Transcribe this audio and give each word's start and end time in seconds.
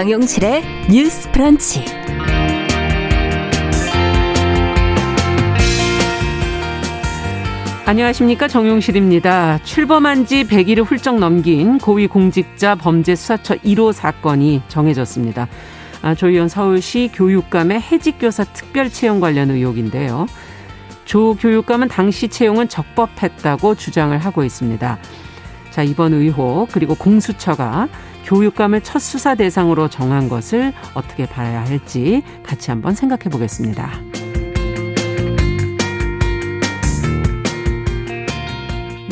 정용실의 0.00 0.62
뉴스 0.90 1.30
프런치. 1.30 1.84
안녕하십니까 7.84 8.48
정용실입니다. 8.48 9.58
출범한 9.62 10.24
지 10.24 10.44
100일을 10.44 10.84
훌쩍 10.86 11.18
넘긴 11.18 11.76
고위공직자 11.76 12.76
범죄 12.76 13.14
수사처 13.14 13.56
1호 13.56 13.92
사건이 13.92 14.62
정해졌습니다. 14.68 15.48
아, 16.00 16.14
조희연 16.14 16.48
서울시 16.48 17.10
교육감의 17.12 17.82
해직교사 17.82 18.44
특별 18.44 18.88
채용 18.88 19.20
관련 19.20 19.50
의혹인데요. 19.50 20.28
조 21.04 21.34
교육감은 21.34 21.88
당시 21.88 22.28
채용은 22.28 22.70
적법했다고 22.70 23.74
주장을 23.74 24.16
하고 24.16 24.44
있습니다. 24.44 24.98
자, 25.68 25.82
이번 25.82 26.14
의혹 26.14 26.68
그리고 26.72 26.94
공수처가 26.94 27.88
교육감을 28.30 28.82
첫 28.82 29.00
수사 29.00 29.34
대상으로 29.34 29.88
정한 29.88 30.28
것을 30.28 30.72
어떻게 30.94 31.26
봐야 31.26 31.64
할지 31.64 32.22
같이 32.44 32.70
한번 32.70 32.94
생각해 32.94 33.24
보겠습니다. 33.24 33.90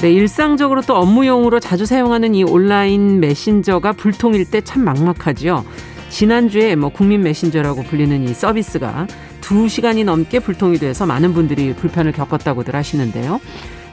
네, 0.00 0.12
일상적으로 0.12 0.82
또 0.82 0.94
업무용으로 0.94 1.58
자주 1.58 1.84
사용하는 1.84 2.36
이 2.36 2.44
온라인 2.44 3.18
메신저가 3.18 3.94
불통일 3.94 4.48
때 4.48 4.60
참 4.60 4.84
막막하죠. 4.84 5.64
지난주에 6.10 6.77
뭐 6.77 6.91
국민 6.91 7.22
메신저라고 7.22 7.82
불리는 7.82 8.22
이 8.22 8.32
서비스가 8.32 9.08
두시간이 9.41 10.05
넘게 10.05 10.38
불통이 10.38 10.78
돼서 10.78 11.06
많은 11.06 11.34
분들이 11.34 11.75
불편을 11.75 12.12
겪었다고들 12.12 12.77
하시는데요. 12.77 13.41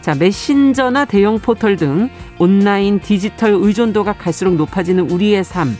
자, 0.06 0.14
메신저나 0.14 1.06
대형 1.06 1.40
포털 1.40 1.78
등 1.78 2.12
온라인 2.38 3.00
디지털 3.00 3.54
의존도가 3.54 4.14
갈수록 4.14 4.54
높아지는 4.54 5.10
우리의 5.10 5.44
삶. 5.44 5.76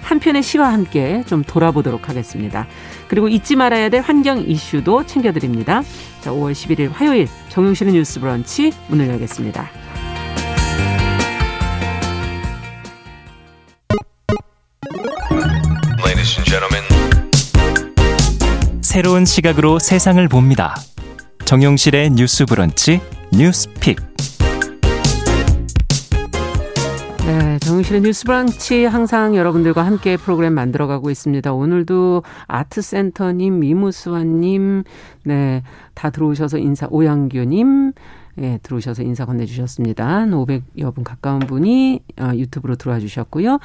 한편의 0.00 0.44
시와 0.44 0.72
함께 0.72 1.24
좀 1.26 1.42
돌아보도록 1.42 2.08
하겠습니다. 2.08 2.68
그리고 3.08 3.26
잊지 3.26 3.56
말아야 3.56 3.88
될 3.88 4.00
환경 4.00 4.38
이슈도 4.38 5.06
챙겨드립니다. 5.06 5.82
자, 6.20 6.30
5월 6.30 6.52
11일 6.52 6.92
화요일 6.92 7.26
정용실의 7.48 7.94
뉴스 7.94 8.20
브런치 8.20 8.70
문을 8.86 9.08
열겠습니다. 9.08 9.68
새로운 18.82 19.24
시각으로 19.24 19.80
세상을 19.80 20.28
봅니다. 20.28 20.76
정용실의 21.44 22.10
뉴스 22.10 22.46
브런치 22.46 23.00
뉴스픽. 23.36 23.98
네, 27.26 27.58
정실의 27.58 28.02
뉴스 28.02 28.24
브런치 28.24 28.84
항상 28.84 29.34
여러분들과 29.34 29.84
함께 29.84 30.16
프로그램 30.16 30.52
만들어가고 30.54 31.10
있습니다. 31.10 31.52
오늘도 31.52 32.22
아트센터님, 32.46 33.58
미무스와님, 33.58 34.84
네, 35.24 35.62
다 35.94 36.10
들어오셔서 36.10 36.58
인사, 36.58 36.86
오양규님, 36.88 37.92
예, 38.38 38.60
들어오셔서 38.62 39.02
인사 39.02 39.24
건네주셨습니다. 39.24 40.26
500여 40.26 40.94
분 40.94 41.02
가까운 41.02 41.40
분이 41.40 42.00
어, 42.20 42.30
유튜브로 42.34 42.76
들어와 42.76 43.00
주셨고요. 43.00 43.58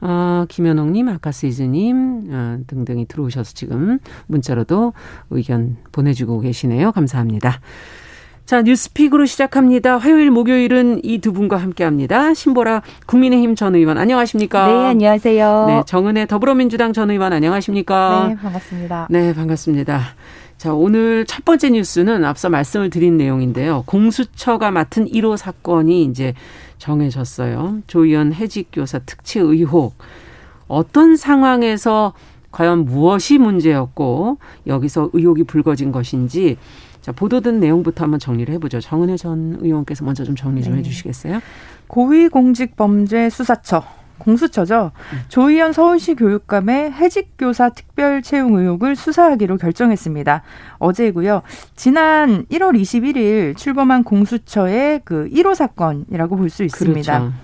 어, 0.00 0.44
김현옥님, 0.48 1.08
아카시즈님 1.08 2.28
어, 2.30 2.58
등등이 2.66 3.06
들어오셔서 3.06 3.52
지금 3.52 3.98
문자로도 4.28 4.94
의견 5.30 5.76
보내주고 5.92 6.40
계시네요. 6.40 6.92
감사합니다. 6.92 7.60
자, 8.46 8.60
뉴스픽으로 8.60 9.24
시작합니다. 9.24 9.96
화요일, 9.96 10.30
목요일은 10.30 11.00
이 11.02 11.18
두 11.18 11.32
분과 11.32 11.56
함께 11.56 11.82
합니다. 11.82 12.34
신보라 12.34 12.82
국민의힘 13.06 13.54
전 13.54 13.74
의원, 13.74 13.96
안녕하십니까? 13.96 14.66
네, 14.66 14.86
안녕하세요. 14.88 15.64
네, 15.66 15.82
정은혜 15.86 16.26
더불어민주당 16.26 16.92
전 16.92 17.10
의원, 17.10 17.32
안녕하십니까? 17.32 18.26
네, 18.28 18.36
반갑습니다. 18.36 19.06
네, 19.08 19.32
반갑습니다. 19.34 20.00
자, 20.58 20.74
오늘 20.74 21.24
첫 21.24 21.46
번째 21.46 21.70
뉴스는 21.70 22.24
앞서 22.26 22.50
말씀을 22.50 22.90
드린 22.90 23.16
내용인데요. 23.16 23.82
공수처가 23.86 24.70
맡은 24.70 25.06
1호 25.06 25.38
사건이 25.38 26.04
이제 26.04 26.34
정해졌어요. 26.76 27.78
조의원 27.86 28.34
해직교사 28.34 28.98
특채 29.00 29.40
의혹. 29.40 29.94
어떤 30.68 31.16
상황에서 31.16 32.12
과연 32.50 32.84
무엇이 32.84 33.38
문제였고 33.38 34.36
여기서 34.66 35.10
의혹이 35.14 35.44
불거진 35.44 35.92
것인지 35.92 36.58
자, 37.04 37.12
보도된 37.12 37.60
내용부터 37.60 38.02
한번 38.04 38.18
정리를 38.18 38.54
해보죠. 38.54 38.80
정은혜 38.80 39.18
전 39.18 39.58
의원께서 39.60 40.06
먼저 40.06 40.24
좀 40.24 40.34
정리 40.34 40.62
좀 40.62 40.72
네. 40.72 40.78
해주시겠어요? 40.78 41.42
고위공직범죄수사처 41.86 43.84
공수처죠. 44.16 44.90
음. 45.12 45.18
조희연 45.28 45.74
서울시 45.74 46.14
교육감의 46.14 46.92
해직교사 46.92 47.68
특별 47.68 48.22
채용 48.22 48.54
의혹을 48.54 48.96
수사하기로 48.96 49.58
결정했습니다. 49.58 50.42
어제고요. 50.78 51.42
지난 51.76 52.46
1월 52.46 52.80
21일 52.80 53.54
출범한 53.54 54.02
공수처의 54.02 55.02
그 55.04 55.28
1호 55.30 55.54
사건이라고 55.54 56.36
볼 56.36 56.48
수 56.48 56.64
있습니다. 56.64 57.18
그렇죠. 57.18 57.34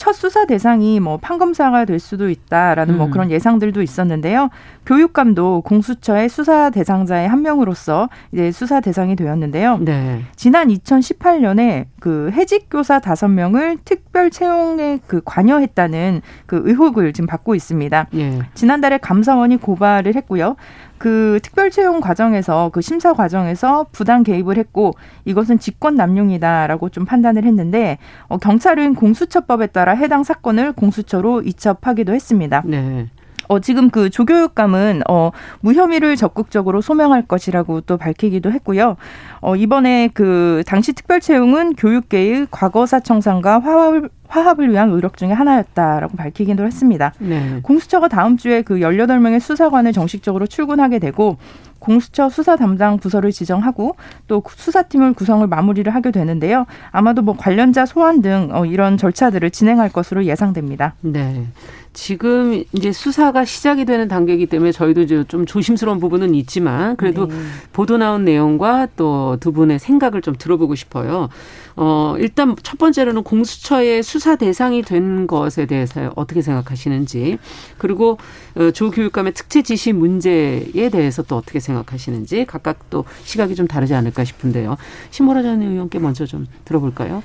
첫 0.00 0.14
수사 0.14 0.46
대상이 0.46 0.98
뭐 0.98 1.18
판검사가 1.18 1.84
될 1.84 1.98
수도 1.98 2.30
있다라는 2.30 2.96
뭐 2.96 3.04
음. 3.04 3.10
뭐 3.10 3.12
그런 3.12 3.30
예상들도 3.30 3.82
있었는데요. 3.82 4.48
교육감도 4.86 5.60
공수처의 5.60 6.30
수사 6.30 6.70
대상자의 6.70 7.28
한 7.28 7.42
명으로서 7.42 8.08
이제 8.32 8.50
수사 8.50 8.80
대상이 8.80 9.14
되었는데요. 9.14 9.76
네. 9.76 10.22
지난 10.36 10.68
2018년에 10.68 11.84
그 12.00 12.30
해직 12.32 12.68
교사 12.70 12.98
다섯 12.98 13.28
명을 13.28 13.76
특별 13.84 14.30
채용에 14.30 15.00
그 15.06 15.20
관여했다는 15.22 16.22
그 16.46 16.62
의혹을 16.64 17.12
지금 17.12 17.26
받고 17.26 17.54
있습니다. 17.54 18.06
예. 18.14 18.38
지난달에 18.54 18.96
감사원이 18.96 19.58
고발을 19.58 20.16
했고요. 20.16 20.56
그 21.00 21.40
특별 21.42 21.70
채용 21.70 22.00
과정에서 22.00 22.68
그 22.74 22.82
심사 22.82 23.14
과정에서 23.14 23.86
부당 23.90 24.22
개입을 24.22 24.58
했고 24.58 24.92
이것은 25.24 25.58
직권 25.58 25.94
남용이다라고 25.94 26.90
좀 26.90 27.06
판단을 27.06 27.44
했는데 27.46 27.96
어, 28.28 28.36
경찰은 28.36 28.94
공수처법에 28.96 29.68
따라 29.68 29.92
해당 29.92 30.24
사건을 30.24 30.72
공수처로 30.72 31.40
이첩하기도 31.40 32.12
했습니다. 32.12 32.62
네. 32.66 33.06
어, 33.50 33.58
지금 33.58 33.90
그 33.90 34.10
조교육감은 34.10 35.02
어, 35.08 35.32
무혐의를 35.58 36.14
적극적으로 36.14 36.80
소명할 36.80 37.26
것이라고 37.26 37.80
또 37.80 37.96
밝히기도 37.96 38.52
했고요. 38.52 38.96
어, 39.40 39.56
이번에 39.56 40.08
그 40.14 40.62
당시 40.68 40.92
특별 40.92 41.20
채용은 41.20 41.74
교육계의 41.74 42.46
과거사 42.52 43.00
청산과 43.00 43.58
화합을 43.58 44.08
화합을 44.28 44.70
위한 44.70 44.90
노력 44.90 45.16
중의 45.16 45.34
하나였다라고 45.34 46.16
밝히기도 46.16 46.64
했습니다. 46.64 47.12
네. 47.18 47.58
공수처가 47.64 48.06
다음 48.06 48.36
주에 48.36 48.62
그 48.62 48.76
18명의 48.76 49.40
수사관을 49.40 49.92
정식적으로 49.92 50.46
출근하게 50.46 51.00
되고 51.00 51.36
공수처 51.80 52.28
수사 52.28 52.54
담당 52.54 52.98
부서를 52.98 53.32
지정하고 53.32 53.96
또 54.28 54.42
수사팀을 54.48 55.14
구성을 55.14 55.44
마무리를 55.48 55.92
하게 55.92 56.12
되는데요. 56.12 56.66
아마도 56.92 57.22
뭐 57.22 57.36
관련자 57.36 57.86
소환 57.86 58.22
등 58.22 58.50
어, 58.52 58.64
이런 58.64 58.96
절차들을 58.96 59.50
진행할 59.50 59.88
것으로 59.88 60.24
예상됩니다. 60.26 60.94
네. 61.00 61.46
지금 61.92 62.62
이제 62.72 62.92
수사가 62.92 63.44
시작이 63.44 63.84
되는 63.84 64.06
단계이기 64.06 64.46
때문에 64.46 64.70
저희도 64.70 65.24
좀 65.24 65.44
조심스러운 65.44 65.98
부분은 65.98 66.36
있지만 66.36 66.94
그래도 66.94 67.26
네. 67.26 67.34
보도 67.72 67.98
나온 67.98 68.24
내용과 68.24 68.88
또 68.96 69.36
두 69.40 69.52
분의 69.52 69.78
생각을 69.78 70.22
좀 70.22 70.34
들어보고 70.36 70.74
싶어요. 70.74 71.28
어, 71.76 72.14
일단 72.18 72.56
첫 72.62 72.78
번째로는 72.78 73.22
공수처의 73.22 74.02
수사 74.02 74.36
대상이 74.36 74.82
된 74.82 75.26
것에 75.26 75.66
대해서 75.66 76.12
어떻게 76.16 76.42
생각하시는지 76.42 77.38
그리고 77.78 78.18
어, 78.56 78.70
조 78.70 78.90
교육감의 78.90 79.34
특채 79.34 79.62
지시 79.62 79.92
문제에 79.92 80.88
대해서 80.90 81.22
또 81.22 81.36
어떻게 81.36 81.60
생각하시는지 81.60 82.44
각각 82.46 82.90
또 82.90 83.04
시각이 83.24 83.54
좀 83.54 83.66
다르지 83.66 83.94
않을까 83.94 84.24
싶은데요. 84.24 84.76
신보라 85.10 85.42
전 85.42 85.62
의원께 85.62 85.98
먼저 85.98 86.26
좀 86.26 86.46
들어볼까요? 86.64 87.22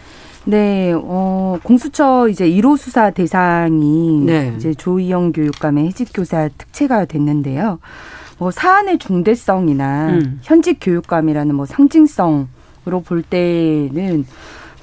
네, 0.47 0.93
어, 0.95 1.57
공수처 1.63 2.27
이제 2.29 2.47
1호 2.47 2.77
수사 2.77 3.09
대상이 3.09 4.21
네. 4.25 4.53
이제 4.55 4.75
조희영 4.75 5.31
교육감의 5.31 5.87
해직 5.87 6.09
교사 6.13 6.49
특채가 6.55 7.05
됐는데요. 7.05 7.79
뭐 8.37 8.51
사안의 8.51 8.99
중대성이나 8.99 10.09
음. 10.09 10.39
현직 10.43 10.77
교육감이라는 10.81 11.55
뭐 11.55 11.65
상징성으 11.65 12.45
로 12.89 13.01
볼 13.01 13.21
때는 13.21 14.25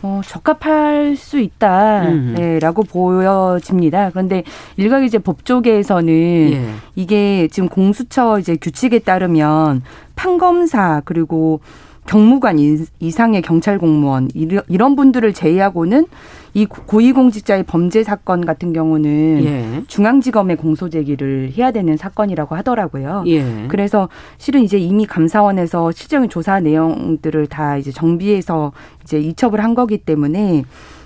어, 0.05 0.21
적합할 0.27 1.15
수 1.17 1.39
있다라고 1.39 2.09
음. 2.11 2.35
네, 2.37 2.59
보여집니다. 2.93 4.11
그런데 4.11 4.43
일각 4.77 5.05
이제 5.05 5.19
법조계에서는 5.19 6.09
예. 6.53 6.71
이게 6.97 7.47
지금 7.49 7.69
공수처 7.69 8.39
이제 8.41 8.57
규칙에 8.61 8.99
따르면 8.99 9.83
판검사 10.17 11.03
그리고 11.05 11.61
경무관 12.07 12.59
이상의 13.01 13.43
경찰 13.43 13.79
공무원 13.79 14.29
이런 14.35 14.97
분들을 14.97 15.33
제외하고는 15.33 16.07
이 16.55 16.67
고위공직자의 16.67 17.63
범죄 17.63 18.03
사건 18.03 18.45
같은 18.45 18.73
경우는 18.73 19.45
예. 19.45 19.83
중앙지검에 19.87 20.57
공소 20.57 20.91
제기를 20.91 21.53
해야 21.57 21.71
되는 21.71 21.97
사건이라고 21.97 22.55
하더라고요. 22.57 23.25
예. 23.29 23.67
그래서 23.69 24.09
실은 24.37 24.63
이제 24.63 24.79
이미 24.79 25.07
감사원에서 25.07 25.93
실적인 25.93 26.29
조사 26.29 26.61
내용들을 26.61 27.47
다 27.47 27.79
이제 27.79 27.91
정비해서 27.91 28.73
이제 29.03 29.19
이첩을 29.19 29.63
한 29.63 29.75
거기 29.75 29.97
때문에 29.97 30.65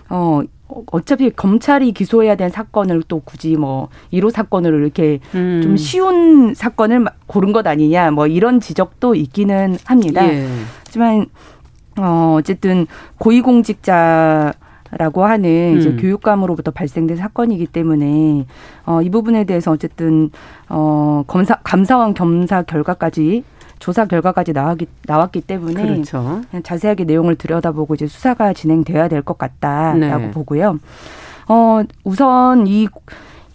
어 0.08 0.42
어차피 0.86 1.30
검찰이 1.30 1.92
기소해야 1.92 2.34
되는 2.34 2.50
사건을 2.50 3.04
또 3.06 3.20
굳이 3.20 3.56
뭐 3.56 3.88
1호 4.12 4.32
사건으로 4.32 4.78
이렇게 4.78 5.20
음. 5.34 5.60
좀 5.62 5.76
쉬운 5.76 6.54
사건을 6.54 7.04
고른 7.26 7.52
것 7.52 7.66
아니냐 7.66 8.10
뭐 8.10 8.26
이런 8.26 8.58
지적도 8.58 9.14
있기는 9.14 9.76
합니다. 9.84 10.26
예. 10.26 10.48
하지만 10.96 11.26
어 11.98 12.36
어쨌든 12.38 12.86
고위공직자 13.18 14.54
라고 14.92 15.24
하는 15.24 15.78
이제 15.78 15.90
음. 15.90 15.96
교육감으로부터 16.00 16.70
발생된 16.70 17.16
사건이기 17.18 17.66
때문에 17.66 18.46
어, 18.86 19.02
이 19.02 19.10
부분에 19.10 19.44
대해서 19.44 19.72
어쨌든 19.72 20.30
어, 20.68 21.24
검사 21.26 21.56
감사원 21.64 22.14
겸사 22.14 22.62
결과까지 22.62 23.44
조사 23.78 24.06
결과까지 24.06 24.52
나왔기 24.52 24.86
나왔기 25.06 25.40
때문에 25.42 25.82
그렇죠. 25.82 26.40
자세하게 26.62 27.04
내용을 27.04 27.34
들여다보고 27.34 27.94
이제 27.94 28.06
수사가 28.06 28.54
진행돼야 28.54 29.08
될 29.08 29.22
것 29.22 29.36
같다라고 29.36 30.24
네. 30.26 30.30
보고요. 30.30 30.78
어 31.48 31.82
우선 32.04 32.66
이 32.66 32.86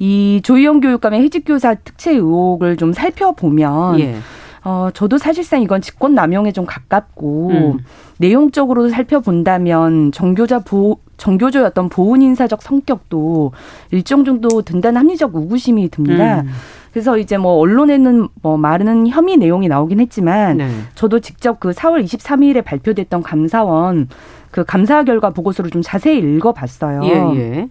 이 0.03 0.41
조희영 0.43 0.79
교육감의 0.79 1.21
해직교사 1.21 1.75
특채 1.75 2.13
의혹을 2.13 2.75
좀 2.75 2.91
살펴보면 2.91 3.99
예. 3.99 4.15
어 4.63 4.89
저도 4.93 5.17
사실상 5.17 5.61
이건 5.61 5.81
직권 5.81 6.13
남용에 6.13 6.51
좀 6.51 6.65
가깝고 6.65 7.49
음. 7.49 7.79
내용적으로 8.19 8.89
살펴본다면 8.89 10.11
정교자 10.11 10.59
보 10.59 10.99
정교조의 11.17 11.65
어떤 11.65 11.89
보훈 11.89 12.21
인사적 12.21 12.61
성격도 12.61 13.51
일정 13.91 14.23
정도 14.23 14.61
든다는 14.61 15.01
합리적 15.01 15.35
의구심이 15.35 15.89
듭니다. 15.89 16.41
음. 16.41 16.49
그래서 16.91 17.17
이제 17.17 17.37
뭐 17.37 17.53
언론에는 17.53 18.27
뭐 18.41 18.57
많은 18.57 19.07
혐의 19.07 19.37
내용이 19.37 19.67
나오긴 19.67 19.99
했지만 19.99 20.57
네. 20.57 20.69
저도 20.95 21.19
직접 21.19 21.59
그 21.59 21.71
4월 21.71 22.03
23일에 22.03 22.63
발표됐던 22.63 23.23
감사원 23.23 24.09
그 24.51 24.65
감사 24.65 25.03
결과 25.03 25.29
보고서를 25.29 25.71
좀 25.71 25.81
자세히 25.81 26.19
읽어봤어요. 26.19 27.01
예, 27.05 27.39
예. 27.39 27.69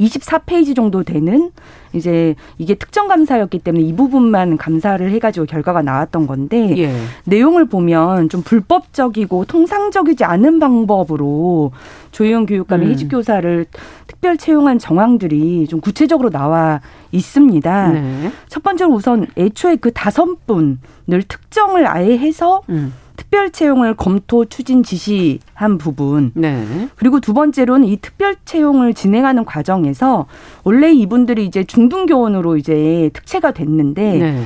24페이지 0.00 0.74
정도 0.74 1.02
되는 1.02 1.50
이제 1.92 2.34
이게 2.58 2.74
특정 2.74 3.08
감사였기 3.08 3.58
때문에 3.58 3.84
이 3.84 3.94
부분만 3.94 4.56
감사를 4.56 5.10
해가지고 5.10 5.46
결과가 5.46 5.82
나왔던 5.82 6.26
건데 6.26 6.74
예. 6.78 6.94
내용을 7.24 7.66
보면 7.66 8.28
좀 8.28 8.42
불법적이고 8.42 9.44
통상적이지 9.44 10.24
않은 10.24 10.58
방법으로 10.58 11.72
조희영 12.12 12.46
교육감의 12.46 12.86
음. 12.86 12.92
해직교사를 12.92 13.66
특별 14.06 14.36
채용한 14.36 14.78
정황들이 14.78 15.66
좀 15.68 15.80
구체적으로 15.80 16.30
나와 16.30 16.80
있습니다. 17.10 17.88
네. 17.88 18.32
첫 18.48 18.62
번째로 18.62 18.92
우선 18.92 19.26
애초에 19.36 19.76
그 19.76 19.92
다섯 19.92 20.46
분을 20.46 21.22
특정을 21.28 21.86
아예 21.86 22.16
해서 22.16 22.62
음. 22.68 22.94
특별 23.16 23.50
채용을 23.50 23.94
검토 23.94 24.44
추진 24.44 24.82
지시한 24.82 25.78
부분 25.78 26.32
네. 26.34 26.88
그리고 26.96 27.20
두 27.20 27.34
번째로는 27.34 27.86
이 27.86 27.96
특별 27.96 28.36
채용을 28.44 28.94
진행하는 28.94 29.44
과정에서 29.44 30.26
원래 30.64 30.92
이분들이 30.92 31.46
이제 31.46 31.64
중등 31.64 32.06
교원으로 32.06 32.56
이제 32.56 33.10
특채가 33.12 33.52
됐는데 33.52 34.18
네. 34.18 34.44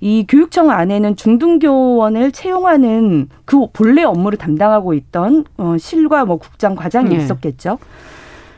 이 0.00 0.24
교육청 0.26 0.70
안에는 0.70 1.14
중등교원을 1.14 2.32
채용하는 2.32 3.28
그 3.44 3.66
본래 3.72 4.02
업무를 4.02 4.38
담당하고 4.38 4.94
있던 4.94 5.44
어, 5.58 5.76
실과 5.78 6.24
뭐 6.24 6.38
국장 6.38 6.74
과장이 6.74 7.14
예. 7.14 7.18
있었겠죠. 7.18 7.78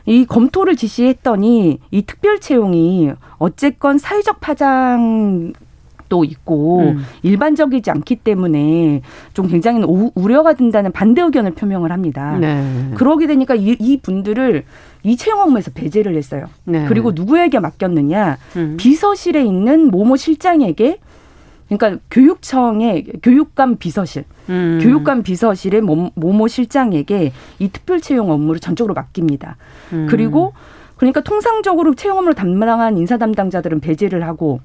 이 0.05 0.25
검토를 0.25 0.75
지시했더니 0.75 1.79
이 1.91 2.01
특별 2.03 2.39
채용이 2.39 3.11
어쨌건 3.37 3.97
사회적 3.97 4.39
파장 4.39 5.53
도 6.13 6.23
있고 6.23 6.79
음. 6.81 7.03
일반적이지 7.23 7.89
않기 7.89 8.17
때문에 8.17 9.01
좀 9.33 9.47
굉장히 9.47 9.81
우- 9.83 10.11
우려가 10.13 10.53
든다는 10.53 10.91
반대 10.91 11.23
의견을 11.23 11.53
표명을 11.55 11.91
합니다. 11.91 12.37
네. 12.39 12.63
그러게 12.93 13.25
되니까 13.25 13.55
이, 13.55 13.75
이 13.79 13.97
분들을 13.97 14.63
이 15.01 15.17
채용 15.17 15.41
업무에서 15.41 15.71
배제를 15.73 16.15
했어요. 16.15 16.45
네. 16.65 16.85
그리고 16.87 17.11
누구에게 17.13 17.57
맡겼느냐? 17.59 18.37
음. 18.57 18.77
비서실에 18.77 19.43
있는 19.43 19.89
모모 19.89 20.15
실장에게 20.17 20.99
그러니까 21.67 21.99
교육청의 22.11 23.05
교육감 23.23 23.77
비서실, 23.77 24.25
음. 24.49 24.79
교육감 24.83 25.23
비서실의 25.23 25.81
모- 25.81 26.11
모모 26.13 26.47
실장에게 26.47 27.31
이 27.57 27.69
특별 27.69 27.99
채용 28.01 28.29
업무를 28.29 28.59
전적으로 28.59 28.93
맡깁니다. 28.93 29.57
음. 29.93 30.05
그리고 30.09 30.53
그러니까 30.97 31.21
통상적으로 31.21 31.95
채용 31.95 32.17
업무를 32.19 32.35
담당한 32.35 32.97
인사 32.99 33.17
담당자들은 33.17 33.79
배제를 33.79 34.27
하고 34.27 34.59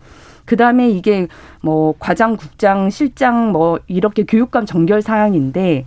그 0.49 0.57
다음에 0.57 0.89
이게 0.89 1.29
뭐 1.61 1.95
과장, 1.99 2.39
국장, 2.39 2.89
실장 2.89 3.53
뭐 3.53 3.79
이렇게 3.87 4.23
교육감 4.25 4.65
정결 4.65 5.03
사항인데 5.03 5.85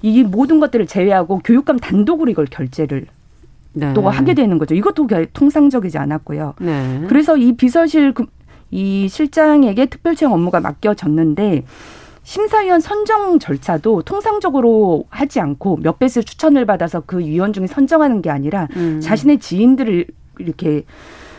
이 0.00 0.22
모든 0.22 0.60
것들을 0.60 0.86
제외하고 0.86 1.42
교육감 1.44 1.78
단독으로 1.78 2.30
이걸 2.30 2.46
결제를 2.46 3.04
네. 3.74 3.92
또 3.92 4.08
하게 4.08 4.32
되는 4.32 4.56
거죠. 4.56 4.74
이것도 4.74 5.06
결- 5.08 5.26
통상적이지 5.26 5.98
않았고요. 5.98 6.54
네. 6.58 7.04
그래서 7.06 7.36
이 7.36 7.52
비서실 7.52 8.14
그- 8.14 8.24
이 8.70 9.08
실장에게 9.10 9.84
특별 9.86 10.16
채용 10.16 10.32
업무가 10.32 10.58
맡겨졌는데 10.60 11.64
심사위원 12.22 12.80
선정 12.80 13.38
절차도 13.38 14.02
통상적으로 14.02 15.04
하지 15.10 15.38
않고 15.40 15.80
몇 15.82 15.98
배수 15.98 16.24
추천을 16.24 16.64
받아서 16.64 17.02
그 17.04 17.18
위원 17.18 17.52
중에 17.52 17.66
선정하는 17.66 18.22
게 18.22 18.30
아니라 18.30 18.68
음. 18.76 19.00
자신의 19.02 19.38
지인들을 19.38 20.06
이렇게 20.38 20.84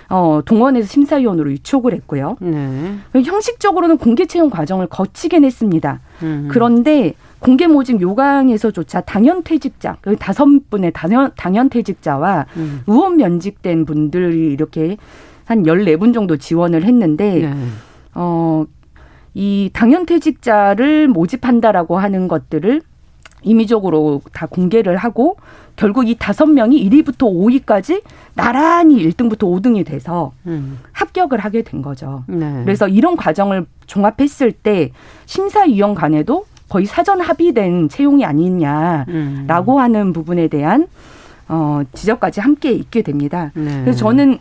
어, 0.10 0.42
동원해서 0.44 0.88
심사위원으로 0.88 1.52
유촉을 1.52 1.94
했고요. 1.94 2.38
네. 2.40 2.96
형식적으로는 3.14 3.98
공개 3.98 4.26
채용 4.26 4.50
과정을 4.50 4.88
거치긴 4.88 5.46
했습니다. 5.46 6.02
음. 6.24 6.48
그런데 6.52 7.14
공개 7.38 7.68
모집 7.68 8.02
요강에서조차 8.02 9.02
당연 9.02 9.44
퇴직자, 9.44 9.98
그 10.02 10.16
다섯 10.18 10.46
분의 10.70 10.92
당연, 10.94 11.32
당연 11.38 11.70
퇴직자와 11.70 12.48
음. 12.58 12.82
의원 12.88 13.18
면직된 13.18 13.86
분들이 13.86 14.52
이렇게 14.52 14.98
한 15.46 15.64
14분 15.64 16.14
정도 16.14 16.38
지원을 16.38 16.84
했는데, 16.84 17.40
네. 17.42 17.54
어, 18.16 18.66
이 19.34 19.70
당연 19.74 20.06
퇴직자를 20.06 21.08
모집한다라고 21.08 21.98
하는 21.98 22.28
것들을 22.28 22.82
임의적으로 23.42 24.22
다 24.34 24.46
공개를 24.48 24.98
하고 24.98 25.38
결국 25.76 26.10
이 26.10 26.16
다섯 26.20 26.46
명이 26.46 26.90
1위부터 26.90 27.20
5위까지 27.20 28.02
나란히 28.36 28.98
1등부터 29.08 29.44
5등이 29.44 29.86
돼서 29.86 30.34
음. 30.46 30.80
합격을 30.92 31.40
하게 31.40 31.62
된 31.62 31.82
거죠. 31.82 32.24
네. 32.28 32.62
그래서 32.66 32.88
이런 32.88 33.16
과정을 33.16 33.66
종합했을 33.86 34.52
때 34.52 34.92
심사위원 35.26 35.96
간에도 35.96 36.46
거의 36.68 36.86
사전 36.86 37.22
합의된 37.22 37.90
채용이 37.90 38.26
아니냐라고 38.26 39.76
음. 39.76 39.80
하는 39.80 40.14
부분에 40.14 40.48
대한 40.48 40.88
어, 41.48 41.82
지적까지 41.94 42.42
함께 42.42 42.72
있게 42.72 43.02
됩니다. 43.02 43.52
네. 43.56 43.82
그래서 43.82 44.00
저는 44.00 44.38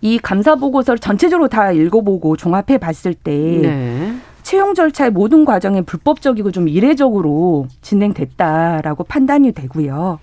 이 0.00 0.18
감사 0.18 0.54
보고서를 0.54 0.98
전체적으로 0.98 1.48
다 1.48 1.72
읽어보고 1.72 2.36
종합해 2.36 2.78
봤을 2.78 3.14
때 3.14 3.32
네. 3.32 4.14
채용 4.48 4.72
절차의 4.72 5.10
모든 5.10 5.44
과정이 5.44 5.82
불법적이고 5.82 6.52
좀 6.52 6.68
이례적으로 6.70 7.66
진행됐다라고 7.82 9.04
판단이 9.04 9.52
되고요. 9.52 10.20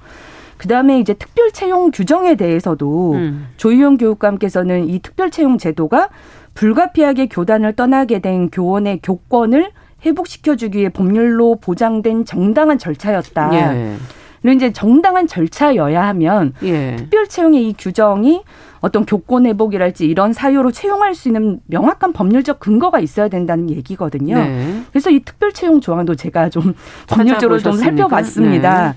그 0.57 0.67
다음에 0.67 0.99
이제 0.99 1.13
특별 1.13 1.51
채용 1.51 1.91
규정에 1.91 2.33
대해서도 2.33 3.11
음. 3.13 3.47
조희영 3.57 3.97
교육감께서는 3.97 4.89
이 4.89 4.97
특별 4.97 5.29
채용 5.29 5.59
제도가 5.59 6.09
불가피하게 6.55 7.27
교단을 7.27 7.73
떠나게 7.73 8.17
된 8.17 8.49
교원의 8.49 9.01
교권을 9.03 9.69
회복시켜주기 10.03 10.79
위해 10.79 10.89
법률로 10.89 11.57
보장된 11.57 12.25
정당한 12.25 12.79
절차였다. 12.79 13.53
예. 13.53 13.95
는 14.43 14.55
이제 14.55 14.71
정당한 14.71 15.25
절차여야 15.25 16.03
하면 16.07 16.53
예. 16.63 16.95
특별 16.97 17.27
채용의 17.27 17.67
이 17.67 17.73
규정이 17.77 18.43
어떤 18.85 19.03
교권 19.03 19.47
회복이랄지 19.47 20.05
이런 20.05 20.31
사유로 20.31 20.71
채용할 20.71 21.15
수 21.15 21.27
있는 21.27 21.59
명확한 21.65 22.13
법률적 22.13 22.59
근거가 22.59 22.99
있어야 22.99 23.29
된다는 23.29 23.71
얘기거든요. 23.71 24.35
네. 24.35 24.81
그래서 24.91 25.09
이 25.09 25.21
특별 25.21 25.51
채용 25.51 25.81
조항도 25.81 26.13
제가 26.15 26.49
좀 26.49 26.75
법률적으로 27.07 27.57
좀? 27.59 27.73
살펴봤습니다. 27.73 28.89
네. 28.89 28.95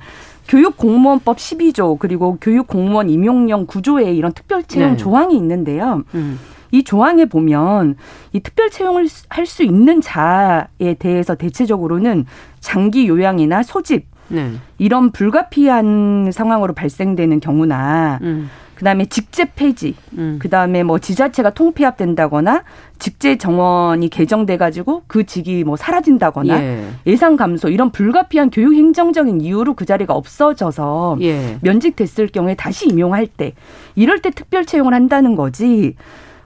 교육공무원법 0.48 1.38
12조 1.38 1.98
그리고 1.98 2.36
교육공무원 2.38 3.08
임용령 3.08 3.66
9조에 3.66 4.14
이런 4.14 4.32
특별 4.32 4.62
채용 4.62 4.90
네. 4.90 4.96
조항이 4.98 5.34
있는데요. 5.36 6.02
음. 6.14 6.38
이 6.70 6.84
조항에 6.84 7.24
보면 7.24 7.96
이 8.34 8.40
특별 8.40 8.68
채용을 8.68 9.08
할 9.30 9.46
수 9.46 9.62
있는 9.62 10.02
자에 10.02 10.94
대해서 10.98 11.34
대체적으로는 11.34 12.26
장기 12.60 13.08
요양이나 13.08 13.62
소집 13.62 14.06
네. 14.28 14.52
이런 14.76 15.12
불가피한 15.12 16.30
상황으로 16.30 16.74
발생되는 16.74 17.40
경우나 17.40 18.18
음. 18.20 18.50
그다음에 18.78 19.06
직제 19.06 19.44
폐지, 19.56 19.96
음. 20.16 20.38
그다음에 20.40 20.84
뭐 20.84 21.00
지자체가 21.00 21.50
통폐합된다거나 21.50 22.62
직제 23.00 23.36
정원이 23.36 24.08
개정돼 24.08 24.56
가지고 24.56 25.02
그 25.08 25.26
직이 25.26 25.64
뭐 25.64 25.74
사라진다거나 25.74 26.62
예. 26.62 26.84
예상 27.04 27.34
감소 27.34 27.70
이런 27.70 27.90
불가피한 27.90 28.50
교육 28.50 28.74
행정적인 28.74 29.40
이유로 29.40 29.74
그 29.74 29.84
자리가 29.84 30.14
없어져서 30.14 31.18
예. 31.22 31.58
면직됐을 31.62 32.28
경우에 32.28 32.54
다시 32.54 32.88
임용할 32.88 33.26
때 33.26 33.54
이럴 33.96 34.20
때 34.20 34.30
특별 34.30 34.64
채용을 34.64 34.94
한다는 34.94 35.34
거지 35.34 35.96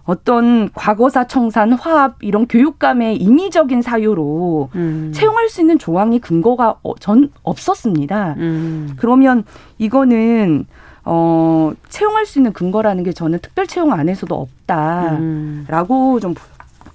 어떤 0.05 0.71
과거사 0.73 1.27
청산 1.27 1.75
화합 1.75 2.17
이런 2.23 2.47
교육감의 2.47 3.19
인위적인 3.19 3.83
사유로 3.83 4.71
음. 4.75 5.13
채용할 5.15 5.51
수 5.51 5.61
있는 5.61 5.79
조항이 5.79 6.19
근거가 6.19 6.77
어, 6.83 6.95
전 6.97 7.29
없었습니다. 7.43 8.37
음. 8.39 8.95
그러면 8.97 9.45
이거는 9.77 10.65
어, 11.05 11.73
채용할 11.89 12.27
수 12.27 12.39
있는 12.39 12.53
근거라는 12.53 13.03
게 13.05 13.13
저는 13.13 13.41
특별 13.41 13.67
채용 13.67 13.93
안에서도 13.93 14.35
없다라고 14.35 16.15
음. 16.15 16.21
좀 16.21 16.35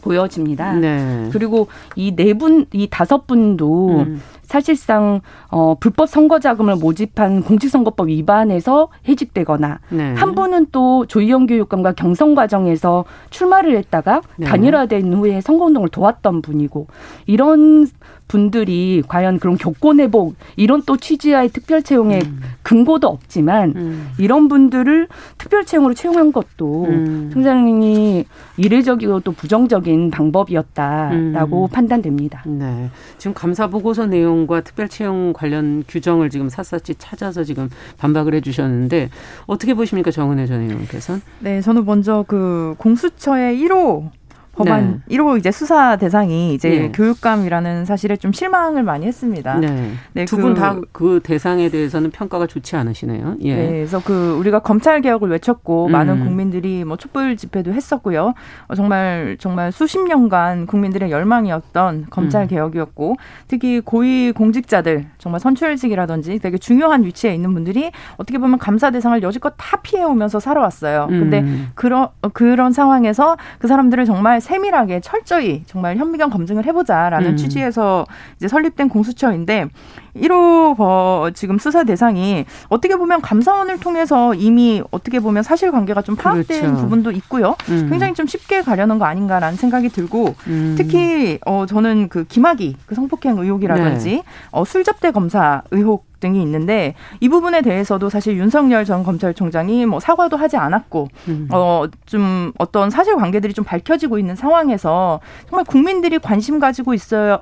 보여집니다. 0.02 0.74
네. 0.74 1.30
그리고 1.34 1.68
이 1.96 2.16
네 2.16 2.34
분, 2.34 2.66
이 2.72 2.88
다섯 2.90 3.28
분도 3.28 4.00
음. 4.02 4.22
사실상 4.48 5.22
어 5.50 5.75
불법 5.80 6.08
선거 6.10 6.39
자금을 6.39 6.77
모집한 6.77 7.44
공직선거법 7.44 8.08
위반해서 8.08 8.88
해직되거나 9.08 9.80
네. 9.89 10.13
한 10.13 10.36
분은 10.36 10.68
또 10.72 11.06
조희영 11.06 11.48
교육감과 11.48 11.94
경선 11.94 12.34
과정에서 12.34 13.06
출마를 13.30 13.77
했다가 13.77 14.22
네. 14.38 14.46
단일화된 14.46 15.13
후에 15.13 15.42
선거운동을 15.42 15.89
도왔던 15.89 16.42
분이고 16.42 16.88
이런 17.25 17.88
분들이 18.27 19.01
과연 19.08 19.39
그런 19.39 19.58
교권 19.58 20.00
회복 20.00 20.36
이런 20.56 20.84
또 20.86 20.98
취지와의 20.98 21.50
특별 21.50 21.82
채용의 21.82 22.22
음. 22.25 22.42
근거도 22.62 23.08
없지만 23.08 23.74
음. 23.75 24.10
이런 24.18 24.48
분들을 24.48 25.08
특별 25.38 25.66
채용으로 25.66 25.94
채용한 25.94 26.34
것도 26.34 26.86
음. 26.86 27.30
총장님이 27.32 28.25
이례적이고 28.58 29.22
또 29.22 29.32
부정적인 29.32 30.12
방법이었다라고 30.12 31.66
음. 31.66 31.70
판단됩니다. 31.72 32.44
네. 32.46 32.89
지금 33.18 33.34
감사 33.34 33.68
보고서 33.68 34.06
내용 34.06 34.37
과 34.46 34.62
특별 34.62 34.88
채용 34.88 35.34
관련 35.34 35.84
규정을 35.88 36.29
지금 36.29 36.50
샅샅이 36.50 36.96
찾아서 37.00 37.44
지금 37.44 37.70
반박을 37.98 38.36
해 38.36 38.41
주셨는데 38.41 39.10
어떻게 39.48 39.74
보십니까 39.74 40.12
정은혜 40.12 40.46
전 40.46 40.62
의원께서는? 40.62 41.22
네, 41.39 41.62
저는 41.62 41.86
먼저 41.86 42.24
그 42.27 42.75
공수처의 42.77 43.58
1호 43.60 44.12
법안 44.58 45.04
네. 45.08 45.18
1호 45.18 45.38
이제 45.38 45.52
수사 45.52 45.98
대상이 45.98 46.54
이제 46.54 46.70
네. 46.70 46.92
교육감이라는 46.92 47.86
사실에 47.86 48.18
좀 48.18 48.34
실망을 48.34 48.82
많이 48.82 49.06
했습니다. 49.06 49.60
네. 49.60 49.92
네 50.14 50.26
두분 50.26 50.56
다그 50.56 50.86
그 50.92 51.20
대상에 51.24 51.70
대해서는 51.70 52.10
평가가 52.10 52.48
좋지 52.48 52.76
않으시네요. 52.76 53.36
예. 53.42 53.56
네. 53.56 53.68
그래서 53.70 54.02
그 54.04 54.36
우리가 54.40 54.60
검찰 54.60 55.02
개혁을 55.02 55.30
외쳤고 55.30 55.86
음. 55.86 55.92
많은 55.92 56.24
국민들이 56.24 56.84
뭐 56.84 56.98
촛불 56.98 57.38
집회도 57.38 57.72
했었고요. 57.72 58.34
어, 58.68 58.76
정말 58.76 59.38
정말 59.40 59.72
수십 59.72 60.00
년간 60.00 60.66
국민들의 60.66 61.12
열망이었던 61.12 62.08
검찰 62.10 62.44
음. 62.44 62.48
개혁이었고 62.48 63.16
특히 63.48 63.80
고위 63.80 64.32
공직자들 64.32 65.06
정말 65.20 65.40
선출직이라든지 65.40 66.40
되게 66.40 66.58
중요한 66.58 67.06
위치에 67.06 67.34
있는 67.34 67.54
분들이 67.54 67.92
어떻게 68.18 68.40
보면 68.40 68.58
감사 68.58 68.90
대상을 68.90 69.22
여지껏 69.22 69.54
다 69.56 69.78
피해 69.84 70.04
오면서 70.04 70.40
살아왔어요. 70.40 71.08
근데 71.10 71.42
음. 71.42 71.70
그런 71.76 72.08
그런 72.34 72.72
상황에서 72.72 73.38
그 73.60 73.68
사람들을 73.68 74.06
정말 74.06 74.42
세밀하게 74.48 75.01
철저히 75.01 75.63
정말 75.68 75.98
현미경 75.98 76.30
검증을 76.30 76.66
해보자라는 76.66 77.32
음. 77.32 77.38
취지에서 77.38 78.06
이제 78.38 78.48
설립된 78.48 78.88
공수처인데 78.88 79.68
1호 80.16 80.77
버 80.77 81.30
지금 81.34 81.60
수사 81.60 81.84
대상이 81.84 82.46
어떻게 82.70 82.96
보면 82.96 83.22
감사원을 83.22 83.80
통해서 83.80 84.34
이미 84.34 84.82
어떻게 84.92 85.20
보면 85.20 85.44
사실관계가 85.44 86.01
좀 86.01 86.16
파악된 86.16 86.62
그렇죠. 86.62 86.82
부분도 86.82 87.12
있고요. 87.12 87.56
음. 87.70 87.88
굉장히 87.89 88.13
좀 88.13 88.25
쉽게 88.25 88.62
가려는 88.62 89.00
거 89.00 89.06
아닌가라는 89.06 89.58
생각이 89.58 89.89
들고 89.89 90.36
음. 90.48 90.75
특히 90.77 91.39
어 91.46 91.66
저는 91.68 92.08
그 92.08 92.24
김학의 92.24 92.75
그 92.86 92.96
성폭행 92.96 93.38
의혹이라든지 93.38 94.10
네. 94.10 94.24
어 94.51 94.63
술접대 94.63 95.12
검사 95.12 95.62
의혹 95.72 96.07
등이 96.20 96.42
있는데 96.42 96.96
이 97.20 97.30
부분에 97.30 97.62
대해서도 97.62 98.10
사실 98.10 98.38
윤석열 98.38 98.86
전 98.86 99.04
검찰총장이 99.04 99.86
뭐 99.86 100.00
사과도 100.00 100.38
하지 100.38 100.58
않았고 100.58 101.08
음. 101.28 101.48
어좀 101.52 102.54
어떤 102.58 102.90
사실관계들이 102.90 103.54
좀 103.54 103.66
밝혀지고 103.66 104.20
있는 104.20 104.36
상황에서 104.36 105.20
정말 105.50 105.66
국민들이 105.66 106.20
관심 106.20 106.60
가지고 106.60 106.94
있어요. 106.94 107.40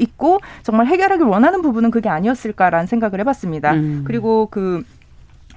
있고 0.00 0.40
정말 0.64 0.86
해결하길 0.86 1.24
원하는 1.24 1.62
부분은 1.62 1.92
그게 1.92 2.08
아니었을까라는 2.08 2.88
생각을 2.88 3.20
해봤습니다. 3.20 3.74
음. 3.74 4.02
그리고 4.04 4.48
그 4.50 4.82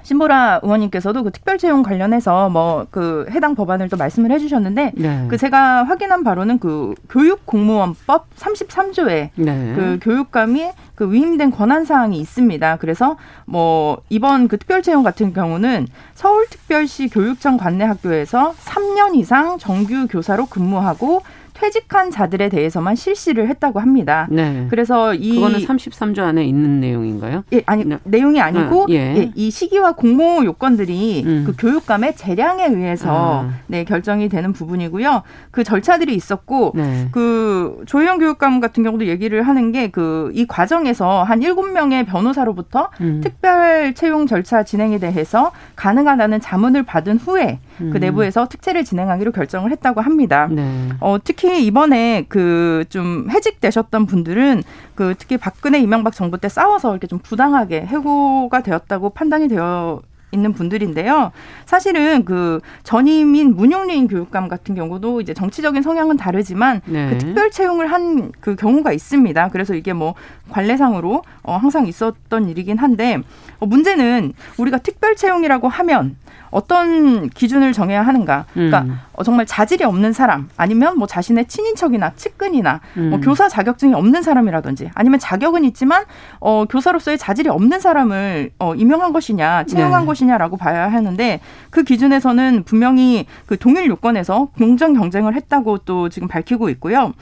신보라 0.08 0.62
의원님께서도 0.64 1.24
그 1.24 1.32
특별 1.32 1.58
채용 1.58 1.84
관련해서 1.84 2.50
뭐 2.50 2.88
그 2.90 3.26
해당 3.32 3.56
법안을 3.56 3.90
또 3.90 3.98
말씀을 3.98 4.32
해주셨는데 4.32 4.94
네. 4.96 5.26
그 5.30 5.38
제가 5.38 5.84
확인한 5.84 6.24
바로는 6.24 6.60
그 6.60 6.96
교육 7.10 7.46
공무원법 7.46 8.36
33조에 8.36 9.30
네. 9.36 9.74
그 9.76 10.00
교육감이 10.02 10.70
그 10.96 11.12
위임된 11.12 11.52
권한 11.52 11.86
사항이 11.86 12.20
있습니다. 12.20 12.78
그래서 12.78 13.18
뭐 13.46 14.02
이번 14.10 14.48
그 14.48 14.58
특별 14.58 14.82
채용 14.82 15.04
같은 15.04 15.34
경우는 15.34 15.88
서울특별시 16.16 17.10
교육청 17.10 17.58
관내 17.58 17.86
학교에서 17.86 18.54
3년 18.64 19.16
이상 19.16 19.58
정규 19.60 20.08
교사로 20.08 20.48
근무하고 20.48 21.22
퇴직한 21.58 22.12
자들에 22.12 22.50
대해서만 22.50 22.96
실시를 22.96 23.48
했다고 23.50 23.80
합니다. 23.80 24.28
네. 24.30 24.68
그래서 24.70 25.14
이 25.16 25.34
그거는 25.36 25.60
33조 25.60 26.20
안에 26.20 26.46
있는 26.46 26.80
내용인가요? 26.80 27.44
예, 27.54 27.64
아니 27.66 27.84
네. 27.84 27.98
내용이 28.04 28.40
아니고 28.40 28.84
아, 28.84 28.86
예. 28.90 29.16
예. 29.18 29.32
이 29.34 29.50
시기와 29.50 29.94
공모 29.94 30.46
요건들이 30.46 31.24
음. 31.26 31.44
그 31.48 31.56
교육감의 31.58 32.16
재량에 32.16 32.68
의해서 32.68 33.46
아. 33.46 33.54
네, 33.66 33.84
결정이 33.84 34.30
되는 34.30 34.54
부분이고요. 34.54 35.24
그 35.52 35.64
절차들이 35.64 36.14
있었고 36.14 36.74
네. 36.76 37.08
그 37.12 37.82
조혜영 37.88 38.20
교육감 38.20 38.60
같은 38.60 38.84
경우도 38.84 39.08
얘기를 39.08 39.42
하는 39.44 39.72
게 39.72 39.88
그 39.90 40.28
이 40.34 40.46
과정에서 40.46 41.24
한 41.24 41.42
일곱 41.42 41.68
명의 41.72 42.06
변호사로부터 42.06 42.90
음. 43.02 43.22
특별 43.24 43.94
채용 43.96 44.28
절차 44.28 44.64
진행에 44.64 45.00
대해서 45.00 45.52
가능하다는 45.76 46.42
자문을 46.42 46.84
받은 46.84 47.18
후에 47.18 47.60
그 47.78 47.98
내부에서 47.98 48.48
특채를 48.48 48.84
진행하기로 48.84 49.32
결정을 49.32 49.72
했다고 49.72 50.02
합니다. 50.02 50.48
네. 50.50 50.90
어, 51.00 51.18
특히 51.24 51.66
이번에 51.66 52.26
그 52.28 52.86
좀 52.90 53.28
해직되셨던 53.30 54.06
분들은 54.06 54.64
그 54.96 55.14
특히 55.18 55.38
박근혜 55.38 55.80
이명박 55.80 56.14
정부 56.14 56.38
때 56.38 56.48
싸워서 56.50 56.92
이렇게 56.92 57.08
좀 57.08 57.20
부당하게 57.20 57.82
해고가 57.86 58.62
되었다고 58.62 59.10
판단이 59.12 59.48
되어 59.48 60.02
있는 60.32 60.52
분들인데요. 60.54 61.32
사실은 61.66 62.26
그 62.26 62.60
전임인 62.84 63.56
문용린 63.56 64.08
교육감 64.10 64.50
같은 64.50 64.76
경우도 64.76 65.22
이제 65.22 65.34
정치적인 65.34 65.82
성향은 65.82 66.18
다르지만 66.18 66.82
네. 66.86 67.10
그 67.10 67.18
특별 67.18 67.50
채용을 67.50 67.92
한 67.92 68.32
그 68.42 68.56
경우가 68.56 68.92
있습니다. 68.92 69.50
그래서 69.50 69.74
이게 69.74 69.94
뭐 69.94 70.14
관례상으로 70.50 71.24
어 71.44 71.56
항상 71.58 71.88
있었던 71.88 72.50
일이긴 72.50 72.78
한데 72.78 73.18
어 73.18 73.22
문제는 73.66 74.34
우리가 74.58 74.78
특별 74.80 75.16
채용이라고 75.16 75.68
하면 75.68 76.16
어떤 76.50 77.30
기준을 77.30 77.74
정해야 77.74 78.02
하는가. 78.02 78.46
그러니까 78.54 78.82
음. 78.82 79.00
어, 79.14 79.24
정말 79.24 79.46
자질이 79.46 79.84
없는 79.84 80.14
사람 80.14 80.50
아니면 80.58 80.98
뭐 80.98 81.08
자신의 81.08 81.48
친인척이나 81.48 82.14
측근이나 82.16 82.82
뭐 82.96 83.04
음. 83.04 83.10
뭐 83.10 83.20
교사 83.20 83.50
자격증이 83.50 83.94
없는 83.94 84.22
사람이라든지 84.22 84.92
아니면 84.94 85.20
자격은 85.20 85.66
있지만 85.66 86.06
어, 86.40 86.66
교사로서의 86.70 87.18
자질이 87.18 87.50
없는 87.50 87.80
사람을 87.80 88.52
어, 88.60 88.76
임명한 88.76 89.14
것이냐 89.14 89.66
채용한 89.66 90.02
네. 90.02 90.08
것이냐라고 90.08 90.58
봐야 90.58 90.92
하는데 90.92 91.40
그 91.70 91.84
기준에서는 91.84 92.64
분명히 92.64 93.26
그 93.46 93.58
동일 93.58 93.88
요건에서 93.88 94.50
공정 94.58 94.94
경쟁을 94.94 95.36
했다고 95.36 95.80
또 95.80 96.10
지금 96.10 96.28
밝히고 96.28 96.70
있고요. 96.70 97.14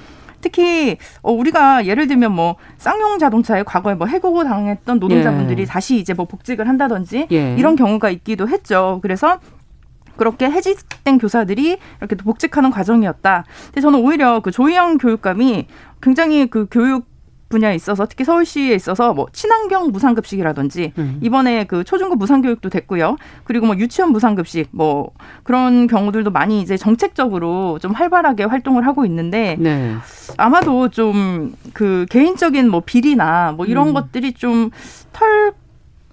특히 0.42 0.98
어 1.22 1.32
우리가 1.32 1.86
예를 1.86 2.08
들면 2.08 2.32
뭐 2.32 2.56
쌍용 2.78 3.20
자동차에 3.20 3.64
과거에 3.64 3.96
뭐 3.96 4.08
해고 4.08 4.44
당했던 4.44 5.00
노동자분들이 5.00 5.64
예. 5.64 5.66
다시 5.66 5.98
이제 5.98 6.14
뭐 6.14 6.26
복직을 6.26 6.68
한다든지 6.68 7.28
예. 7.32 7.56
이런 7.58 7.76
경우가 7.76 8.10
있기도 8.10 8.48
했죠. 8.48 9.00
그래서 9.02 9.40
그렇게 10.18 10.50
해직된 10.50 11.18
교사들이 11.18 11.78
이렇게 12.00 12.16
복직하는 12.16 12.72
과정이었다. 12.72 13.46
근데 13.66 13.82
저는 13.82 14.00
오히려 14.00 14.40
그 14.40 14.52
조희영 14.52 14.98
교육감이 14.98 15.68
굉장히 16.02 16.48
그 16.48 16.68
교육 16.72 17.15
분야에 17.50 17.76
있어서 17.76 18.06
특히 18.06 18.24
서울시에 18.24 18.74
있어서 18.76 19.14
뭐 19.14 19.28
친환경 19.32 19.92
무상급식이라든지 19.92 20.94
음. 20.98 21.20
이번에 21.22 21.66
그 21.66 21.84
초중고 21.84 22.16
무상교육도 22.16 22.70
됐고요. 22.70 23.18
그리고 23.44 23.68
뭐 23.68 23.76
유치원 23.78 24.12
무상급식 24.12 24.70
뭐 24.72 25.12
그런 25.44 25.88
경우들도 25.88 26.32
많이 26.32 26.62
이제 26.62 26.78
정책적으로 26.78 27.80
좀 27.80 27.92
활발하게 27.92 28.46
활동을 28.46 28.86
하고 28.88 29.06
있는데 29.06 29.56
네. 29.60 29.96
아마도 30.38 30.90
좀 30.90 31.54
그 31.74 32.06
개인적인 32.10 32.70
뭐 32.70 32.82
비리나 32.86 33.54
뭐 33.58 33.66
이런 33.66 33.90
음. 33.90 33.94
것들이 33.94 34.34
좀 34.34 34.72
털 35.12 35.54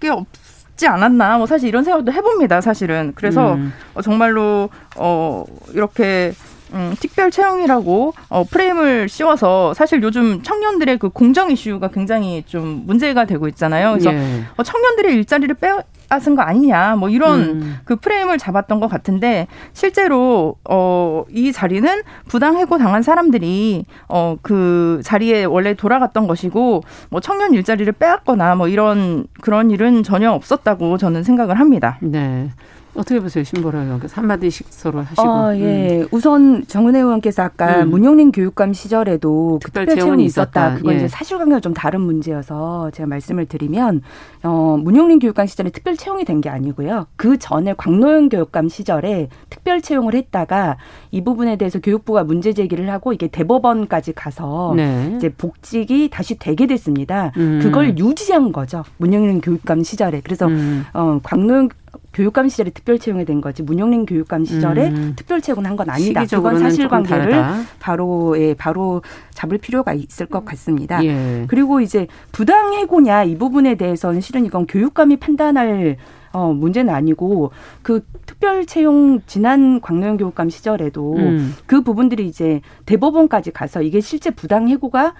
게 0.02 0.08
없지 0.08 0.88
않았나 0.88 1.38
뭐 1.38 1.46
사실 1.46 1.68
이런 1.68 1.84
생각도 1.84 2.12
해봅니다 2.12 2.60
사실은 2.60 3.12
그래서 3.14 3.54
음. 3.54 3.72
어, 3.94 4.02
정말로 4.02 4.68
어 4.96 5.44
이렇게 5.72 6.32
음, 6.72 6.94
특별 6.98 7.30
채용이라고 7.30 8.14
어, 8.28 8.44
프레임을 8.44 9.08
씌워서 9.08 9.74
사실 9.74 10.02
요즘 10.02 10.42
청년들의 10.42 10.98
그 10.98 11.08
공정 11.08 11.50
이슈가 11.50 11.88
굉장히 11.88 12.42
좀 12.46 12.84
문제가 12.86 13.24
되고 13.24 13.48
있잖아요. 13.48 13.92
그래서 13.92 14.12
예. 14.12 14.44
어, 14.56 14.62
청년들의 14.62 15.14
일자리를 15.14 15.54
빼 15.56 15.72
앗은 16.12 16.36
거 16.36 16.42
아니냐, 16.42 16.96
뭐 16.96 17.08
이런 17.08 17.40
음. 17.40 17.78
그 17.84 17.96
프레임을 17.96 18.36
잡았던 18.36 18.80
것 18.80 18.88
같은데 18.88 19.46
실제로 19.72 20.56
어, 20.68 21.24
이 21.30 21.52
자리는 21.52 22.02
부당 22.28 22.58
해고 22.58 22.76
당한 22.76 23.02
사람들이 23.02 23.86
어, 24.08 24.36
그 24.42 25.00
자리에 25.04 25.44
원래 25.44 25.72
돌아갔던 25.72 26.26
것이고 26.26 26.82
뭐 27.08 27.20
청년 27.20 27.54
일자리를 27.54 27.90
빼앗거나 27.94 28.56
뭐 28.56 28.68
이런 28.68 29.26
그런 29.40 29.70
일은 29.70 30.02
전혀 30.02 30.30
없었다고 30.32 30.98
저는 30.98 31.22
생각을 31.22 31.58
합니다. 31.58 31.98
네. 32.02 32.50
어떻게 32.94 33.20
보세요, 33.20 33.42
신보라 33.42 33.82
의원께서 33.84 34.20
한마디씩 34.20 34.66
서로 34.70 35.00
하시고. 35.00 35.22
어, 35.22 35.56
예. 35.56 36.00
음. 36.02 36.08
우선 36.10 36.66
정은혜 36.66 36.98
의원께서 37.00 37.42
아까 37.42 37.82
음. 37.82 37.90
문용린 37.90 38.32
교육감 38.32 38.72
시절에도 38.74 39.58
그 39.62 39.70
특별 39.70 39.86
채용이 39.96 40.24
있었다. 40.26 40.66
있었다. 40.66 40.74
그건 40.76 40.92
예. 40.94 40.96
이제 40.98 41.08
사실관계가 41.08 41.60
좀 41.60 41.72
다른 41.72 42.02
문제여서 42.02 42.90
제가 42.92 43.06
말씀을 43.06 43.46
드리면 43.46 44.02
어, 44.42 44.76
문용린 44.82 45.18
교육감 45.18 45.46
시절에 45.46 45.70
특별 45.70 45.96
채용이 45.96 46.24
된 46.26 46.42
게 46.42 46.48
아니고요. 46.48 47.06
그 47.14 47.38
전에 47.38 47.72
광노현 47.76 48.28
교육감 48.28 48.68
시절에 48.68 49.28
특별 49.48 49.80
채용을 49.80 50.14
했다가 50.14 50.76
이 51.12 51.22
부분에 51.22 51.54
대해서 51.56 51.78
교육부가 51.78 52.24
문제 52.24 52.52
제기를 52.52 52.90
하고 52.90 53.12
이게 53.12 53.28
대법원까지 53.28 54.12
가서 54.14 54.72
네. 54.74 55.14
이제 55.16 55.28
복직이 55.28 56.10
다시 56.10 56.36
되게 56.36 56.66
됐습니다. 56.66 57.30
음. 57.36 57.60
그걸 57.62 57.96
유지한 57.96 58.50
거죠. 58.50 58.82
문용린 58.96 59.40
교육감 59.40 59.84
시절에. 59.84 60.20
그래서 60.24 60.46
음. 60.48 60.84
어, 60.94 61.20
광노현 61.22 61.68
교육감 62.12 62.48
시절에 62.48 62.70
특별 62.70 62.98
채용이 62.98 63.24
된 63.24 63.40
거지 63.40 63.62
문용린 63.62 64.06
교육감 64.06 64.44
시절에 64.44 64.88
음. 64.88 65.12
특별 65.16 65.40
채용을 65.40 65.66
한건 65.66 65.90
아니다. 65.90 66.24
그건 66.26 66.58
사실관계를. 66.58 67.42
바로 67.80 68.38
예, 68.38 68.54
바로 68.54 69.02
잡을 69.30 69.58
필요가 69.58 69.94
있을 69.94 70.26
것 70.26 70.44
같습니다. 70.44 71.02
예. 71.04 71.44
그리고 71.48 71.80
이제 71.80 72.06
부당 72.30 72.74
해고냐 72.74 73.24
이 73.24 73.36
부분에 73.36 73.76
대해서는 73.76 74.20
실은 74.20 74.44
이건 74.44 74.66
교육감이 74.66 75.16
판단할 75.16 75.96
어, 76.32 76.52
문제는 76.52 76.92
아니고 76.92 77.52
그 77.82 78.04
특별 78.26 78.64
채용 78.66 79.20
지난 79.26 79.80
광노현 79.80 80.16
교육감 80.16 80.50
시절에도 80.50 81.14
음. 81.16 81.54
그 81.66 81.82
부분들이 81.82 82.26
이제 82.26 82.60
대법원까지 82.86 83.50
가서 83.52 83.82
이게 83.82 84.00
실제 84.00 84.30
부당 84.30 84.68
해고가 84.68 85.14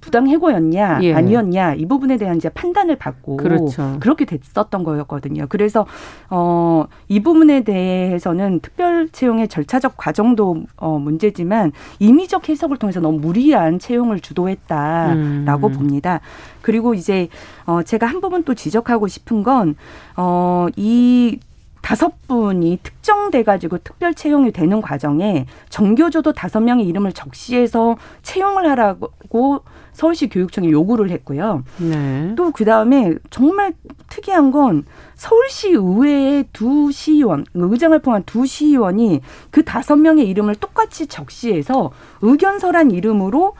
부당 0.00 0.28
해고였냐 0.28 1.00
예. 1.02 1.14
아니었냐 1.14 1.74
이 1.74 1.86
부분에 1.86 2.16
대한 2.16 2.36
이제 2.36 2.48
판단을 2.48 2.96
받고 2.96 3.36
그렇죠. 3.36 3.96
그렇게 4.00 4.24
됐었던 4.24 4.84
거였거든요. 4.84 5.46
그래서 5.48 5.86
어, 6.30 6.84
이 7.08 7.20
부분에 7.20 7.62
대해서는 7.62 8.60
특별 8.60 9.08
채용의 9.08 9.48
절차적 9.48 9.96
과정도 9.96 10.64
어, 10.76 10.98
문제지만 10.98 11.72
임의적 11.98 12.48
해석을 12.48 12.78
통해서 12.78 13.00
너무 13.00 13.18
무리한 13.18 13.78
채용을 13.78 14.20
주도했다라고 14.20 15.66
음. 15.66 15.72
봅니다. 15.72 16.20
그리고 16.60 16.94
이제 16.94 17.28
어, 17.66 17.82
제가 17.82 18.06
한 18.06 18.20
부분 18.20 18.44
또 18.44 18.54
지적하고 18.54 19.08
싶은 19.08 19.42
건 19.42 19.74
어, 20.16 20.66
이 20.76 21.38
다섯 21.82 22.26
분이 22.28 22.78
특정돼 22.82 23.42
가지고 23.42 23.78
특별 23.78 24.14
채용이 24.14 24.52
되는 24.52 24.80
과정에 24.80 25.46
정교조도 25.68 26.32
다섯 26.32 26.60
명의 26.60 26.86
이름을 26.86 27.12
적시해서 27.12 27.96
채용을 28.22 28.68
하라고 28.70 29.62
서울시 29.92 30.28
교육청에 30.28 30.70
요구를 30.70 31.10
했고요. 31.10 31.64
네. 31.78 32.34
또 32.36 32.50
그 32.52 32.64
다음에 32.64 33.14
정말 33.30 33.74
특이한 34.08 34.52
건 34.52 34.84
서울시 35.16 35.70
의회의 35.70 36.44
두 36.52 36.92
시의원, 36.92 37.44
의장을 37.54 37.98
포함한 37.98 38.22
두 38.24 38.46
시의원이 38.46 39.20
그 39.50 39.64
다섯 39.64 39.96
명의 39.96 40.28
이름을 40.28 40.54
똑같이 40.56 41.06
적시해서 41.06 41.90
의견서란 42.20 42.90
이름으로 42.92 43.54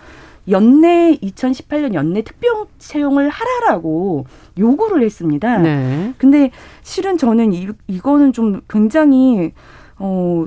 연내 0.49 1.19
2018년 1.23 1.95
연내 1.95 2.23
특별 2.23 2.67
채용을 2.79 3.29
하라라고 3.29 4.27
요구를 4.59 5.03
했습니다. 5.03 5.59
네. 5.59 6.15
근데 6.19 6.51
실은 6.83 7.17
저는 7.17 7.53
이, 7.53 7.69
이거는 7.87 8.33
좀 8.33 8.61
굉장히 8.69 9.53
어 9.99 10.47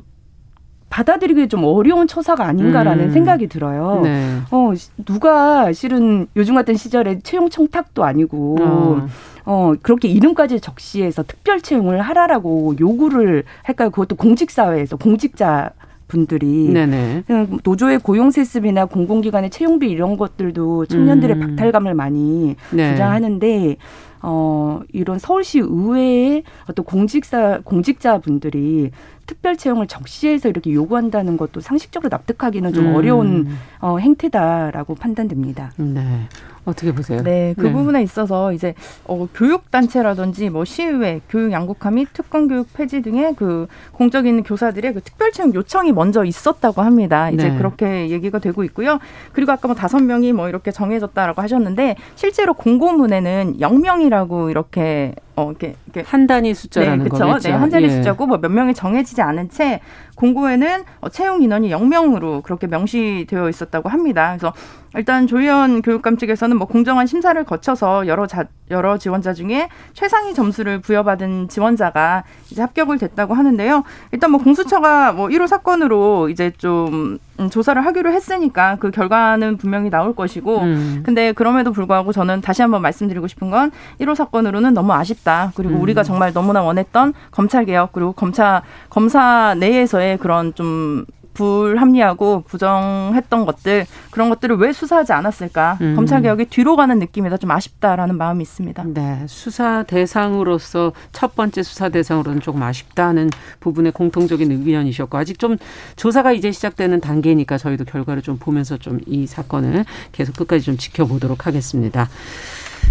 받아들이기 0.90 1.48
좀 1.50 1.64
어려운 1.64 2.08
처사가 2.08 2.46
아닌가라는 2.46 3.06
음. 3.06 3.12
생각이 3.12 3.48
들어요. 3.48 4.02
네. 4.04 4.40
어 4.52 4.72
누가 5.06 5.72
실은 5.74 6.28
요즘 6.36 6.56
같은 6.56 6.76
시절에 6.76 7.20
채용 7.20 7.50
청탁도 7.50 8.04
아니고 8.04 8.58
어. 8.62 9.08
어. 9.46 9.74
그렇게 9.82 10.08
이름까지 10.08 10.60
적시해서 10.60 11.24
특별 11.24 11.62
채용을 11.62 12.02
하라라고 12.02 12.76
요구를 12.80 13.44
할까요? 13.64 13.90
그것도 13.90 14.16
공직 14.16 14.52
사회에서 14.52 14.98
공직자 14.98 15.72
분들이 16.08 16.70
네네. 16.70 17.24
그냥 17.26 17.60
노조의 17.64 18.00
고용 18.00 18.32
세습이나 18.32 18.86
공공기관의 18.86 19.50
채용비 19.50 19.90
이런 19.90 20.18
것들도 20.18 20.86
청년들의 20.86 21.36
음. 21.38 21.40
박탈감을 21.42 21.94
많이 21.94 22.56
네. 22.72 22.92
주장하는데 22.92 23.78
어 24.22 24.82
이런 24.92 25.20
서울시 25.20 25.60
의회의 25.60 26.44
어떤 26.68 26.84
공직사 26.86 27.60
공직자 27.64 28.20
분들이 28.20 28.92
특별 29.28 29.56
채용을 29.56 29.88
적시해서 29.88 30.50
이렇게 30.50 30.72
요구한다는 30.72 31.38
것도 31.38 31.62
상식적으로 31.62 32.10
납득하기는 32.10 32.74
좀 32.74 32.88
음. 32.88 32.96
어려운 32.96 33.48
어, 33.80 33.98
행태다라고 33.98 34.96
판단됩니다. 34.96 35.72
네. 35.78 36.28
어떻게 36.66 36.92
보세요? 36.92 37.22
네, 37.24 37.54
그 37.58 37.72
부분에 37.72 38.02
있어서 38.04 38.54
이제 38.54 38.74
어, 39.06 39.28
교육 39.34 39.70
단체라든지 39.72 40.50
뭐 40.50 40.66
시의회, 40.66 41.22
교육 41.30 41.52
양극화 41.52 41.92
및 41.92 42.08
특권 42.14 42.48
교육 42.48 42.72
폐지 42.74 43.02
등의 43.02 43.36
그 43.36 43.68
공적 43.92 44.26
있는 44.26 44.44
교사들의 44.44 44.94
그 44.94 45.02
특별 45.02 45.32
채용 45.32 45.54
요청이 45.54 45.92
먼저 45.92 46.24
있었다고 46.24 46.82
합니다. 46.82 47.30
이제 47.30 47.50
네. 47.50 47.58
그렇게 47.58 48.10
얘기가 48.10 48.40
되고 48.40 48.64
있고요. 48.64 49.00
그리고 49.34 49.52
아까 49.52 49.68
뭐 49.68 49.76
다섯 49.76 50.00
명이 50.00 50.34
뭐 50.34 50.50
이렇게 50.50 50.72
정해졌다라고 50.72 51.42
하셨는데 51.42 51.96
실제로 52.16 52.54
공고문에는 52.54 53.58
0명이라고 53.60 54.50
이렇게 54.50 55.14
어 55.36 55.50
이렇게, 55.50 55.76
이렇게 55.86 56.10
한 56.10 56.28
단위 56.28 56.54
숫자라는 56.54 57.00
네, 57.00 57.10
그렇죠. 57.10 57.26
거겠죠. 57.26 57.50
네, 57.50 57.56
한 57.56 57.70
자리 57.70 57.86
예. 57.86 57.90
숫자고 57.90 58.26
뭐 58.26 58.38
몇 58.38 58.52
명이 58.52 58.74
정해지지 58.74 59.22
않은 59.22 59.50
채 59.50 59.80
공고에는 60.16 60.84
어, 61.02 61.10
채용 61.10 61.42
인원이 61.42 61.70
0명으로 61.70 62.44
그렇게 62.44 62.68
명시되어 62.68 63.50
있었다고 63.50 63.90
합니다. 63.90 64.36
그래서 64.38 64.54
일단 64.96 65.28
조희연 65.28 65.82
교육감 65.82 66.18
측에서는 66.18 66.58
뭐 66.58 66.68
공정한 66.68 67.06
심사를 67.06 67.42
거쳐서 67.44 68.08
여러 68.08 68.28
자, 68.28 68.46
여러 68.72 68.98
지원자 68.98 69.34
중에 69.34 69.70
최상위 69.94 70.34
점수를 70.34 70.80
부여받은 70.80 71.50
지원자가 71.50 72.24
이제 72.50 72.62
합격을 72.62 72.98
됐다고 72.98 73.34
하는데요. 73.34 73.84
일단 74.12 74.32
뭐 74.32 74.42
공수처가 74.42 75.14
뭐 75.14 75.28
1호 75.28 75.48
사건으로 75.48 76.30
이제 76.30 76.52
좀 76.58 77.20
음, 77.40 77.50
조사를 77.50 77.86
하기로 77.86 78.12
했으니까 78.12 78.78
그 78.80 78.92
결과는 78.92 79.58
분명히 79.58 79.90
나올 79.90 80.16
것이고 80.16 80.60
음. 80.62 81.04
근데 81.06 81.32
그럼에도 81.34 81.72
불구하고 81.72 82.12
저는 82.12 82.42
다시 82.42 82.62
한번 82.62 82.82
말씀드리고 82.82 83.28
싶은 83.28 83.50
건 83.50 83.72
1호 84.00 84.16
사건으로는 84.16 84.74
너무 84.74 84.94
아쉽다. 84.94 85.52
그리고 85.56 85.76
음. 85.76 85.82
우리가 85.82 86.04
정말 86.04 86.34
너무나 86.34 86.64
원했던 86.64 87.14
검찰 87.32 87.66
개혁 87.66 87.92
그리고 87.92 88.14
검찰 88.14 88.62
검사 88.90 89.56
내에서의 89.56 90.18
그런 90.18 90.54
좀 90.56 91.06
불합리하고 91.36 92.44
부정했던 92.48 93.46
것들 93.46 93.86
그런 94.10 94.30
것들을 94.30 94.58
왜 94.58 94.74
수사하지 94.74 95.14
않았을까? 95.14 95.78
음. 95.82 95.96
검찰 95.96 96.24
개혁이 96.24 96.46
뒤로 96.46 96.76
가는 96.76 96.98
느낌이다. 96.98 97.38
좀 97.38 97.52
아쉽다라는 97.52 98.18
마음이 98.18 98.42
있습니다. 98.42 98.84
네, 98.88 99.24
수사 99.28 99.84
대상으로서 99.84 100.94
첫 101.12 101.36
번째 101.36 101.62
수사 101.62 101.90
대상으로는 101.90 102.42
조금 102.42 102.64
아쉽다는 102.64 103.30
부분의 103.60 103.92
공통적인 103.92 104.52
의견이셨고 104.52 105.18
아직 105.18 105.38
좀 105.38 105.58
조사가 105.96 106.32
이제 106.32 106.52
시작되는 106.52 107.00
단계니까 107.02 107.60
저희도 107.60 107.86
결과를 107.86 108.24
좀 108.24 108.38
보면서 108.40 108.78
좀 108.78 108.96
이 109.06 109.28
사건을 109.28 109.86
계속 110.14 110.36
끝까지 110.36 110.64
좀 110.66 110.78
지켜보도록 110.78 111.46
하겠습니다. 111.46 112.10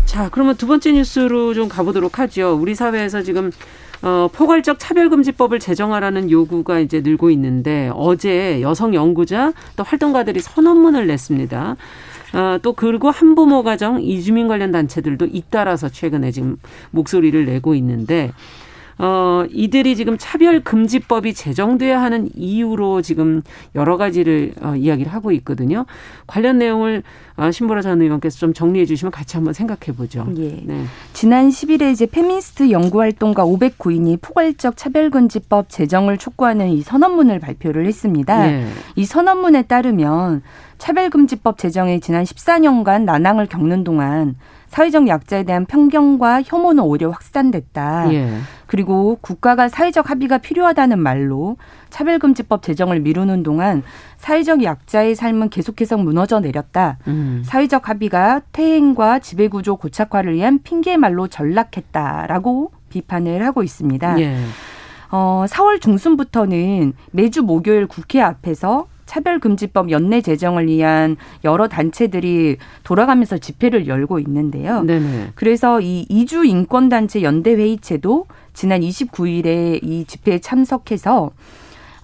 자, 0.05 0.29
그러면 0.31 0.55
두 0.57 0.67
번째 0.67 0.93
뉴스로 0.93 1.55
좀 1.55 1.69
가보도록 1.69 2.19
하죠. 2.19 2.59
우리 2.61 2.75
사회에서 2.75 3.23
지금 3.23 3.51
어, 4.05 4.29
포괄적 4.31 4.79
차별금지법을 4.79 5.59
제정하라는 5.59 6.31
요구가 6.31 6.79
이제 6.79 7.01
늘고 7.01 7.31
있는데 7.31 7.91
어제 7.95 8.61
여성 8.61 8.95
연구자 8.95 9.55
또 9.77 9.83
활동가들이 9.83 10.41
선언문을 10.41 11.07
냈습니다. 11.07 11.77
어, 12.35 12.59
또 12.61 12.75
그리고 12.75 13.11
한부모 13.11 13.63
가정 13.63 14.03
이주민 14.03 14.47
관련 14.47 14.73
단체들도 14.73 15.27
잇따라서 15.33 15.89
최근에 15.89 16.33
지금 16.33 16.59
목소리를 16.91 17.47
내고 17.47 17.75
있는데 17.77 18.33
어, 18.99 19.45
이들이 19.51 19.97
지금 19.97 20.17
차별금지법이 20.19 21.35
제정돼야 21.35 22.01
하는 22.01 22.29
이유로 22.35 23.03
지금 23.03 23.43
여러 23.75 23.97
가지를 23.97 24.53
어, 24.61 24.77
이야기를 24.77 25.13
하고 25.13 25.33
있거든요. 25.33 25.87
관련 26.27 26.59
내용을 26.59 27.03
어, 27.37 27.51
신보라 27.51 27.83
전 27.83 28.01
의원께서 28.01 28.39
좀 28.39 28.53
정리해 28.53 28.87
주시면 28.87 29.11
같이 29.11 29.37
한번 29.37 29.53
생각해 29.53 29.97
보죠. 29.97 30.27
예. 30.37 30.61
네. 30.63 30.85
지난 31.25 31.49
10일에 31.49 31.91
이제 31.91 32.05
페미니스트 32.05 32.71
연구활동가 32.71 33.47
509인이 33.47 34.21
포괄적 34.21 34.77
차별금지법 34.77 35.71
제정을 35.71 36.19
촉구하는 36.19 36.69
이 36.69 36.83
선언문을 36.83 37.39
발표를 37.39 37.87
했습니다. 37.87 38.47
예. 38.53 38.67
이 38.95 39.07
선언문에 39.07 39.63
따르면 39.63 40.43
차별금지법 40.77 41.57
제정이 41.57 42.01
지난 42.01 42.25
14년간 42.25 43.05
난항을 43.05 43.47
겪는 43.47 43.85
동안 43.85 44.37
사회적 44.75 45.07
약자에 45.07 45.45
대한 45.45 45.67
편견과 45.67 46.43
혐오는 46.45 46.83
오히려 46.83 47.11
확산됐다. 47.11 48.13
예. 48.13 48.39
그리고 48.67 49.19
국가가 49.21 49.69
사회적 49.69 50.11
합의가 50.11 50.39
필요하다는 50.39 50.99
말로 50.99 51.57
차별금지법 51.91 52.65
제정을 52.65 52.99
미루는 52.99 53.45
동안 53.45 53.85
사회적 54.17 54.65
약자의 54.65 55.15
삶은 55.15 55.51
계속해서 55.51 55.97
무너져 55.97 56.41
내렸다. 56.41 56.99
음. 57.07 57.45
사회적 57.47 57.89
합의가 57.89 58.41
퇴행과 58.51 59.21
지배구조 59.21 59.77
고착화를 59.77 60.35
위한 60.35 60.59
핑계의 60.65 60.97
말로 60.97 61.29
전락했다라고 61.29 62.73
비판을 62.89 63.47
하고 63.47 63.63
있습니다. 63.63 64.19
예. 64.19 64.37
어, 65.13 65.45
4월 65.47 65.81
중순부터는 65.81 66.95
매주 67.13 67.45
목요일 67.45 67.87
국회 67.87 68.21
앞에서 68.21 68.89
차별금지법 69.15 69.91
연내 69.93 70.21
제정을 70.21 70.67
위한 70.67 71.17
여러 71.45 71.69
단체들이 71.69 72.57
돌아가면서 72.83 73.39
집회를 73.39 73.87
열고 73.87 74.19
있는데요. 74.19 74.83
네네. 74.83 75.33
그래서 75.37 75.81
이 75.81 76.05
이주 76.09 76.45
인권단체 76.45 77.23
연대회의체도 77.23 78.27
지난 78.55 78.81
29일에 78.81 79.79
이 79.83 80.05
집회에 80.07 80.41
참석해서 80.41 81.31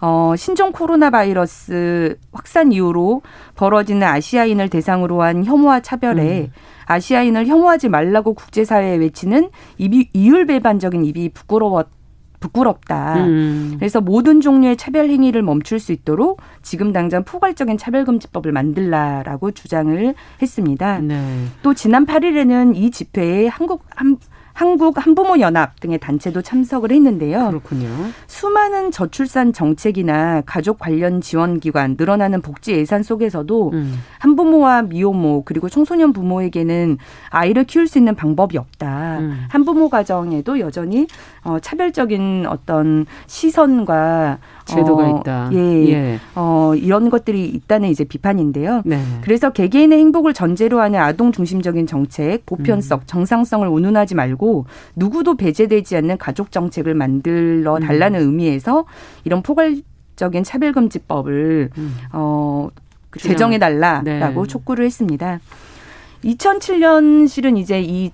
어, 0.03 0.35
신종 0.37 0.70
코로나 0.73 1.11
바이러스 1.11 2.16
확산 2.33 2.73
이후로 2.73 3.23
벌어지는 3.57 4.07
아시아인을 4.07 4.68
대상으로 4.68 5.23
한 5.23 5.44
혐오와 5.44 5.81
차별에 5.81 6.42
음. 6.42 6.53
아시아인을 6.87 7.46
혐오하지 7.46 7.88
말라고 7.88 8.35
국제사회에 8.35 8.96
외치는 8.96 9.51
이율배반적인 9.79 11.05
입이 11.05 11.31
부끄러웠 11.31 11.99
부끄럽다. 12.40 13.24
음. 13.24 13.76
그래서 13.79 14.00
모든 14.00 14.40
종류의 14.40 14.76
차별 14.76 15.09
행위를 15.09 15.42
멈출 15.42 15.79
수 15.79 15.92
있도록 15.92 16.40
지금 16.62 16.92
당장 16.92 17.22
포괄적인 17.24 17.79
차별금지법을 17.79 18.50
만들라라고 18.53 19.53
주장을 19.53 20.14
했습니다. 20.42 20.98
네. 21.00 21.44
또 21.62 21.74
지난 21.74 22.07
8일에는 22.07 22.74
이 22.74 22.90
집회에 22.90 23.46
한국 23.46 23.85
한 23.94 24.16
한국 24.61 25.07
한부모 25.07 25.40
연합 25.40 25.81
등의 25.81 25.96
단체도 25.96 26.42
참석을 26.42 26.92
했는데요. 26.92 27.49
그렇군요. 27.49 27.88
수많은 28.27 28.90
저출산 28.90 29.55
정책이나 29.55 30.42
가족 30.44 30.79
관련 30.79 31.23
지원 31.23 31.61
기관 31.61 31.96
늘어나는 31.99 32.42
복지 32.42 32.73
예산 32.73 33.03
속에서도 33.03 33.70
음. 33.73 33.99
한부모와 34.18 34.83
미혼모 34.83 35.44
그리고 35.46 35.70
청소년 35.70 36.12
부모에게는 36.12 36.99
아이를 37.31 37.64
키울 37.64 37.88
수 37.88 37.96
있는 37.96 38.14
방법이 38.14 38.59
없다. 38.59 39.20
음. 39.20 39.46
한부모 39.49 39.88
가정에도 39.88 40.61
여전히 40.61 41.07
어, 41.42 41.59
차별적인 41.59 42.44
어떤 42.46 43.07
시선과 43.29 44.40
제도가 44.64 45.05
어, 45.05 45.20
있다. 45.20 45.51
예, 45.53 45.59
예. 45.88 46.18
어, 46.35 46.73
이런 46.77 47.11
것들이 47.11 47.49
있다는 47.49 47.88
이제 47.88 48.05
비판인데요. 48.05 48.83
네. 48.85 49.03
그래서 49.23 49.51
개개인의 49.51 49.99
행복을 49.99 50.35
전제로 50.35 50.81
하는 50.81 51.01
아동 51.01 51.33
중심적인 51.33 51.87
정책, 51.87 52.46
보편성, 52.46 53.01
음. 53.01 53.03
정상성을 53.07 53.66
운운하지 53.66 54.14
말고 54.14 54.66
누구도 54.96 55.37
배제되지 55.37 55.96
않는 55.96 56.18
가족 56.18 56.53
정책을 56.53 56.94
만들어 56.94 57.79
달라는 57.79 58.20
음. 58.20 58.27
의미에서 58.27 58.85
이런 59.25 59.42
포괄적인 59.42 60.44
차별금지법을 60.44 61.70
음. 61.77 61.96
어, 62.12 62.68
제정해 63.18 63.59
달라라고 63.59 64.42
네. 64.42 64.49
촉구를 64.49 64.85
했습니다. 64.85 65.40
2007년 66.25 67.29
실은 67.29 67.57
이제 67.57 67.81
이 67.81 68.12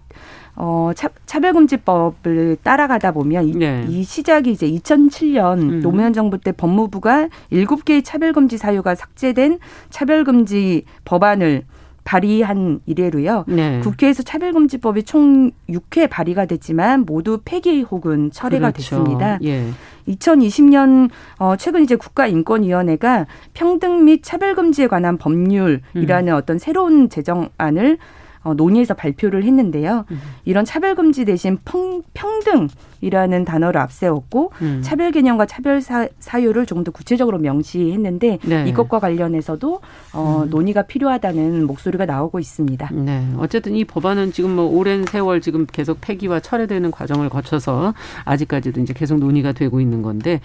어, 0.56 0.90
차, 0.94 1.08
차별금지법을 1.26 2.56
따라가다 2.62 3.12
보면 3.12 3.44
이, 3.44 3.52
네. 3.52 3.84
이 3.88 4.02
시작이 4.02 4.50
이제 4.50 4.68
2007년 4.68 5.58
음. 5.58 5.80
노무현 5.82 6.12
정부 6.12 6.38
때 6.38 6.50
법무부가 6.52 7.28
일곱 7.50 7.84
개의 7.84 8.02
차별금지 8.02 8.56
사유가 8.56 8.94
삭제된 8.94 9.58
차별금지 9.90 10.84
법안을 11.04 11.64
발의한 12.04 12.80
이래로요. 12.86 13.44
네. 13.48 13.80
국회에서 13.80 14.22
차별금지법이 14.22 15.02
총 15.02 15.50
6회 15.68 16.08
발의가 16.08 16.46
됐지만 16.46 17.00
모두 17.04 17.40
폐기 17.44 17.82
혹은 17.82 18.30
철회가 18.30 18.70
그렇죠. 18.70 18.96
됐습니다. 18.96 19.38
예. 19.42 19.66
2020년 20.08 21.10
어 21.40 21.56
최근 21.56 21.82
이제 21.82 21.96
국가인권위원회가 21.96 23.26
평등 23.54 24.04
및 24.04 24.22
차별금지에 24.22 24.86
관한 24.86 25.18
법률이라는 25.18 26.28
음. 26.28 26.34
어떤 26.34 26.58
새로운 26.58 27.08
제정안을 27.08 27.98
어, 28.46 28.54
논의해서 28.54 28.94
발표를 28.94 29.42
했는데요. 29.42 30.04
음. 30.08 30.20
이런 30.44 30.64
차별 30.64 30.94
금지 30.94 31.24
대신 31.24 31.58
평, 31.64 32.04
평등이라는 32.14 33.44
단어를 33.44 33.80
앞세웠고 33.80 34.52
음. 34.62 34.80
차별 34.84 35.10
개념과 35.10 35.46
차별 35.46 35.82
사, 35.82 36.06
사유를 36.20 36.64
조금 36.64 36.84
더 36.84 36.92
구체적으로 36.92 37.38
명시했는데 37.38 38.38
네. 38.44 38.68
이것과 38.68 39.00
관련해서도 39.00 39.80
어, 40.12 40.42
음. 40.44 40.50
논의가 40.50 40.82
필요하다는 40.82 41.66
목소리가 41.66 42.06
나오고 42.06 42.38
있습니다. 42.38 42.90
네. 42.92 43.26
어쨌든 43.38 43.74
이 43.74 43.84
법안은 43.84 44.30
지금 44.30 44.54
뭐 44.54 44.64
오랜 44.66 45.04
세월 45.04 45.40
지금 45.40 45.66
계속 45.66 46.00
폐기와 46.00 46.38
철회되는 46.38 46.92
과정을 46.92 47.28
거쳐서 47.28 47.94
아직까지도 48.24 48.80
이제 48.80 48.94
계속 48.94 49.18
논의가 49.18 49.52
되고 49.52 49.80
있는 49.80 50.02
건데 50.02 50.40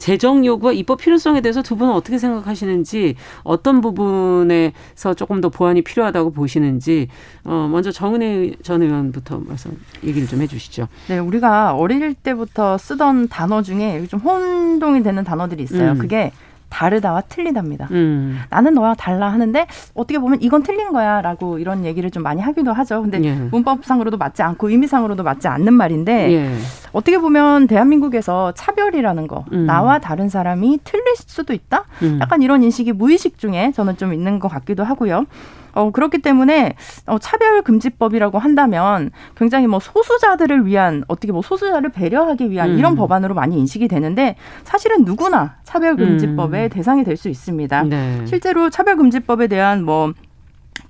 재정 0.00 0.46
요구와 0.46 0.72
입법 0.72 0.98
필요성에 0.98 1.42
대해서 1.42 1.62
두 1.62 1.76
분은 1.76 1.92
어떻게 1.92 2.16
생각하시는지 2.16 3.16
어떤 3.44 3.82
부분에서 3.82 5.14
조금 5.14 5.42
더 5.42 5.50
보완이 5.50 5.82
필요하다고 5.82 6.32
보시는지 6.32 7.08
어 7.44 7.68
먼저 7.70 7.92
정은혜 7.92 8.54
전 8.62 8.82
의원부터 8.82 9.42
말씀 9.46 9.78
얘기를 10.02 10.26
좀 10.26 10.40
해주시죠. 10.40 10.88
네, 11.08 11.18
우리가 11.18 11.74
어릴 11.74 12.14
때부터 12.14 12.78
쓰던 12.78 13.28
단어 13.28 13.60
중에 13.60 14.06
좀 14.08 14.20
혼동이 14.20 15.02
되는 15.02 15.22
단어들이 15.22 15.62
있어요. 15.62 15.92
음. 15.92 15.98
그게 15.98 16.32
다르다와 16.70 17.22
틀리답니다. 17.22 17.88
음. 17.90 18.40
나는 18.48 18.72
너와 18.74 18.94
달라 18.94 19.30
하는데 19.30 19.66
어떻게 19.94 20.18
보면 20.18 20.40
이건 20.40 20.62
틀린 20.62 20.92
거야라고 20.92 21.58
이런 21.58 21.84
얘기를 21.84 22.10
좀 22.10 22.22
많이 22.22 22.40
하기도 22.40 22.72
하죠. 22.72 23.02
근데 23.02 23.22
예. 23.22 23.34
문법상으로도 23.34 24.16
맞지 24.16 24.42
않고 24.42 24.70
의미상으로도 24.70 25.22
맞지 25.22 25.48
않는 25.48 25.74
말인데 25.74 26.32
예. 26.32 26.54
어떻게 26.92 27.18
보면 27.18 27.66
대한민국에서 27.66 28.52
차별이라는 28.52 29.26
거 29.26 29.44
음. 29.52 29.66
나와 29.66 29.98
다른 29.98 30.28
사람이 30.28 30.80
틀릴 30.84 31.04
수도 31.16 31.52
있다. 31.52 31.84
음. 32.02 32.18
약간 32.22 32.40
이런 32.42 32.62
인식이 32.62 32.92
무의식 32.92 33.38
중에 33.38 33.72
저는 33.74 33.96
좀 33.96 34.14
있는 34.14 34.38
것 34.38 34.48
같기도 34.48 34.84
하고요. 34.84 35.26
어, 35.72 35.90
그렇기 35.90 36.18
때문에 36.18 36.74
어, 37.06 37.18
차별금지법이라고 37.18 38.38
한다면 38.38 39.10
굉장히 39.36 39.66
뭐 39.66 39.78
소수자들을 39.78 40.66
위한 40.66 41.04
어떻게 41.06 41.32
뭐 41.32 41.42
소수자를 41.42 41.90
배려하기 41.90 42.50
위한 42.50 42.70
음. 42.70 42.78
이런 42.78 42.96
법안으로 42.96 43.34
많이 43.34 43.56
인식이 43.58 43.86
되는데 43.86 44.34
사실은 44.64 45.04
누구나 45.04 45.56
차별금지법의 45.64 46.64
음. 46.64 46.68
대상이 46.70 47.04
될 47.04 47.20
수 47.20 47.28
있습니다. 47.28 47.82
네. 47.82 48.26
실제로 48.26 48.70
차별금지법에 48.70 49.46
대한 49.46 49.84
뭐 49.84 50.14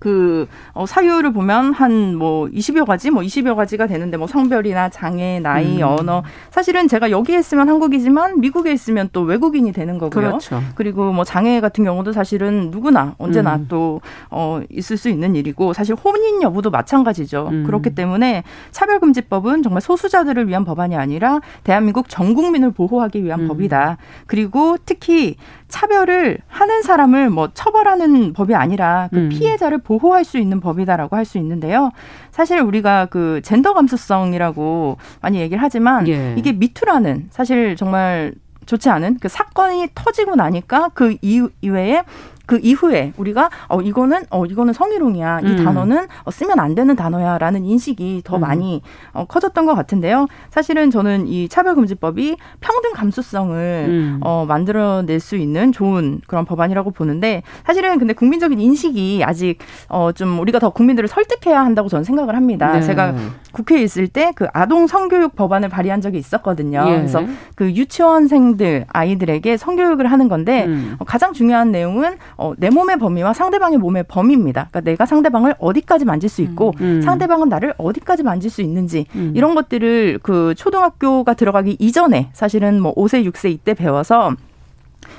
그 0.00 0.48
어, 0.72 0.86
사유를 0.86 1.32
보면 1.32 1.72
한 1.72 2.00
뭐 2.20 2.46
20여 2.48 2.84
가지, 2.84 3.10
뭐 3.10 3.22
20여 3.22 3.54
가지가 3.56 3.86
되는데 3.86 4.16
뭐 4.16 4.26
성별이나 4.26 4.88
장애, 4.88 5.40
나이, 5.40 5.82
음. 5.82 5.86
언어 5.86 6.22
사실은 6.50 6.88
제가 6.88 7.10
여기에 7.10 7.38
있으면 7.38 7.68
한국이지만 7.68 8.40
미국에 8.40 8.72
있으면 8.72 9.08
또 9.12 9.22
외국인이 9.22 9.72
되는 9.72 9.98
거고요. 9.98 10.10
그렇죠. 10.10 10.60
그리고 10.74 11.12
뭐 11.12 11.24
장애 11.24 11.60
같은 11.60 11.84
경우도 11.84 12.12
사실은 12.12 12.70
누구나 12.70 13.14
언제나 13.18 13.56
음. 13.56 13.66
또 13.68 14.00
어, 14.30 14.60
있을 14.70 14.96
수 14.96 15.08
있는 15.08 15.36
일이고 15.36 15.72
사실 15.72 15.94
혼인 15.94 16.42
여부도 16.42 16.70
마찬가지죠. 16.70 17.48
음. 17.50 17.64
그렇기 17.64 17.94
때문에 17.94 18.42
차별금지법은 18.70 19.62
정말 19.62 19.80
소수자들을 19.80 20.48
위한 20.48 20.64
법안이 20.64 20.96
아니라 20.96 21.40
대한민국 21.64 22.08
전 22.08 22.34
국민을 22.34 22.70
보호하기 22.72 23.24
위한 23.24 23.40
음. 23.40 23.48
법이다. 23.48 23.96
그리고 24.26 24.76
특히 24.84 25.36
차별을 25.70 26.38
하는 26.48 26.83
사람을 26.83 27.30
뭐 27.30 27.48
처벌하는 27.54 28.35
법이 28.35 28.54
아니라 28.54 29.09
그 29.11 29.16
음. 29.16 29.28
피해자를 29.30 29.78
보호할 29.78 30.24
수 30.24 30.37
있는 30.38 30.61
법이다라고 30.61 31.16
할 31.16 31.24
수 31.24 31.38
있는데요. 31.38 31.92
사실 32.33 32.61
우리가 32.61 33.06
그 33.06 33.40
젠더 33.44 33.72
감수성이라고 33.74 34.96
많이 35.20 35.38
얘기를 35.38 35.62
하지만 35.62 36.09
예. 36.09 36.35
이게 36.37 36.52
미투라는 36.52 37.28
사실 37.30 37.76
정말 37.76 38.33
좋지 38.66 38.88
않은 38.90 39.18
그 39.20 39.28
사건이 39.28 39.88
터지고 39.94 40.35
나니까 40.37 40.90
그 40.94 41.16
이외에 41.22 42.02
그 42.50 42.58
이후에 42.60 43.12
우리가 43.16 43.48
어 43.68 43.80
이거는 43.80 44.24
어 44.30 44.44
이거는 44.44 44.72
성희롱이야. 44.72 45.40
이 45.42 45.46
음. 45.46 45.64
단어는 45.64 46.08
어, 46.24 46.30
쓰면 46.32 46.58
안 46.58 46.74
되는 46.74 46.96
단어야라는 46.96 47.64
인식이 47.64 48.22
더 48.24 48.38
음. 48.38 48.40
많이 48.40 48.82
어, 49.12 49.24
커졌던 49.24 49.66
것 49.66 49.76
같은데요. 49.76 50.26
사실은 50.50 50.90
저는 50.90 51.28
이 51.28 51.48
차별금지법이 51.48 52.36
평등 52.58 52.92
감수성을 52.92 53.56
음. 53.88 54.20
어, 54.24 54.46
만들어낼 54.48 55.20
수 55.20 55.36
있는 55.36 55.70
좋은 55.70 56.20
그런 56.26 56.44
법안이라고 56.44 56.90
보는데 56.90 57.44
사실은 57.64 58.00
근데 58.00 58.14
국민적인 58.14 58.58
인식이 58.58 59.22
아직 59.24 59.58
어, 59.88 60.10
좀 60.10 60.40
우리가 60.40 60.58
더 60.58 60.70
국민들을 60.70 61.08
설득해야 61.08 61.60
한다고 61.60 61.88
저는 61.88 62.02
생각을 62.02 62.34
합니다. 62.34 62.72
네. 62.72 62.82
제가 62.82 63.14
국회에 63.52 63.80
있을 63.82 64.08
때 64.08 64.32
그 64.34 64.46
아동 64.52 64.86
성교육 64.86 65.36
법안을 65.36 65.68
발의한 65.68 66.00
적이 66.00 66.18
있었거든요. 66.18 66.84
예. 66.88 66.96
그래서 66.96 67.22
그 67.54 67.70
유치원생들 67.72 68.86
아이들에게 68.88 69.56
성교육을 69.56 70.10
하는 70.10 70.28
건데 70.28 70.64
음. 70.64 70.96
어, 70.98 71.04
가장 71.04 71.32
중요한 71.32 71.70
내용은 71.70 72.16
어, 72.40 72.55
내 72.57 72.70
몸의 72.70 72.98
범위와 72.98 73.35
상대방의 73.35 73.79
몸의 73.79 74.05
범위입니다. 74.09 74.68
그러니까 74.70 74.81
내가 74.81 75.05
상대방을 75.05 75.57
어디까지 75.59 76.07
만질 76.07 76.31
수 76.31 76.40
있고 76.40 76.72
음. 76.81 76.96
음. 76.96 77.03
상대방은 77.03 77.50
나를 77.50 77.74
어디까지 77.76 78.22
만질 78.22 78.50
수 78.50 78.62
있는지 78.62 79.05
음. 79.14 79.35
이런 79.37 79.55
것들을 79.55 80.20
그 80.22 80.55
초등학교가 80.57 81.35
들어가기 81.35 81.76
이전에 81.79 82.31
사실은 82.33 82.81
뭐 82.81 82.94
5세, 82.94 83.31
6세 83.31 83.50
이때 83.50 83.74
배워서 83.74 84.35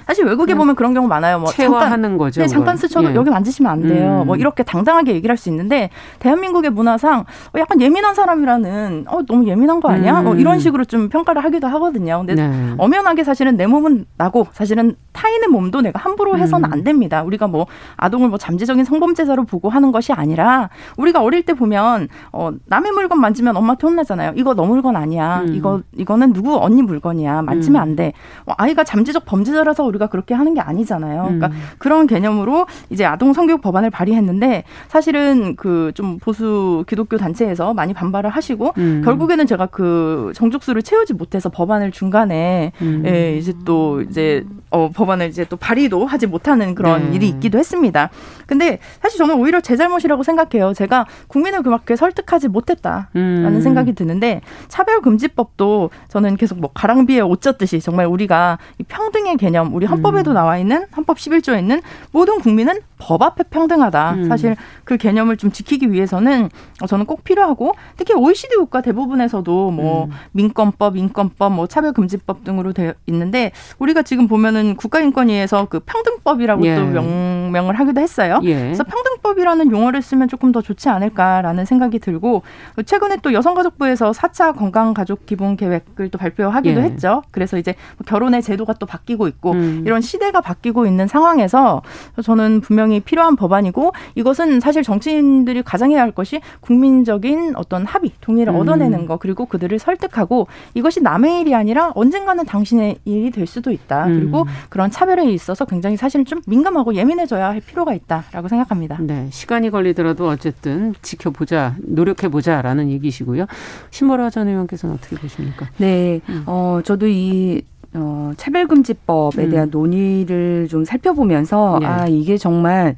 사실 0.07 0.25
외국에 0.25 0.55
보면 0.55 0.75
그런 0.75 0.93
경우 0.93 1.07
많아요. 1.07 1.39
뭐 1.39 1.49
잠깐 1.51 2.17
거죠. 2.17 2.41
네, 2.41 2.47
잠깐 2.47 2.77
스쳐도 2.77 3.11
예. 3.11 3.15
여기 3.15 3.29
만지시면 3.29 3.71
안 3.71 3.81
돼요. 3.81 4.21
음. 4.23 4.27
뭐 4.27 4.35
이렇게 4.35 4.63
당당하게 4.63 5.13
얘기를 5.13 5.31
할 5.33 5.41
수 5.41 5.49
있는데 5.49 5.89
대한민국의 6.19 6.69
문화상 6.69 7.21
어, 7.21 7.59
약간 7.59 7.81
예민한 7.81 8.13
사람이라는 8.13 9.05
어 9.07 9.21
너무 9.27 9.47
예민한 9.47 9.79
거 9.79 9.89
아니야? 9.89 10.19
음. 10.21 10.27
어, 10.27 10.35
이런 10.35 10.59
식으로 10.59 10.85
좀 10.85 11.09
평가를 11.09 11.43
하기도 11.43 11.67
하거든요. 11.67 12.23
근데 12.25 12.35
네. 12.35 12.73
엄연하게 12.77 13.23
사실은 13.23 13.57
내 13.57 13.65
몸은 13.65 14.05
나고 14.17 14.47
사실은 14.51 14.95
타인의 15.13 15.47
몸도 15.47 15.81
내가 15.81 15.99
함부로 15.99 16.37
해서는 16.37 16.69
음. 16.69 16.73
안 16.73 16.83
됩니다. 16.83 17.23
우리가 17.23 17.47
뭐 17.47 17.65
아동을 17.97 18.29
뭐 18.29 18.37
잠재적인 18.37 18.85
성범죄자로 18.85 19.45
보고 19.45 19.69
하는 19.69 19.91
것이 19.91 20.13
아니라 20.13 20.69
우리가 20.97 21.21
어릴 21.23 21.43
때 21.43 21.53
보면 21.53 22.07
어 22.31 22.51
남의 22.65 22.91
물건 22.91 23.19
만지면 23.19 23.57
엄마한테 23.57 23.87
혼나잖아요. 23.87 24.33
이거 24.35 24.53
너 24.53 24.65
물건 24.65 24.95
아니야. 24.95 25.41
음. 25.41 25.53
이거 25.55 25.81
이거는 25.95 26.33
누구 26.33 26.57
언니 26.61 26.81
물건이야. 26.83 27.41
만지면 27.41 27.81
음. 27.81 27.81
안 27.81 27.95
돼. 27.95 28.13
어, 28.45 28.53
아이가 28.57 28.83
잠재적 28.83 29.25
범죄자라서 29.25 29.85
우리가 29.91 30.07
그렇게 30.07 30.33
하는 30.33 30.53
게 30.53 30.61
아니잖아요. 30.61 31.23
그러니까 31.23 31.47
음. 31.47 31.61
그런 31.77 32.07
개념으로 32.07 32.65
이제 32.89 33.05
아동 33.05 33.33
성교육 33.33 33.61
법안을 33.61 33.89
발의했는데 33.91 34.63
사실은 34.87 35.55
그 35.55 35.91
좀 35.93 36.17
보수 36.19 36.83
기독교 36.87 37.17
단체에서 37.17 37.73
많이 37.73 37.93
반발을 37.93 38.29
하시고 38.29 38.73
음. 38.77 39.01
결국에는 39.03 39.45
제가 39.45 39.67
그 39.67 40.31
정족수를 40.35 40.81
채우지 40.81 41.13
못해서 41.13 41.49
법안을 41.49 41.91
중간에 41.91 42.71
음. 42.81 43.03
예, 43.05 43.37
이제 43.37 43.53
또 43.65 44.01
이제 44.01 44.45
어 44.69 44.89
법안을 44.89 45.27
이제 45.27 45.45
또 45.45 45.57
발의도 45.57 46.05
하지 46.05 46.27
못하는 46.27 46.75
그런 46.75 47.09
네. 47.11 47.15
일이 47.15 47.27
있기도 47.29 47.57
했습니다. 47.57 48.09
근데 48.47 48.79
사실 49.01 49.17
저는 49.17 49.35
오히려 49.35 49.61
제 49.61 49.75
잘못이라고 49.75 50.23
생각해요. 50.23 50.73
제가 50.73 51.05
국민을 51.27 51.63
그렇게 51.63 51.95
설득하지 51.95 52.47
못했다라는 52.47 53.09
음. 53.15 53.61
생각이 53.61 53.93
드는데 53.93 54.41
차별금지법도 54.67 55.89
저는 56.07 56.37
계속 56.37 56.59
뭐 56.59 56.69
가랑비에 56.73 57.21
옷 57.21 57.41
젖듯이 57.41 57.79
정말 57.79 58.05
우리가 58.05 58.59
이 58.77 58.83
평등의 58.83 59.37
개념, 59.37 59.73
우리 59.81 59.87
헌법에도 59.87 60.31
음. 60.31 60.33
나와 60.35 60.59
있는 60.59 60.85
헌법 60.95 61.17
11조에 61.17 61.57
있는 61.57 61.81
모든 62.11 62.39
국민은 62.39 62.81
법 62.99 63.23
앞에 63.23 63.45
평등하다. 63.49 64.11
음. 64.11 64.27
사실 64.27 64.55
그 64.83 64.97
개념을 64.97 65.37
좀 65.37 65.51
지키기 65.51 65.91
위해서는 65.91 66.49
저는 66.87 67.05
꼭 67.05 67.23
필요하고 67.23 67.73
특히 67.97 68.13
OECD 68.13 68.57
국가 68.57 68.81
대부분에서도 68.81 69.71
뭐 69.71 70.05
음. 70.05 70.11
민권법, 70.33 70.97
인권법, 70.97 71.53
뭐 71.53 71.65
차별금지법 71.65 72.43
등으로 72.43 72.73
되어 72.73 72.93
있는데 73.07 73.51
우리가 73.79 74.03
지금 74.03 74.27
보면은 74.27 74.75
국가인권위에서 74.75 75.65
그 75.65 75.79
평등법이라고 75.79 76.63
예. 76.67 76.75
또 76.75 76.85
명명을 76.85 77.79
하기도 77.79 78.01
했어요. 78.01 78.39
예. 78.43 78.53
그래서 78.53 78.83
평등 78.83 79.10
법이라는 79.31 79.71
용어를 79.71 80.01
쓰면 80.01 80.27
조금 80.27 80.51
더 80.51 80.61
좋지 80.61 80.89
않을까라는 80.89 81.65
생각이 81.65 81.99
들고 81.99 82.43
최근에 82.85 83.17
또 83.21 83.33
여성가족부에서 83.33 84.11
4차 84.11 84.55
건강가족 84.55 85.25
기본 85.25 85.55
계획을 85.55 86.09
또 86.09 86.17
발표하기도 86.17 86.79
예. 86.79 86.83
했죠. 86.83 87.23
그래서 87.31 87.57
이제 87.57 87.75
결혼의 88.05 88.41
제도가 88.41 88.73
또 88.73 88.85
바뀌고 88.85 89.27
있고 89.27 89.51
음. 89.53 89.83
이런 89.85 90.01
시대가 90.01 90.41
바뀌고 90.41 90.85
있는 90.85 91.07
상황에서 91.07 91.81
저는 92.23 92.61
분명히 92.61 92.99
필요한 92.99 93.35
법안이고 93.35 93.93
이것은 94.15 94.59
사실 94.59 94.83
정치인들이 94.83 95.63
가장 95.63 95.91
해야 95.91 96.01
할 96.01 96.11
것이 96.11 96.41
국민적인 96.59 97.53
어떤 97.55 97.85
합의, 97.85 98.11
동의를 98.21 98.53
음. 98.53 98.59
얻어내는 98.59 99.05
거 99.05 99.17
그리고 99.17 99.45
그들을 99.45 99.77
설득하고 99.79 100.47
이것이 100.73 101.01
남의 101.01 101.41
일이 101.41 101.55
아니라 101.55 101.91
언젠가는 101.95 102.43
당신의 102.45 102.97
일이 103.05 103.31
될 103.31 103.47
수도 103.47 103.71
있다. 103.71 104.07
음. 104.07 104.19
그리고 104.19 104.45
그런 104.69 104.91
차별에 104.91 105.25
있어서 105.31 105.65
굉장히 105.65 105.97
사실 105.97 106.25
좀 106.25 106.41
민감하고 106.47 106.95
예민해져야 106.95 107.49
할 107.49 107.61
필요가 107.61 107.93
있다라고 107.93 108.47
생각합니다. 108.47 108.97
네, 108.99 109.20
시간이 109.29 109.69
걸리더라도 109.69 110.27
어쨌든 110.27 110.93
지켜보자, 111.01 111.75
노력해보자라는 111.83 112.89
얘기시고요. 112.91 113.45
신보라 113.89 114.29
전 114.29 114.47
의원께서는 114.47 114.95
어떻게 114.95 115.15
보십니까? 115.15 115.67
네, 115.77 116.21
음. 116.29 116.43
어, 116.45 116.81
저도 116.83 117.07
이 117.07 117.61
어, 117.93 118.31
차별금지법에 118.37 119.45
음. 119.45 119.49
대한 119.49 119.69
논의를 119.69 120.67
좀 120.69 120.85
살펴보면서 120.85 121.77
네. 121.81 121.85
아 121.85 122.07
이게 122.07 122.37
정말 122.37 122.95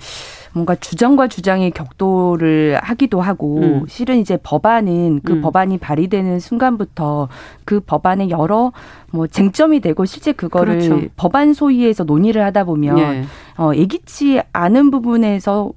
뭔가 0.53 0.75
주장과 0.75 1.27
주장의 1.27 1.71
격돌을 1.71 2.79
하기도 2.79 3.19
하고 3.19 3.59
음. 3.59 3.85
실은 3.87 4.19
이제 4.19 4.37
법안은 4.41 5.21
그 5.23 5.33
음. 5.33 5.41
법안이 5.41 5.79
발의되는 5.79 6.39
순간부터 6.39 7.27
그 7.65 7.79
법안에 7.79 8.29
여러 8.29 8.71
뭐 9.11 9.25
쟁점이 9.25 9.79
되고 9.79 10.05
실제 10.05 10.31
그거를 10.31 10.79
그렇죠. 10.79 11.07
법안 11.15 11.53
소위에서 11.53 12.03
논의를 12.03 12.43
하다 12.45 12.65
보면 12.65 12.95
네. 12.95 13.23
어 13.57 13.71
예기치 13.75 14.41
않은 14.53 14.91
부분에서 14.91 15.71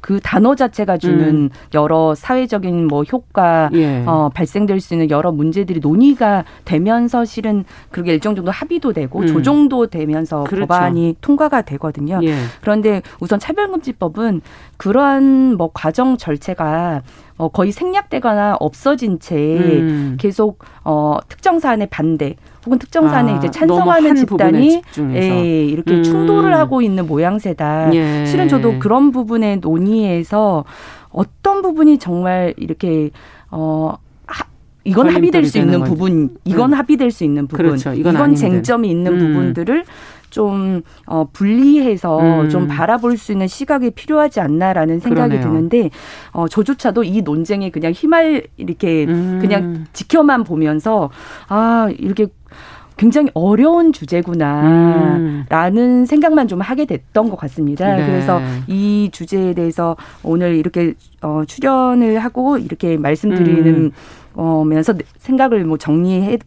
그 0.00 0.20
단어 0.20 0.54
자체가 0.54 0.98
주는 0.98 1.28
음. 1.28 1.50
여러 1.74 2.14
사회적인 2.14 2.86
뭐 2.86 3.02
효과 3.04 3.68
예. 3.72 4.04
어, 4.06 4.30
발생될 4.32 4.80
수 4.80 4.94
있는 4.94 5.10
여러 5.10 5.32
문제들이 5.32 5.80
논의가 5.80 6.44
되면서 6.64 7.24
실은 7.24 7.64
그게 7.90 8.12
일정 8.12 8.34
정도 8.34 8.50
합의도 8.50 8.92
되고 8.92 9.20
음. 9.20 9.26
조정도 9.26 9.88
되면서 9.88 10.44
그렇죠. 10.44 10.66
법안이 10.66 11.16
통과가 11.20 11.62
되거든요. 11.62 12.20
예. 12.22 12.34
그런데 12.60 13.02
우선 13.20 13.38
차별금지법은 13.38 14.40
그러한 14.76 15.56
뭐 15.56 15.70
과정 15.72 16.16
절차가 16.16 17.02
어, 17.36 17.48
거의 17.48 17.72
생략되거나 17.72 18.56
없어진 18.60 19.18
채 19.20 19.36
음. 19.36 20.16
계속 20.18 20.58
어, 20.84 21.18
특정 21.28 21.58
사안에 21.58 21.86
반대 21.86 22.36
혹은 22.68 22.78
특정 22.78 23.08
사안에 23.08 23.32
아, 23.32 23.36
이제 23.36 23.50
찬성하는 23.50 24.14
집단이 24.14 24.82
예, 25.14 25.64
이렇게 25.64 25.94
음. 25.94 26.02
충돌을 26.02 26.54
하고 26.54 26.82
있는 26.82 27.06
모양새다. 27.06 27.94
예. 27.94 28.26
실은 28.26 28.46
저도 28.46 28.78
그런 28.78 29.10
부분의 29.10 29.60
논의에서 29.60 30.66
어떤 31.08 31.62
부분이 31.62 31.98
정말 31.98 32.52
이렇게 32.58 33.08
어 33.50 33.94
하, 33.94 33.96
이건 34.88 35.08
합의될 35.10 35.44
수 35.46 35.58
있는 35.58 35.84
부분, 35.84 36.36
이건 36.44 36.72
음. 36.72 36.78
합의될 36.78 37.10
수 37.10 37.24
있는 37.24 37.46
부분, 37.46 37.66
그렇죠. 37.66 37.92
이건, 37.92 38.14
이건 38.14 38.34
쟁점이 38.34 38.90
있는 38.90 39.12
음. 39.12 39.18
부분들을 39.18 39.84
좀 40.30 40.82
어, 41.06 41.26
분리해서 41.32 42.42
음. 42.42 42.48
좀 42.48 42.68
바라볼 42.68 43.16
수 43.16 43.32
있는 43.32 43.46
시각이 43.46 43.90
필요하지 43.92 44.40
않나라는 44.40 45.00
생각이 45.00 45.36
그러네요. 45.36 45.52
드는데 45.52 45.90
어, 46.32 46.48
저조차도 46.48 47.04
이 47.04 47.22
논쟁에 47.22 47.70
그냥 47.70 47.92
힘을 47.92 48.44
이렇게 48.56 49.06
음. 49.06 49.38
그냥 49.40 49.86
지켜만 49.92 50.44
보면서 50.44 51.10
아 51.48 51.88
이렇게 51.98 52.26
굉장히 52.98 53.30
어려운 53.32 53.92
주제구나라는 53.92 55.46
음. 55.52 56.04
생각만 56.04 56.48
좀 56.48 56.60
하게 56.60 56.84
됐던 56.84 57.30
것 57.30 57.36
같습니다. 57.36 57.94
네. 57.94 58.04
그래서 58.04 58.40
이 58.66 59.08
주제에 59.12 59.54
대해서 59.54 59.96
오늘 60.24 60.56
이렇게 60.56 60.94
어, 61.22 61.44
출연을 61.46 62.18
하고 62.18 62.58
이렇게 62.58 62.96
말씀드리는 62.96 63.66
음. 63.66 63.92
어, 64.38 64.64
면서 64.64 64.94
생각을 65.18 65.64
뭐 65.64 65.76
정리해 65.76 66.38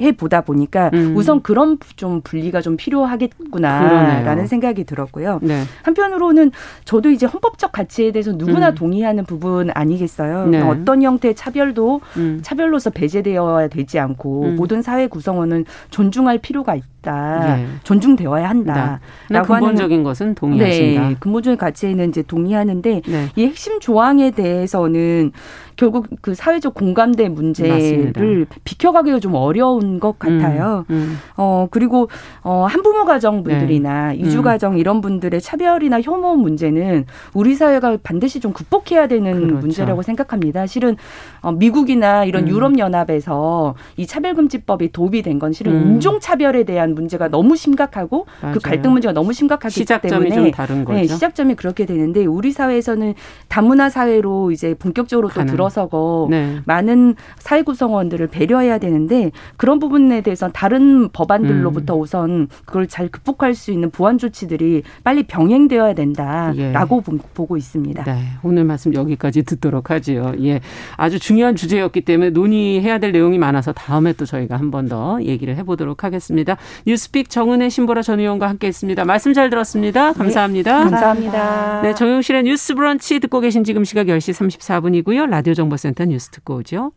해 0.00 0.12
보다 0.12 0.42
보니까 0.42 0.90
음. 0.94 1.14
우선 1.16 1.42
그런 1.42 1.76
좀 1.96 2.20
분리가 2.20 2.60
좀 2.60 2.76
필요하겠구나라는 2.76 4.22
그러네요. 4.22 4.46
생각이 4.46 4.84
들었고요. 4.84 5.40
네. 5.42 5.62
한편으로는 5.82 6.52
저도 6.84 7.10
이제 7.10 7.26
헌법적 7.26 7.72
가치에 7.72 8.12
대해서 8.12 8.30
누구나 8.32 8.70
음. 8.70 8.74
동의하는 8.74 9.24
부분 9.24 9.70
아니겠어요. 9.74 10.46
네. 10.46 10.60
어떤 10.60 11.02
형태의 11.02 11.34
차별도 11.34 12.00
음. 12.16 12.38
차별로서 12.42 12.90
배제되어야 12.90 13.66
되지 13.66 13.98
않고 13.98 14.44
음. 14.44 14.56
모든 14.56 14.82
사회 14.82 15.08
구성원은 15.08 15.64
존중할 15.90 16.38
필요가 16.38 16.76
있다. 16.76 17.56
네. 17.56 17.66
존중되어야 17.82 18.48
한다. 18.48 19.00
네. 19.30 19.42
근본적인 19.42 20.04
것은 20.04 20.36
동의하신다. 20.36 21.08
네. 21.08 21.16
근본적인 21.18 21.56
가치에는 21.58 22.08
이제 22.10 22.22
동의하는데 22.22 23.02
네. 23.04 23.28
이 23.34 23.46
핵심 23.46 23.80
조항에 23.80 24.30
대해서는 24.30 25.32
결국 25.78 26.08
그 26.20 26.34
사회적 26.34 26.74
공감대 26.74 27.28
문제를 27.28 27.70
맞습니다. 27.70 28.20
비켜가기가 28.64 29.20
좀 29.20 29.34
어려운 29.36 30.00
것 30.00 30.18
같아요. 30.18 30.84
음, 30.90 30.94
음. 30.94 31.18
어 31.36 31.68
그리고 31.70 32.08
어 32.42 32.66
한부모 32.68 33.04
가정 33.04 33.44
분들이나 33.44 34.08
네. 34.08 34.16
이주 34.16 34.38
음. 34.38 34.42
가정 34.42 34.76
이런 34.76 35.00
분들의 35.00 35.40
차별이나 35.40 36.00
혐오 36.00 36.34
문제는 36.34 37.06
우리 37.32 37.54
사회가 37.54 37.98
반드시 38.02 38.40
좀 38.40 38.52
극복해야 38.52 39.06
되는 39.06 39.32
그렇죠. 39.32 39.54
문제라고 39.58 40.02
생각합니다. 40.02 40.66
실은 40.66 40.96
어 41.42 41.52
미국이나 41.52 42.24
이런 42.24 42.44
음. 42.44 42.48
유럽 42.48 42.76
연합에서 42.76 43.76
이 43.96 44.04
차별금지법이 44.04 44.90
도입이 44.90 45.22
된건 45.22 45.52
실은 45.52 45.72
음. 45.74 45.82
인종 45.92 46.18
차별에 46.18 46.64
대한 46.64 46.96
문제가 46.96 47.28
너무 47.28 47.54
심각하고 47.54 48.24
그 48.24 48.44
맞아요. 48.44 48.54
그 48.54 48.60
갈등 48.60 48.90
문제가 48.90 49.12
너무 49.12 49.32
심각하기 49.32 49.72
시작점이 49.72 50.24
때문에 50.28 50.34
좀 50.34 50.50
다른 50.50 50.84
거죠. 50.84 50.98
네, 50.98 51.06
시작점이 51.06 51.54
그렇게 51.54 51.86
되는데 51.86 52.26
우리 52.26 52.50
사회에서는 52.50 53.14
다문화 53.46 53.90
사회로 53.90 54.50
이제 54.50 54.74
본격적으로 54.74 55.28
또 55.28 55.46
들어 55.46 55.67
서고 55.68 56.28
네. 56.30 56.58
많은 56.64 57.14
사회 57.38 57.62
구성원들을 57.62 58.26
배려해야 58.28 58.78
되는데 58.78 59.30
그런 59.56 59.78
부분에 59.78 60.20
대해서 60.22 60.48
다른 60.48 61.08
법안들로부터 61.10 61.96
음. 61.96 62.00
우선 62.00 62.48
그걸 62.64 62.86
잘 62.88 63.08
극복할 63.08 63.54
수 63.54 63.70
있는 63.70 63.90
보완 63.90 64.18
조치들이 64.18 64.82
빨리 65.04 65.22
병행되어야 65.24 65.94
된다라고 65.94 67.02
예. 67.12 67.18
보고 67.34 67.56
있습니다. 67.56 68.04
네, 68.04 68.24
오늘 68.42 68.64
말씀 68.64 68.94
여기까지 68.94 69.42
듣도록 69.44 69.90
하지요. 69.90 70.32
예, 70.42 70.60
아주 70.96 71.18
중요한 71.18 71.56
주제였기 71.56 72.00
때문에 72.02 72.30
논의해야 72.30 72.98
될 72.98 73.12
내용이 73.12 73.38
많아서 73.38 73.72
다음에 73.72 74.12
또 74.14 74.24
저희가 74.24 74.56
한 74.56 74.70
번 74.70 74.88
더 74.88 75.18
얘기를 75.22 75.54
해보도록 75.56 76.02
하겠습니다. 76.04 76.56
뉴스픽 76.86 77.28
정은혜 77.28 77.68
신보라 77.68 78.00
전 78.00 78.20
의원과 78.20 78.48
함께했습니다. 78.48 79.04
말씀 79.04 79.34
잘 79.34 79.50
들었습니다. 79.50 80.12
감사합니다. 80.14 80.84
네, 80.84 80.90
감사합니다. 80.90 81.82
네, 81.82 81.94
정용실의 81.94 82.44
뉴스 82.44 82.74
브런치 82.74 83.18
듣고 83.20 83.40
계신 83.40 83.64
지금 83.64 83.84
시각 83.84 84.06
10시 84.06 84.32
34분이고요. 84.48 85.28
라디오 85.28 85.52
정보센터 85.58 86.04
뉴스 86.04 86.30
듣고 86.30 86.56
오죠. 86.58 86.92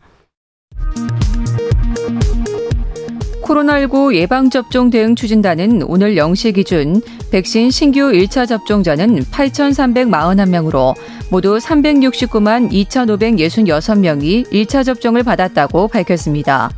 코로나19 3.43 4.15
예방접종 4.15 4.91
대응 4.91 5.15
추진단은 5.15 5.84
오늘 5.84 6.15
0시 6.15 6.56
기준 6.56 7.02
백신 7.32 7.71
신규 7.71 8.00
1차 8.12 8.47
접종자는 8.47 9.24
8,341명으로 9.24 10.95
모두 11.30 11.58
369만 11.58 12.71
2,566명이 12.71 14.52
1차 14.52 14.86
접종을 14.86 15.24
받았다고 15.24 15.88
밝혔습니다. 15.89 16.69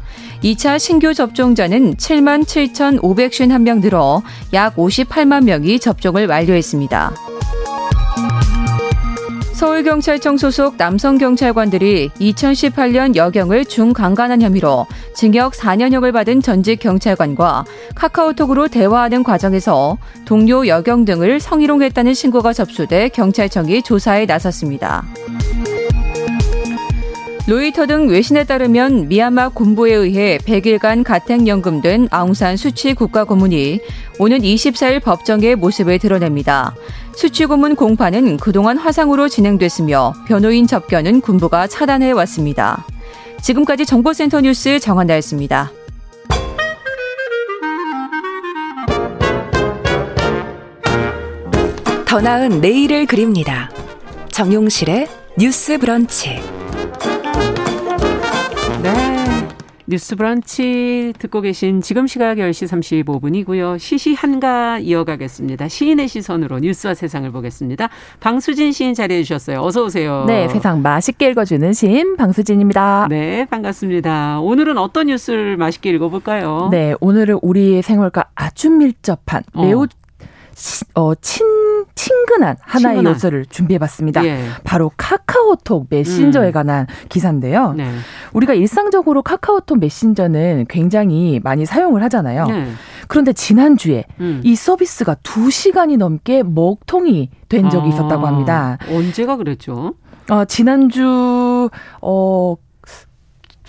2차 0.43 0.80
신규 0.80 1.13
접종자는 1.13 1.96
7만 1.96 2.43
7,551명 2.46 3.82
늘어 3.82 4.24
약 4.54 4.76
58만 4.76 5.43
명이 5.43 5.80
접종을 5.80 6.28
완료했습니다. 6.28 7.13
서울경찰청 9.63 10.36
소속 10.36 10.76
남성 10.76 11.17
경찰관들이 11.17 12.10
2018년 12.19 13.15
여경을 13.15 13.63
중강간한 13.63 14.41
혐의로 14.41 14.86
징역 15.15 15.54
4년형을 15.54 16.12
받은 16.12 16.41
전직 16.41 16.82
경찰관과 16.82 17.63
카카오톡으로 17.95 18.67
대화하는 18.67 19.23
과정에서 19.23 19.97
동료 20.26 20.67
여경 20.67 21.06
등을 21.06 21.39
성희롱했다는 21.39 22.13
신고가 22.13 22.52
접수돼 22.52 23.08
경찰청이 23.08 23.84
조사에 23.84 24.26
나섰습니다. 24.26 25.06
로이터 27.45 27.88
등 27.88 28.08
외신에 28.08 28.45
따르면 28.45 29.10
미얀마 29.10 29.49
군부에 29.49 29.93
의해 29.93 30.38
100일간 30.38 31.03
가택연금된 31.03 32.08
아웅산 32.10 32.56
수치 32.56 32.93
국가 32.93 33.25
고문이 33.25 33.82
오는 34.17 34.39
24일 34.39 35.01
법정에 35.01 35.56
모습을 35.56 35.99
드러냅니다. 35.99 36.73
수치 37.13 37.45
고문 37.45 37.75
공판은 37.75 38.38
그동안 38.38 38.77
화상으로 38.77 39.27
진행됐으며 39.27 40.13
변호인 40.25 40.67
접견은 40.67 41.19
군부가 41.19 41.67
차단해 41.67 42.12
왔습니다. 42.12 42.86
지금까지 43.41 43.86
정보센터 43.86 44.39
뉴스 44.39 44.79
정한나였습니다. 44.79 45.69
더 52.06 52.21
나은 52.21 52.62
내일을 52.62 53.06
그립니다. 53.06 53.69
정용실의 54.32 55.08
뉴스 55.38 55.77
브런치. 55.77 56.62
뉴스 59.86 60.15
브런치 60.15 61.13
듣고 61.19 61.41
계신 61.41 61.82
지금 61.82 62.08
시각 62.08 62.38
10시 62.38 63.06
35분이고요. 63.06 63.78
시시한가 63.78 64.80
이어가겠습니다. 64.80 65.67
시인의 65.67 66.08
시선으로 66.08 66.60
뉴스와 66.60 66.93
세상을 66.93 67.30
보겠습니다. 67.32 67.89
방수진 68.19 68.72
시인 68.72 68.93
자리해 68.93 69.24
주셨어요. 69.24 69.62
어서 69.62 69.84
오세요. 69.84 70.24
네, 70.26 70.48
세상 70.48 70.82
맛있게 70.82 71.30
읽어주는 71.32 71.74
시인 71.74 72.15
방수진입니다. 72.15 73.08
네, 73.10 73.46
반갑습니다. 73.50 74.39
오늘은 74.39 74.78
어떤 74.78 75.08
뉴스를 75.08 75.58
맛있게 75.58 75.89
읽어볼까요? 75.91 76.69
네, 76.72 76.93
오늘은 77.02 77.39
우리의 77.41 77.82
생활과 77.82 78.26
아주 78.36 78.69
밀접한 78.69 79.43
매우 79.54 79.84
어. 79.84 79.88
어, 80.96 81.16
친, 81.16 81.46
친근한 81.96 82.56
하나의 82.62 82.98
친근한. 82.98 83.13
요소를 83.13 83.46
준비해봤습니다. 83.48 84.26
예. 84.26 84.46
바로 84.63 84.92
카카오톡 84.98 85.88
메신저에 85.89 86.48
음. 86.48 86.52
관한 86.52 86.88
기사인데요. 87.10 87.74
네. 87.74 87.92
우리가 88.34 88.54
일상적으로 88.54 89.22
카카오톡 89.22 89.80
메신저는 89.80 90.66
굉장히 90.70 91.39
많이 91.44 91.66
사용을 91.66 92.04
하잖아요. 92.04 92.46
네. 92.48 92.68
그런데 93.08 93.34
지난주에 93.34 94.06
음. 94.20 94.42
이 94.44 94.56
서비스가 94.56 95.16
2시간이 95.16 95.98
넘게 95.98 96.44
먹통이 96.44 97.30
된 97.50 97.70
적이 97.70 97.86
아, 97.86 97.89
있었다고 97.89 98.28
합니다. 98.28 98.78
언제가 98.89 99.36
그랬죠? 99.38 99.96
어, 100.30 100.46
지난주 100.46 101.70
어 102.02 102.56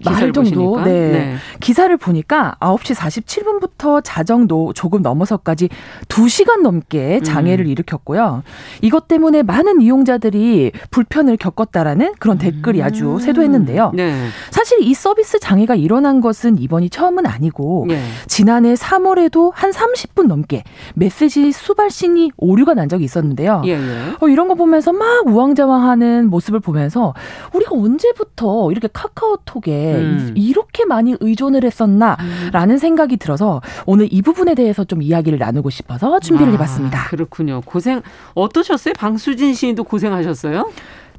말 0.02 0.32
정도. 0.32 0.82
네. 0.82 0.90
네. 0.90 1.36
기사를 1.60 1.94
보니까 1.96 2.56
9시 2.60 2.94
47분부터 2.94 4.00
자정도 4.02 4.72
조금 4.72 5.02
넘어서까지 5.02 5.68
2시간 6.08 6.62
넘게 6.62 7.20
장애를 7.20 7.66
음. 7.66 7.70
일으켰고요. 7.70 8.42
이것 8.82 9.06
때문에 9.06 9.42
많은 9.42 9.80
이용자들이 9.80 10.72
불편을 10.90 11.36
겪었다라는 11.36 12.14
그런 12.18 12.38
댓글이 12.38 12.82
아주 12.82 13.14
음. 13.14 13.18
쇄도했는데요. 13.20 13.92
네. 13.94 14.26
사실 14.50 14.80
이 14.80 14.94
서비스 14.94 15.38
장애가 15.38 15.76
일어난 15.76 16.20
것은 16.20 16.58
이번이 16.58 16.90
처음은 16.90 17.26
아니고 17.26 17.86
네. 17.88 18.02
지난해 18.26 18.74
3월에도 18.74 19.52
한 19.54 19.70
30분 19.70 20.26
넘게 20.26 20.64
메시지 20.94 21.52
수발신이 21.52 22.32
오류가 22.36 22.74
난 22.74 22.88
적이 22.88 23.04
있었는데요. 23.04 23.62
예, 23.66 23.72
예. 23.72 24.14
어, 24.20 24.28
이런 24.28 24.48
거 24.48 24.54
보면서 24.54 24.92
막 24.92 25.26
우왕좌왕하는 25.26 26.30
모습을 26.30 26.60
보면서 26.60 27.14
우리가 27.52 27.74
언제부터 27.74 28.70
이렇게 28.70 28.88
카카오톡에 28.92 29.83
음. 29.92 30.32
이렇게 30.36 30.84
많이 30.84 31.16
의존을 31.20 31.64
했었나라는 31.64 32.74
음. 32.74 32.78
생각이 32.78 33.16
들어서 33.16 33.60
오늘 33.86 34.08
이 34.10 34.22
부분에 34.22 34.54
대해서 34.54 34.84
좀 34.84 35.02
이야기를 35.02 35.38
나누고 35.38 35.70
싶어서 35.70 36.20
준비를 36.20 36.50
아, 36.50 36.52
해봤습니다. 36.52 37.08
그렇군요. 37.08 37.60
고생 37.64 38.02
어떠셨어요? 38.34 38.94
방수진 38.94 39.54
시인도 39.54 39.84
고생하셨어요? 39.84 40.70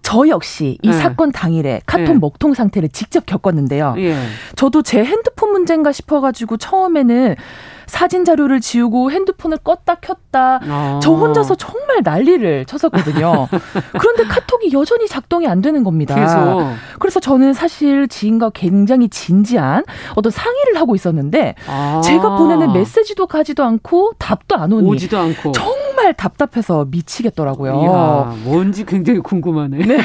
저 0.02 0.28
역시 0.28 0.78
이 0.84 0.90
네. 0.90 0.94
사건 0.94 1.32
당일에 1.32 1.82
카톡 1.88 2.14
네. 2.14 2.20
먹통 2.20 2.54
상태를 2.54 2.90
직접 2.90 3.26
겪었는데요. 3.26 3.96
예. 3.98 4.16
저도 4.56 4.84
제 4.84 5.04
핸드폰 5.04 5.52
문제인가 5.52 5.92
싶어가지고 5.92 6.58
처음에는 6.58 7.36
사진 7.88 8.26
자료를 8.26 8.62
지우고 8.62 9.12
핸드폰을 9.12 9.58
껐다 9.60 10.00
켰다. 10.02 10.60
아. 10.64 11.00
저 11.02 11.12
혼자서 11.12 11.56
정말 11.56 12.02
난리를 12.04 12.66
쳤었거든요. 12.66 13.48
그런데 14.00 14.24
카톡이 14.26 14.72
여전히 14.74 15.08
작동이 15.08 15.48
안 15.48 15.62
되는 15.62 15.84
겁니다. 15.84 16.16
계속. 16.16 16.76
그래서 17.00 17.20
저는 17.20 17.54
사실 17.54 18.08
지인과 18.08 18.52
굉장히 18.54 19.10
진지한 19.10 19.84
어떤 20.16 20.32
상의를 20.32 20.78
하고 20.78 20.96
있었는데 20.96 21.56
아. 21.68 22.02
제가 22.04 22.38
보내는 22.38 22.74
메시지도 22.74 23.28
가지도 23.28 23.64
않고 23.64 24.14
답도 24.18 24.56
안 24.56 24.72
오니 24.72 24.88
오지도 24.88 25.18
않고 25.18 25.52
정말 25.52 26.14
답답해서 26.14 26.86
미치겠더라고요. 26.90 27.82
이야, 27.82 28.36
뭔지 28.44 28.86
굉장히 28.86 29.20
궁금하네. 29.20 29.78
네. 29.78 29.98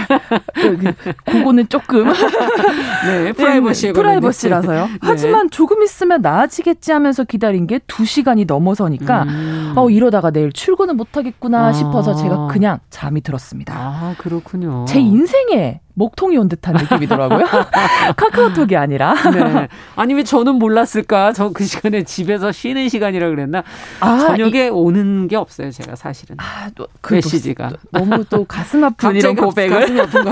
그거는 1.25 1.69
조금 1.69 2.07
네, 3.07 3.33
프라이버시 3.33 3.87
네, 3.89 3.93
프라이버시라서요. 3.93 4.87
네. 4.87 4.99
하지만 5.01 5.51
조금 5.51 5.83
있으면 5.83 6.23
나아지겠지 6.23 6.93
하면서 6.93 7.25
기다린 7.25 7.67
게 7.71 7.79
2시간이 7.79 8.47
넘어서니까 8.47 9.23
음. 9.23 9.73
어 9.77 9.89
이러다가 9.89 10.33
내일 10.33 10.53
출근을 10.53 10.95
못 10.95 11.17
하겠구나 11.17 11.69
아. 11.69 11.73
싶어서 11.73 12.15
제가 12.15 12.49
그냥 12.49 12.81
잠이 12.91 13.21
들었습니다. 13.21 13.73
아, 13.77 14.15
그렇군요. 14.19 14.85
제 14.89 14.99
인생에 14.99 15.81
목통이 15.95 16.37
온 16.37 16.49
듯한 16.49 16.75
느낌이더라고요. 16.75 17.47
카카오톡이 18.17 18.77
아니라. 18.77 19.15
네. 19.33 19.69
아니 19.97 20.15
왜 20.15 20.25
저는 20.25 20.57
몰랐을까? 20.57 21.33
저 21.33 21.51
그 21.61 21.65
시간에 21.65 22.05
집에서 22.05 22.53
쉬는 22.53 22.89
시간이라 22.89 23.29
그랬나? 23.29 23.63
아, 24.01 24.19
저녁에 24.19 24.67
이, 24.67 24.69
오는 24.71 25.29
게 25.29 25.37
없어요, 25.37 25.71
제가 25.71 25.95
사실은. 25.97 26.37
아, 26.39 26.71
또, 26.75 26.87
그 27.01 27.15
메시지가 27.15 27.73
너무 27.91 28.25
또 28.31 28.45
가슴 28.45 28.83
아픈 28.85 29.15
이런 29.17 29.35
고백을. 29.35 29.81
가슴 29.81 30.01
아픈 30.01 30.25
거. 30.25 30.31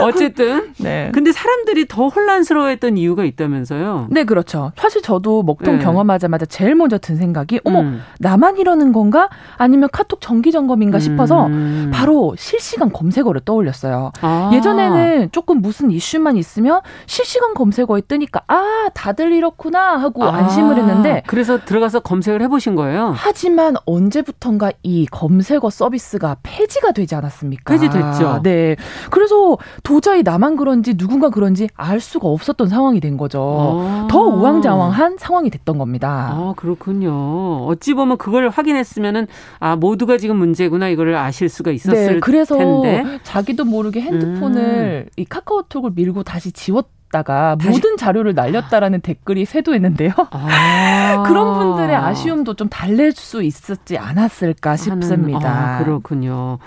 어쨌든. 0.02 0.72
네. 0.78 1.10
근데 1.12 1.32
사람들이 1.32 1.86
더 1.86 2.08
혼란스러워했던 2.08 2.96
이유가 2.98 3.24
있다면서요? 3.24 4.08
네, 4.10 4.24
그렇죠. 4.24 4.72
사실 4.76 5.02
저도 5.02 5.42
목통 5.42 5.78
네. 5.78 5.84
경험하자마자 5.84 6.46
제일 6.46 6.74
먼저 6.74 6.98
든 6.98 7.16
생각이 7.16 7.60
어머 7.64 7.80
음. 7.80 8.02
나만 8.18 8.56
이러는 8.56 8.92
건가? 8.92 9.28
아니면 9.56 9.88
카톡 9.92 10.20
정기 10.20 10.50
점검인가 10.50 10.98
싶어서 10.98 11.46
음. 11.46 11.90
바로 11.92 12.34
실시간 12.36 12.92
검색어를 12.92 13.42
떠올렸어요. 13.44 14.12
아. 14.22 14.29
아. 14.30 14.50
예전에는 14.52 15.30
조금 15.32 15.60
무슨 15.60 15.90
이슈만 15.90 16.36
있으면 16.36 16.80
실시간 17.06 17.54
검색어에 17.54 18.02
뜨니까 18.02 18.42
아 18.46 18.88
다들 18.94 19.32
이렇구나 19.32 19.96
하고 19.96 20.24
아. 20.24 20.34
안심을 20.34 20.76
했는데 20.78 21.22
그래서 21.26 21.58
들어가서 21.64 22.00
검색을 22.00 22.42
해보신 22.42 22.74
거예요. 22.76 23.12
하지만 23.16 23.74
언제부턴가 23.86 24.72
이 24.82 25.06
검색어 25.06 25.70
서비스가 25.70 26.36
폐지가 26.42 26.92
되지 26.92 27.14
않았습니까? 27.14 27.72
폐지됐죠. 27.74 28.40
네. 28.42 28.76
그래서 29.10 29.58
도저히 29.82 30.22
나만 30.22 30.56
그런지 30.56 30.96
누군가 30.96 31.30
그런지 31.30 31.68
알 31.74 32.00
수가 32.00 32.28
없었던 32.28 32.68
상황이 32.68 33.00
된 33.00 33.16
거죠. 33.16 33.40
아. 33.82 34.08
더 34.10 34.20
우왕좌왕한 34.20 35.16
상황이 35.18 35.50
됐던 35.50 35.78
겁니다. 35.78 36.30
아 36.32 36.54
그렇군요. 36.56 37.66
어찌 37.66 37.94
보면 37.94 38.18
그걸 38.18 38.48
확인했으면은 38.48 39.26
아 39.58 39.76
모두가 39.76 40.18
지금 40.18 40.36
문제구나 40.36 40.88
이거를 40.88 41.16
아실 41.16 41.48
수가 41.48 41.70
있었을 41.70 42.14
네, 42.14 42.20
그래서 42.20 42.56
텐데 42.56 43.18
자기도 43.22 43.64
모르게 43.64 44.00
핸드 44.00 44.19
핸드폰을 44.20 45.06
음. 45.06 45.10
이 45.16 45.24
카카오톡을 45.24 45.92
밀고 45.94 46.22
다시 46.22 46.52
지웠 46.52 46.88
다가 47.12 47.56
모든 47.64 47.96
자료를 47.96 48.34
날렸다라는 48.34 49.00
댓글이 49.00 49.44
쇄도했는데요. 49.44 50.12
아. 50.30 51.24
그런 51.26 51.58
분들의 51.58 51.94
아쉬움도 51.94 52.54
좀 52.54 52.68
달랠 52.68 53.12
수 53.12 53.42
있었지 53.42 53.98
않았을까 53.98 54.76
싶습니다. 54.76 55.78
아, 55.78 55.82
그렇군요. 55.82 56.58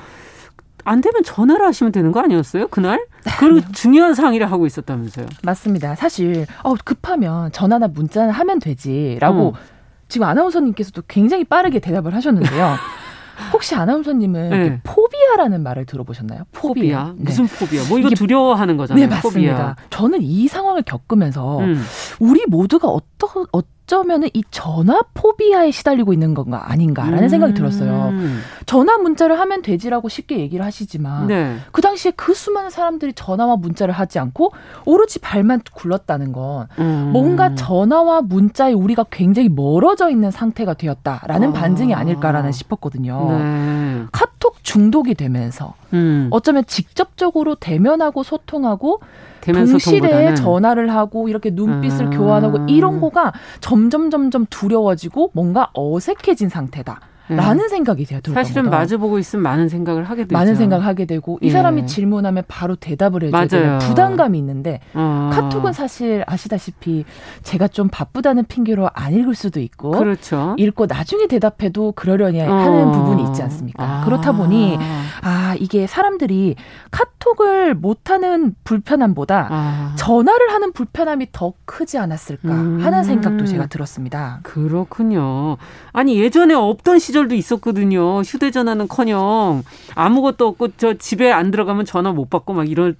안 0.85 0.99
되면 0.99 1.23
전화를 1.23 1.65
하시면 1.67 1.93
되는 1.93 2.11
거 2.11 2.19
아니었어요? 2.19 2.67
그날? 2.67 3.05
그리고 3.39 3.61
중요한 3.71 4.13
상의를 4.13 4.51
하고 4.51 4.65
있었다면서요? 4.65 5.27
맞습니다. 5.43 5.95
사실 5.95 6.45
어, 6.63 6.73
급하면 6.83 7.51
전화나 7.53 7.87
문자나 7.87 8.31
하면 8.33 8.59
되지라고 8.59 9.47
어. 9.47 9.53
지금 10.09 10.27
아나운서님께서도 10.27 11.03
굉장히 11.07 11.45
빠르게 11.45 11.79
대답을 11.79 12.13
하셨는데요. 12.13 12.75
혹시 13.51 13.75
아나운서님은 13.75 14.49
네. 14.49 14.79
포비아라는 14.83 15.63
말을 15.63 15.85
들어보셨나요? 15.85 16.43
포비아. 16.51 16.73
포비아? 16.73 17.13
네. 17.17 17.23
무슨 17.23 17.47
포비아? 17.47 17.83
뭐 17.89 17.99
이거 17.99 18.09
두려워하는 18.09 18.77
거잖아요. 18.77 19.07
네, 19.07 19.15
맞습니다. 19.15 19.55
포비아. 19.55 19.75
저는 19.89 20.21
이 20.21 20.47
상황을 20.47 20.83
겪으면서 20.83 21.59
음. 21.59 21.81
우리 22.19 22.43
모두가 22.47 22.87
어떤 22.87 23.45
어쩌면은 23.83 24.29
이 24.33 24.43
전화 24.49 25.01
포비아에 25.13 25.71
시달리고 25.71 26.13
있는 26.13 26.33
건가 26.33 26.71
아닌가라는 26.71 27.23
음. 27.23 27.29
생각이 27.29 27.53
들었어요. 27.53 28.11
전화 28.65 28.97
문자를 28.97 29.39
하면 29.39 29.61
되지라고 29.61 30.09
쉽게 30.09 30.39
얘기를 30.39 30.63
하시지만 30.65 31.27
네. 31.27 31.57
그 31.71 31.81
당시에 31.81 32.11
그 32.15 32.33
수많은 32.33 32.69
사람들이 32.69 33.13
전화와 33.13 33.57
문자를 33.57 33.93
하지 33.93 34.19
않고 34.19 34.53
오로지 34.85 35.19
발만 35.19 35.61
굴렀다는 35.73 36.31
건 36.31 36.67
음. 36.79 37.09
뭔가 37.11 37.55
전화와 37.55 38.21
문자에 38.21 38.73
우리가 38.73 39.05
굉장히 39.11 39.49
멀어져 39.49 40.09
있는 40.09 40.31
상태가 40.31 40.73
되었다라는 40.73 41.49
아. 41.49 41.53
반증이 41.53 41.93
아닐까라는 41.93 42.51
싶었거든요. 42.51 43.37
네. 43.37 44.05
카톡 44.43 44.61
중독이 44.61 45.15
되면서 45.15 45.73
음. 45.93 46.27
어쩌면 46.31 46.65
직접적으로 46.67 47.55
대면하고 47.55 48.23
소통하고 48.23 48.99
동시대에 49.41 50.35
전화를 50.35 50.93
하고 50.93 51.29
이렇게 51.29 51.49
눈빛을 51.49 52.07
아. 52.07 52.09
교환하고 52.09 52.65
이런 52.67 52.99
거가 52.99 53.31
점점 53.61 54.09
점점 54.09 54.45
두려워지고 54.49 55.31
뭔가 55.33 55.69
어색해진 55.73 56.49
상태다. 56.49 56.99
네. 57.35 57.41
라는 57.41 57.69
생각이 57.69 58.05
돼요. 58.05 58.19
사실은 58.33 58.69
마주보고 58.69 59.19
있으면 59.19 59.43
많은 59.43 59.69
생각을 59.69 60.03
하게 60.03 60.23
되죠. 60.23 60.33
많은 60.33 60.55
생각을 60.55 60.85
하게 60.85 61.05
되고 61.05 61.39
이 61.41 61.47
예. 61.47 61.51
사람이 61.51 61.87
질문하면 61.87 62.43
바로 62.47 62.75
대답을 62.75 63.23
해줘야 63.23 63.47
되는 63.47 63.79
부담감이 63.79 64.37
있는데 64.37 64.79
어. 64.93 65.29
카톡은 65.33 65.73
사실 65.73 66.23
아시다시피 66.27 67.05
제가 67.43 67.67
좀 67.67 67.87
바쁘다는 67.89 68.45
핑계로 68.45 68.89
안 68.93 69.13
읽을 69.13 69.35
수도 69.35 69.59
있고 69.59 69.91
그렇죠. 69.91 70.55
읽고 70.57 70.87
나중에 70.87 71.27
대답해도 71.27 71.93
그러려니 71.93 72.41
어. 72.41 72.45
하는 72.45 72.91
부분이 72.91 73.23
있지 73.29 73.41
않습니까? 73.41 73.83
아. 73.83 74.05
그렇다 74.05 74.33
보니 74.33 74.77
아 75.21 75.55
이게 75.59 75.87
사람들이 75.87 76.55
카톡을 76.91 77.73
못하는 77.75 78.55
불편함보다 78.63 79.47
아. 79.49 79.95
전화를 79.97 80.51
하는 80.51 80.73
불편함이 80.73 81.27
더 81.31 81.53
크지 81.65 81.97
않았을까 81.97 82.49
음. 82.49 82.79
하는 82.81 83.03
생각도 83.03 83.45
제가 83.45 83.67
들었습니다. 83.67 84.39
그렇군요. 84.43 85.57
아니 85.93 86.19
예전에 86.19 86.53
없던 86.53 86.99
시 86.99 87.13
시절도 87.23 87.35
있었거든요. 87.35 88.21
휴대전화는커녕 88.21 89.63
아무것도 89.95 90.47
없고 90.47 90.69
저 90.77 90.93
집에 90.95 91.31
안 91.31 91.51
들어가면 91.51 91.85
전화 91.85 92.11
못 92.11 92.29
받고 92.29 92.53
막 92.53 92.69
이런 92.69 92.95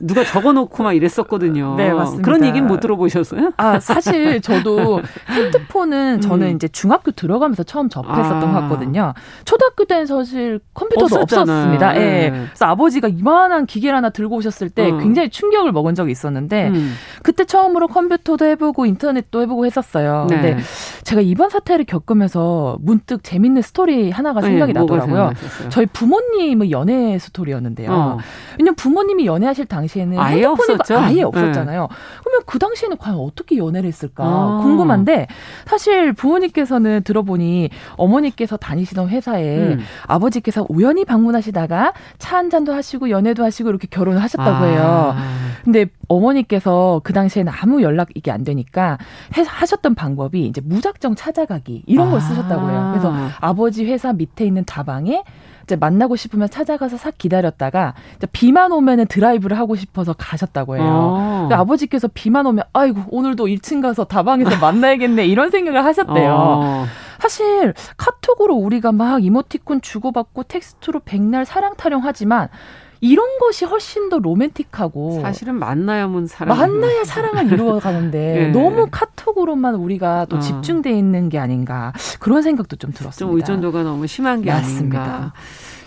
누가 0.00 0.24
적어놓고 0.24 0.82
막 0.82 0.92
이랬었거든요. 0.92 1.74
네 1.76 1.92
맞습니다. 1.92 2.24
그런 2.24 2.44
얘기는 2.44 2.66
못 2.66 2.80
들어보셨어요? 2.80 3.52
아 3.56 3.80
사실 3.80 4.40
저도 4.40 5.02
핸드폰은 5.30 6.20
저는 6.20 6.48
음. 6.48 6.56
이제 6.56 6.68
중학교 6.68 7.10
들어가면서 7.10 7.62
처음 7.62 7.88
접했었던 7.88 8.42
아. 8.42 8.52
것 8.52 8.60
같거든요. 8.62 9.14
초등학교 9.44 9.84
때는 9.84 10.06
사실 10.06 10.60
컴퓨터도 10.74 11.20
없었잖아요. 11.20 11.58
없었습니다. 11.58 11.96
예. 11.96 12.00
네. 12.00 12.30
그래서 12.30 12.66
아버지가 12.66 13.08
이만한 13.08 13.66
기계를 13.66 13.96
하나 13.96 14.10
들고 14.10 14.36
오셨을 14.36 14.70
때 14.70 14.90
어. 14.90 14.98
굉장히 14.98 15.30
충격을 15.30 15.72
먹은 15.72 15.94
적이 15.94 16.12
있었는데 16.12 16.68
음. 16.68 16.94
그때 17.22 17.44
처음으로 17.44 17.88
컴퓨터도 17.88 18.46
해보고 18.46 18.86
인터넷도 18.86 19.42
해보고 19.42 19.66
했었어요. 19.66 20.26
네. 20.28 20.36
근데 20.36 20.58
제가 21.04 21.20
이번 21.20 21.50
사태를 21.50 21.84
겪으면서 21.84 22.78
문득 22.80 23.22
재밌는 23.22 23.49
재밌는 23.50 23.62
스토리 23.62 24.10
하나가 24.10 24.40
네, 24.40 24.48
생각이 24.48 24.72
네, 24.72 24.80
나더라고요. 24.80 25.32
저희 25.68 25.86
부모님의 25.86 26.70
연애 26.70 27.18
스토리였는데요. 27.18 27.92
어. 27.92 28.18
왜냐면 28.58 28.74
부모님이 28.74 29.26
연애하실 29.26 29.66
당시에는 29.66 30.18
아예 30.18 30.42
핸드폰이 30.42 30.72
없었죠? 30.74 30.98
아예 30.98 31.14
네. 31.16 31.22
없었잖아요. 31.22 31.82
네. 31.82 31.96
그러면 32.22 32.42
그 32.46 32.58
당시에는 32.58 32.96
과연 32.98 33.18
어떻게 33.18 33.56
연애를 33.58 33.88
했을까 33.88 34.24
아. 34.24 34.60
궁금한데 34.62 35.26
사실 35.66 36.12
부모님께서는 36.12 37.02
들어보니 37.04 37.70
어머니께서 37.96 38.56
다니시던 38.56 39.08
회사에 39.08 39.58
음. 39.58 39.80
아버지께서 40.06 40.66
우연히 40.68 41.04
방문하시다가 41.04 41.92
차 42.18 42.40
한 42.40 42.48
잔도 42.48 42.72
하시고 42.72 43.10
연애도 43.10 43.44
하시고 43.44 43.68
이렇게 43.68 43.86
결혼을 43.90 44.22
하셨다고 44.22 44.64
해요. 44.64 45.14
아. 45.14 45.22
근데 45.62 45.84
어머니께서 46.08 47.02
그 47.04 47.12
당시에는 47.12 47.52
아무 47.54 47.82
연락 47.82 48.08
이게 48.14 48.30
안 48.30 48.44
되니까 48.44 48.96
해, 49.36 49.44
하셨던 49.46 49.94
방법이 49.94 50.46
이제 50.46 50.62
무작정 50.64 51.16
찾아가기 51.16 51.82
이런 51.86 52.08
걸 52.08 52.18
아. 52.18 52.22
쓰셨다고 52.22 52.70
해요. 52.70 52.88
그래서 52.92 53.12
아버지 53.40 53.84
회사 53.84 54.12
밑에 54.12 54.44
있는 54.44 54.64
다방에 54.64 55.22
이제 55.64 55.76
만나고 55.76 56.16
싶으면 56.16 56.50
찾아가서 56.50 56.96
싹 56.96 57.16
기다렸다가 57.16 57.94
비만 58.32 58.72
오면은 58.72 59.06
드라이브를 59.06 59.56
하고 59.58 59.76
싶어서 59.76 60.12
가셨다고 60.14 60.76
해요. 60.76 60.84
어. 60.84 61.48
아버지께서 61.52 62.08
비만 62.12 62.46
오면 62.46 62.64
아이고 62.72 63.02
오늘도 63.10 63.46
1층 63.46 63.80
가서 63.80 64.04
다방에서 64.04 64.50
만나야겠네 64.58 65.26
이런 65.26 65.50
생각을 65.50 65.84
하셨대요. 65.84 66.34
어. 66.34 66.86
사실 67.20 67.74
카톡으로 67.96 68.54
우리가 68.54 68.92
막 68.92 69.22
이모티콘 69.22 69.82
주고받고 69.82 70.44
텍스트로 70.44 71.02
백날 71.04 71.44
사랑 71.44 71.76
타령하지만 71.76 72.48
이런 73.02 73.38
것이 73.38 73.64
훨씬 73.64 74.08
더 74.08 74.18
로맨틱하고 74.18 75.20
사실은 75.22 75.54
만나야만 75.58 76.26
사랑 76.26 76.56
만나야 76.56 77.04
사랑을 77.04 77.50
이루어가는데 77.52 78.18
네. 78.18 78.48
너무 78.48 78.88
카톡 78.90 79.19
으로만 79.42 79.74
우리가 79.74 80.26
또 80.26 80.36
어. 80.36 80.40
집중돼 80.40 80.90
있는 80.90 81.28
게 81.28 81.38
아닌가 81.38 81.92
그런 82.18 82.42
생각도 82.42 82.76
좀 82.76 82.92
들었습니다. 82.92 83.18
좀 83.18 83.36
의존도가 83.36 83.82
너무 83.82 84.06
심한 84.06 84.42
게 84.42 84.50
맞습니다. 84.50 85.00
아닌가. 85.02 85.32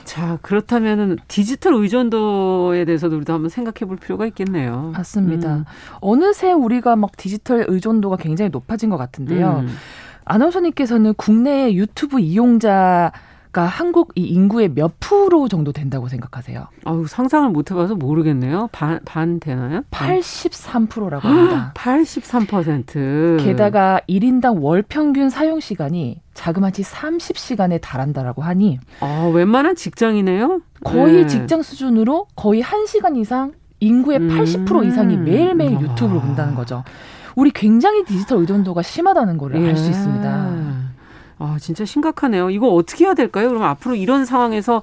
자, 0.04 0.38
그렇다면은 0.42 1.18
디지털 1.28 1.74
의존도에 1.76 2.86
대해서도 2.86 3.16
우리도 3.16 3.34
한번 3.34 3.50
생각해 3.50 3.88
볼 3.88 3.98
필요가 3.98 4.26
있겠네요. 4.26 4.92
맞습니다. 4.96 5.56
음. 5.56 5.66
어느새 6.02 6.52
우리가 6.52 6.96
막 6.96 7.16
디지털 7.18 7.66
의존도가 7.68 8.18
굉장히 8.18 8.50
높아진 8.50 8.90
것 8.90 8.98
같은데요. 8.98 9.64
음. 9.66 9.70
아나운서님께서는 10.26 11.14
국내 11.16 11.74
유튜브 11.74 12.20
이용자 12.20 13.12
가 13.54 13.66
한국 13.66 14.14
이 14.16 14.24
인구의 14.24 14.70
몇 14.70 15.00
프로 15.00 15.48
정도 15.48 15.72
된다고 15.72 16.08
생각하세요? 16.10 16.68
아유, 16.86 17.06
상상을 17.08 17.52
못 17.52 17.70
해봐서 17.70 17.94
모르겠네요. 17.94 18.68
반, 18.72 19.00
반 19.06 19.40
되나요? 19.40 19.84
83%라고 19.92 21.28
합니다. 21.28 21.72
83%. 21.76 23.44
게다가 23.46 24.02
1인당 24.10 24.64
월 24.64 24.82
평균 24.82 25.30
사용 25.30 25.60
시간이 25.60 26.20
자그마치 26.34 26.82
30시간에 26.82 27.80
달한다라고 27.80 28.42
하니. 28.42 28.80
아, 29.02 29.32
웬만한 29.32 29.76
직장이네요? 29.76 30.62
거의 30.84 31.22
네. 31.22 31.28
직장 31.28 31.62
수준으로 31.62 32.26
거의 32.36 32.64
1시간 32.64 33.16
이상 33.18 33.54
인구의 33.80 34.18
음. 34.18 34.30
80% 34.30 34.88
이상이 34.88 35.16
매일매일 35.16 35.74
유튜브를 35.80 36.22
본다는 36.22 36.56
거죠. 36.56 36.84
우리 37.36 37.52
굉장히 37.52 38.04
디지털 38.04 38.40
의존도가 38.40 38.82
심하다는 38.82 39.38
걸 39.38 39.56
알수 39.56 39.86
예. 39.86 39.90
있습니다. 39.90 40.83
아, 41.44 41.58
진짜 41.60 41.84
심각하네요. 41.84 42.50
이거 42.50 42.70
어떻게 42.70 43.04
해야 43.06 43.14
될까요? 43.14 43.50
그럼 43.50 43.64
앞으로 43.64 43.96
이런 43.96 44.24
상황에서 44.24 44.82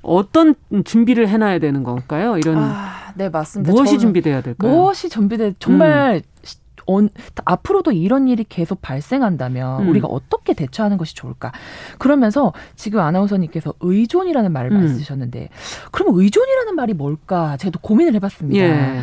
어떤 0.00 0.54
준비를 0.84 1.28
해놔야 1.28 1.58
되는 1.58 1.82
건가요? 1.82 2.38
이런 2.38 2.58
아, 2.58 3.12
네 3.16 3.28
맞습니다. 3.28 3.72
무엇이 3.72 3.98
준비돼야 3.98 4.40
될까요? 4.40 4.70
무엇이 4.72 5.08
준비돼? 5.08 5.54
정말 5.58 6.22
음. 6.22 6.48
어, 6.88 7.06
앞으로도 7.44 7.92
이런 7.92 8.28
일이 8.28 8.44
계속 8.48 8.80
발생한다면 8.80 9.82
음. 9.82 9.88
우리가 9.90 10.06
어떻게 10.08 10.54
대처하는 10.54 10.96
것이 10.96 11.14
좋을까? 11.14 11.52
그러면서 11.98 12.52
지금 12.76 13.00
아나운서님께서 13.00 13.74
의존이라는 13.80 14.52
말을 14.52 14.72
음. 14.72 14.88
쓰셨는데 14.88 15.50
그럼 15.90 16.18
의존이라는 16.18 16.76
말이 16.76 16.94
뭘까? 16.94 17.56
제가 17.58 17.72
또 17.72 17.80
고민을 17.80 18.14
해봤습니다. 18.14 18.64
예. 18.64 19.00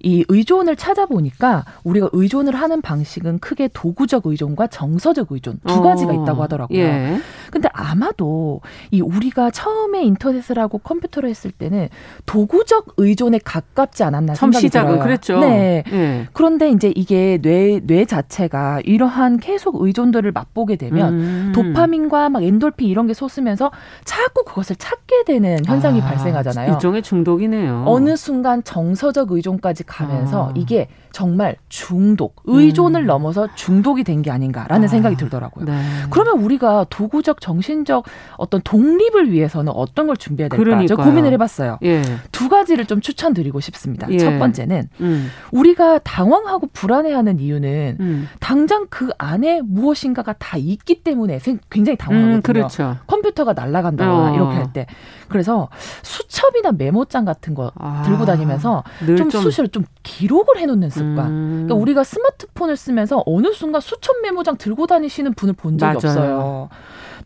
이 0.00 0.24
의존을 0.28 0.76
찾아보니까 0.76 1.64
우리가 1.84 2.08
의존을 2.12 2.54
하는 2.54 2.80
방식은 2.80 3.40
크게 3.40 3.68
도구적 3.72 4.26
의존과 4.26 4.68
정서적 4.68 5.28
의존 5.30 5.58
두 5.66 5.82
가지가 5.82 6.12
어, 6.12 6.22
있다고 6.22 6.42
하더라고요. 6.42 6.78
예. 6.78 7.18
근데 7.50 7.68
아마도 7.72 8.60
이 8.90 9.00
우리가 9.00 9.50
처음에 9.50 10.02
인터넷을 10.02 10.58
하고 10.58 10.78
컴퓨터를 10.78 11.28
했을 11.28 11.50
때는 11.50 11.88
도구적 12.26 12.94
의존에 12.96 13.38
가깝지 13.42 14.04
않았나 14.04 14.34
생각이 14.34 14.66
시작은 14.66 14.88
들어요. 14.92 15.02
그랬죠. 15.02 15.40
네. 15.40 15.82
예. 15.90 16.28
그런데 16.32 16.70
이제 16.70 16.92
이게 16.94 17.38
뇌, 17.42 17.80
뇌 17.84 18.04
자체가 18.04 18.80
이러한 18.84 19.38
계속 19.38 19.82
의존도를 19.82 20.32
맛보게 20.32 20.76
되면 20.76 21.14
음. 21.14 21.52
도파민과 21.54 22.28
막 22.28 22.42
엔돌핀 22.42 22.88
이런 22.88 23.06
게 23.06 23.14
솟으면서 23.14 23.70
자꾸 24.04 24.44
그것을 24.44 24.76
찾게 24.76 25.24
되는 25.26 25.58
현상이 25.64 26.00
아, 26.00 26.04
발생하잖아요. 26.04 26.74
일종의 26.74 27.02
중독이네요. 27.02 27.84
어느 27.86 28.16
순간 28.16 28.62
정서적 28.62 29.32
의존까지 29.32 29.84
가면서 29.88 30.50
아. 30.50 30.52
이게 30.54 30.88
정말 31.12 31.56
중독, 31.68 32.36
의존을 32.44 33.02
음. 33.02 33.06
넘어서 33.06 33.48
중독이 33.54 34.04
된 34.04 34.18
게 34.22 34.30
아닌가라는 34.32 34.84
아. 34.84 34.88
생각이 34.88 35.16
들더라고요. 35.16 35.64
네. 35.64 35.80
그러면 36.10 36.42
우리가 36.42 36.86
도구적, 36.90 37.40
정신적 37.40 38.04
어떤 38.36 38.60
독립을 38.62 39.30
위해서는 39.30 39.72
어떤 39.74 40.06
걸 40.08 40.16
준비해야 40.16 40.48
될까? 40.48 40.86
저 40.86 40.96
고민을 40.96 41.32
해봤어요. 41.34 41.78
예. 41.84 42.02
두 42.32 42.48
가지를 42.48 42.86
좀 42.86 43.00
추천드리고 43.00 43.60
싶습니다. 43.60 44.08
예. 44.10 44.18
첫 44.18 44.38
번째는 44.38 44.88
음. 45.00 45.30
우리가 45.52 45.98
당황하고 46.00 46.68
불안해하는 46.72 47.38
이유는 47.38 47.96
음. 48.00 48.28
당장 48.40 48.86
그 48.90 49.10
안에 49.18 49.60
무엇인가가 49.62 50.32
다 50.32 50.56
있기 50.56 51.02
때문에 51.04 51.38
굉장히 51.70 51.96
당황하거든요. 51.96 52.36
음, 52.38 52.42
그렇죠. 52.42 52.96
컴퓨터가 53.06 53.52
날아간다거나 53.52 54.32
어. 54.32 54.34
이렇게 54.34 54.56
할 54.56 54.72
때. 54.72 54.86
그래서 55.28 55.68
수첩이나 56.02 56.72
메모장 56.72 57.24
같은 57.24 57.54
거 57.54 57.70
아, 57.76 58.02
들고 58.06 58.24
다니면서 58.24 58.82
좀, 59.06 59.28
좀 59.30 59.42
수시로 59.42 59.66
좀 59.68 59.84
기록을 60.02 60.58
해놓는 60.58 60.90
습관. 60.90 61.07
음. 61.16 61.64
그러니까 61.66 61.74
우리가 61.74 62.04
스마트폰을 62.04 62.76
쓰면서 62.76 63.22
어느 63.26 63.52
순간 63.52 63.80
수첩 63.80 64.20
메모장 64.22 64.56
들고 64.56 64.86
다니시는 64.86 65.34
분을 65.34 65.54
본 65.54 65.78
적이 65.78 65.86
맞아요. 65.86 65.96
없어요. 65.96 66.68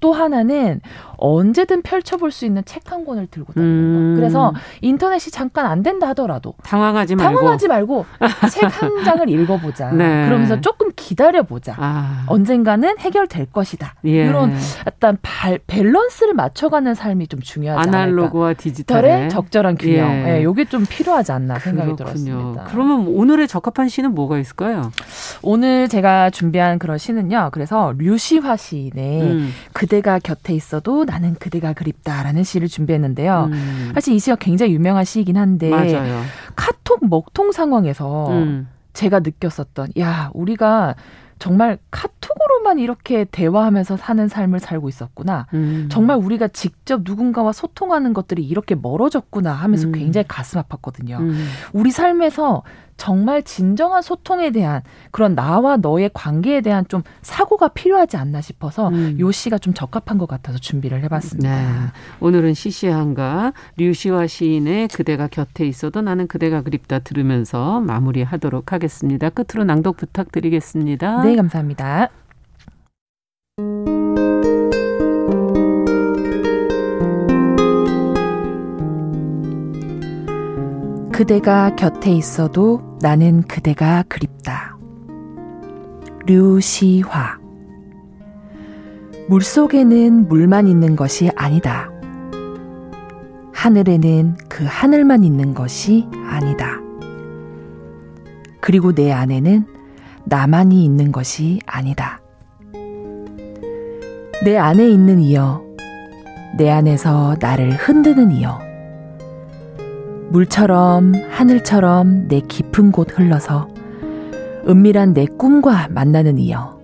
또 0.01 0.12
하나는 0.12 0.80
언제든 1.23 1.83
펼쳐볼 1.83 2.31
수 2.33 2.45
있는 2.45 2.64
책 2.64 2.83
한 2.87 3.05
권을 3.05 3.29
들고 3.29 3.53
다니는 3.53 3.75
음. 3.75 4.14
거. 4.14 4.20
그래서 4.20 4.53
인터넷이 4.81 5.31
잠깐 5.31 5.66
안 5.66 5.83
된다 5.83 6.09
하더라도 6.09 6.55
당황하지 6.64 7.14
말고 7.14 7.35
당황하지 7.39 7.68
말고 7.68 8.05
책 8.51 8.64
한 8.64 9.05
장을 9.05 9.29
읽어보자. 9.31 9.93
네. 9.93 10.25
그러면서 10.27 10.61
조금 10.61 10.91
기다려보자. 10.97 11.77
아. 11.79 12.25
언젠가는 12.27 12.99
해결될 12.99 13.47
것이다. 13.47 13.95
예. 14.07 14.27
이런 14.27 14.53
어떤 14.87 15.16
발, 15.23 15.59
밸런스를 15.66 16.35
맞춰가는 16.35 16.95
삶이 16.95 17.29
좀 17.29 17.41
중요하지 17.41 17.89
아날로그와 17.89 18.47
않을까. 18.49 18.62
디지털의 18.62 19.29
적절한 19.31 19.77
균형. 19.77 20.11
예. 20.11 20.39
예, 20.39 20.43
이게 20.43 20.64
좀 20.64 20.85
필요하지 20.89 21.33
않나 21.33 21.59
생각이 21.61 21.93
그렇군요. 21.93 21.97
들었습니다. 21.97 22.64
그러면 22.70 23.07
오늘의 23.07 23.47
적합한 23.49 23.89
시는 23.89 24.14
뭐가 24.14 24.39
있을까요? 24.39 24.91
오늘 25.43 25.89
제가 25.89 26.31
준비한 26.31 26.79
그런 26.79 26.99
시는요. 26.99 27.51
그래서 27.53 27.95
류시화 27.97 28.57
시인의 28.57 29.23
음. 29.23 29.53
그대 29.73 29.93
그대가 30.03 30.18
곁에 30.18 30.55
있어도 30.55 31.05
나는 31.12 31.34
그대가 31.34 31.74
그립다라는 31.74 32.42
시를 32.42 32.68
준비했는데요. 32.68 33.50
음. 33.52 33.90
사실 33.94 34.14
이 34.14 34.18
시가 34.18 34.36
굉장히 34.36 34.72
유명한 34.72 35.04
시이긴 35.04 35.36
한데 35.36 35.68
맞아요. 35.68 36.22
카톡 36.56 37.06
먹통 37.06 37.52
상황에서 37.52 38.30
음. 38.30 38.68
제가 38.94 39.20
느꼈었던 39.20 39.88
야 39.98 40.30
우리가 40.32 40.94
정말 41.38 41.76
카톡으로만 41.90 42.78
이렇게 42.78 43.24
대화하면서 43.24 43.98
사는 43.98 44.26
삶을 44.26 44.60
살고 44.60 44.88
있었구나. 44.88 45.48
음. 45.52 45.88
정말 45.90 46.16
우리가 46.16 46.48
직접 46.48 47.02
누군가와 47.04 47.52
소통하는 47.52 48.14
것들이 48.14 48.42
이렇게 48.42 48.74
멀어졌구나 48.74 49.52
하면서 49.52 49.88
음. 49.88 49.92
굉장히 49.92 50.24
가슴 50.28 50.62
아팠거든요. 50.62 51.18
음. 51.18 51.46
우리 51.74 51.90
삶에서 51.90 52.62
정말 52.97 53.43
진정한 53.43 54.03
소통에 54.03 54.51
대한 54.51 54.82
그런 55.11 55.34
나와 55.34 55.76
너의 55.76 56.11
관계에 56.12 56.61
대한 56.61 56.86
좀 56.88 57.03
사고가 57.22 57.68
필요하지 57.68 58.16
않나 58.16 58.40
싶어서 58.40 58.88
음. 58.88 59.16
요 59.18 59.30
시가 59.32 59.59
좀 59.59 59.74
적합한 59.74 60.18
것 60.18 60.26
같아서 60.26 60.59
준비를 60.59 61.03
해봤습니다. 61.05 61.51
네. 61.51 61.68
오늘은 62.20 62.55
시시한가 62.55 63.53
류시와 63.76 64.26
시인의 64.26 64.88
그대가 64.88 65.26
곁에 65.26 65.66
있어도 65.66 66.01
나는 66.01 66.26
그대가 66.26 66.62
그립다 66.62 67.01
들으면서 67.01 67.80
마무리하도록 67.80 68.72
하겠습니다. 68.72 69.30
끝으로 69.30 69.64
낭독 69.64 69.97
부탁드리겠습니다. 69.97 71.22
네, 71.22 71.36
감사합니다. 71.36 72.11
그대가 81.23 81.77
곁에 81.77 82.11
있어도 82.11 82.83
나는 83.01 83.43
그대가 83.43 84.03
그립다. 84.09 84.77
류시화 86.27 87.39
물 89.29 89.41
속에는 89.41 90.27
물만 90.27 90.66
있는 90.66 90.97
것이 90.97 91.31
아니다. 91.37 91.89
하늘에는 93.53 94.35
그 94.49 94.64
하늘만 94.66 95.23
있는 95.23 95.55
것이 95.55 96.09
아니다. 96.27 96.81
그리고 98.61 98.93
내 98.93 99.12
안에는 99.12 99.64
나만이 100.25 100.85
있는 100.85 101.12
것이 101.12 101.61
아니다. 101.66 102.20
내 104.45 104.59
안에 104.59 104.89
있는 104.89 105.20
이여, 105.20 105.62
내 106.59 106.68
안에서 106.68 107.37
나를 107.39 107.70
흔드는 107.75 108.33
이여, 108.33 108.72
물처럼 110.31 111.12
하늘처럼 111.31 112.29
내 112.29 112.41
깊은 112.41 112.93
곳 112.93 113.18
흘러서 113.18 113.68
은밀한 114.68 115.14
내 115.14 115.27
꿈과 115.27 115.89
만나는 115.91 116.39
이여. 116.39 116.81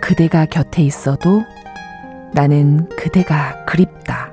그대가 0.00 0.46
곁에 0.46 0.82
있어도 0.82 1.42
나는 2.32 2.88
그대가 2.90 3.64
그립다. 3.66 4.32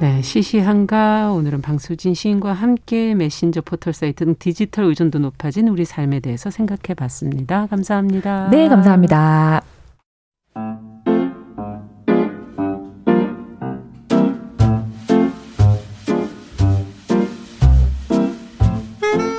네, 0.00 0.20
시시한가 0.22 1.32
오늘은 1.32 1.62
방수진 1.62 2.14
시인과 2.14 2.52
함께 2.52 3.14
메신저 3.14 3.62
포털 3.62 3.92
사이트 3.92 4.24
등 4.24 4.34
디지털 4.38 4.84
의존도 4.84 5.18
높아진 5.18 5.68
우리 5.68 5.84
삶에 5.84 6.20
대해서 6.20 6.50
생각해 6.50 6.94
봤습니다. 6.96 7.66
감사합니다. 7.66 8.48
네, 8.50 8.68
감사합니다. 8.68 9.62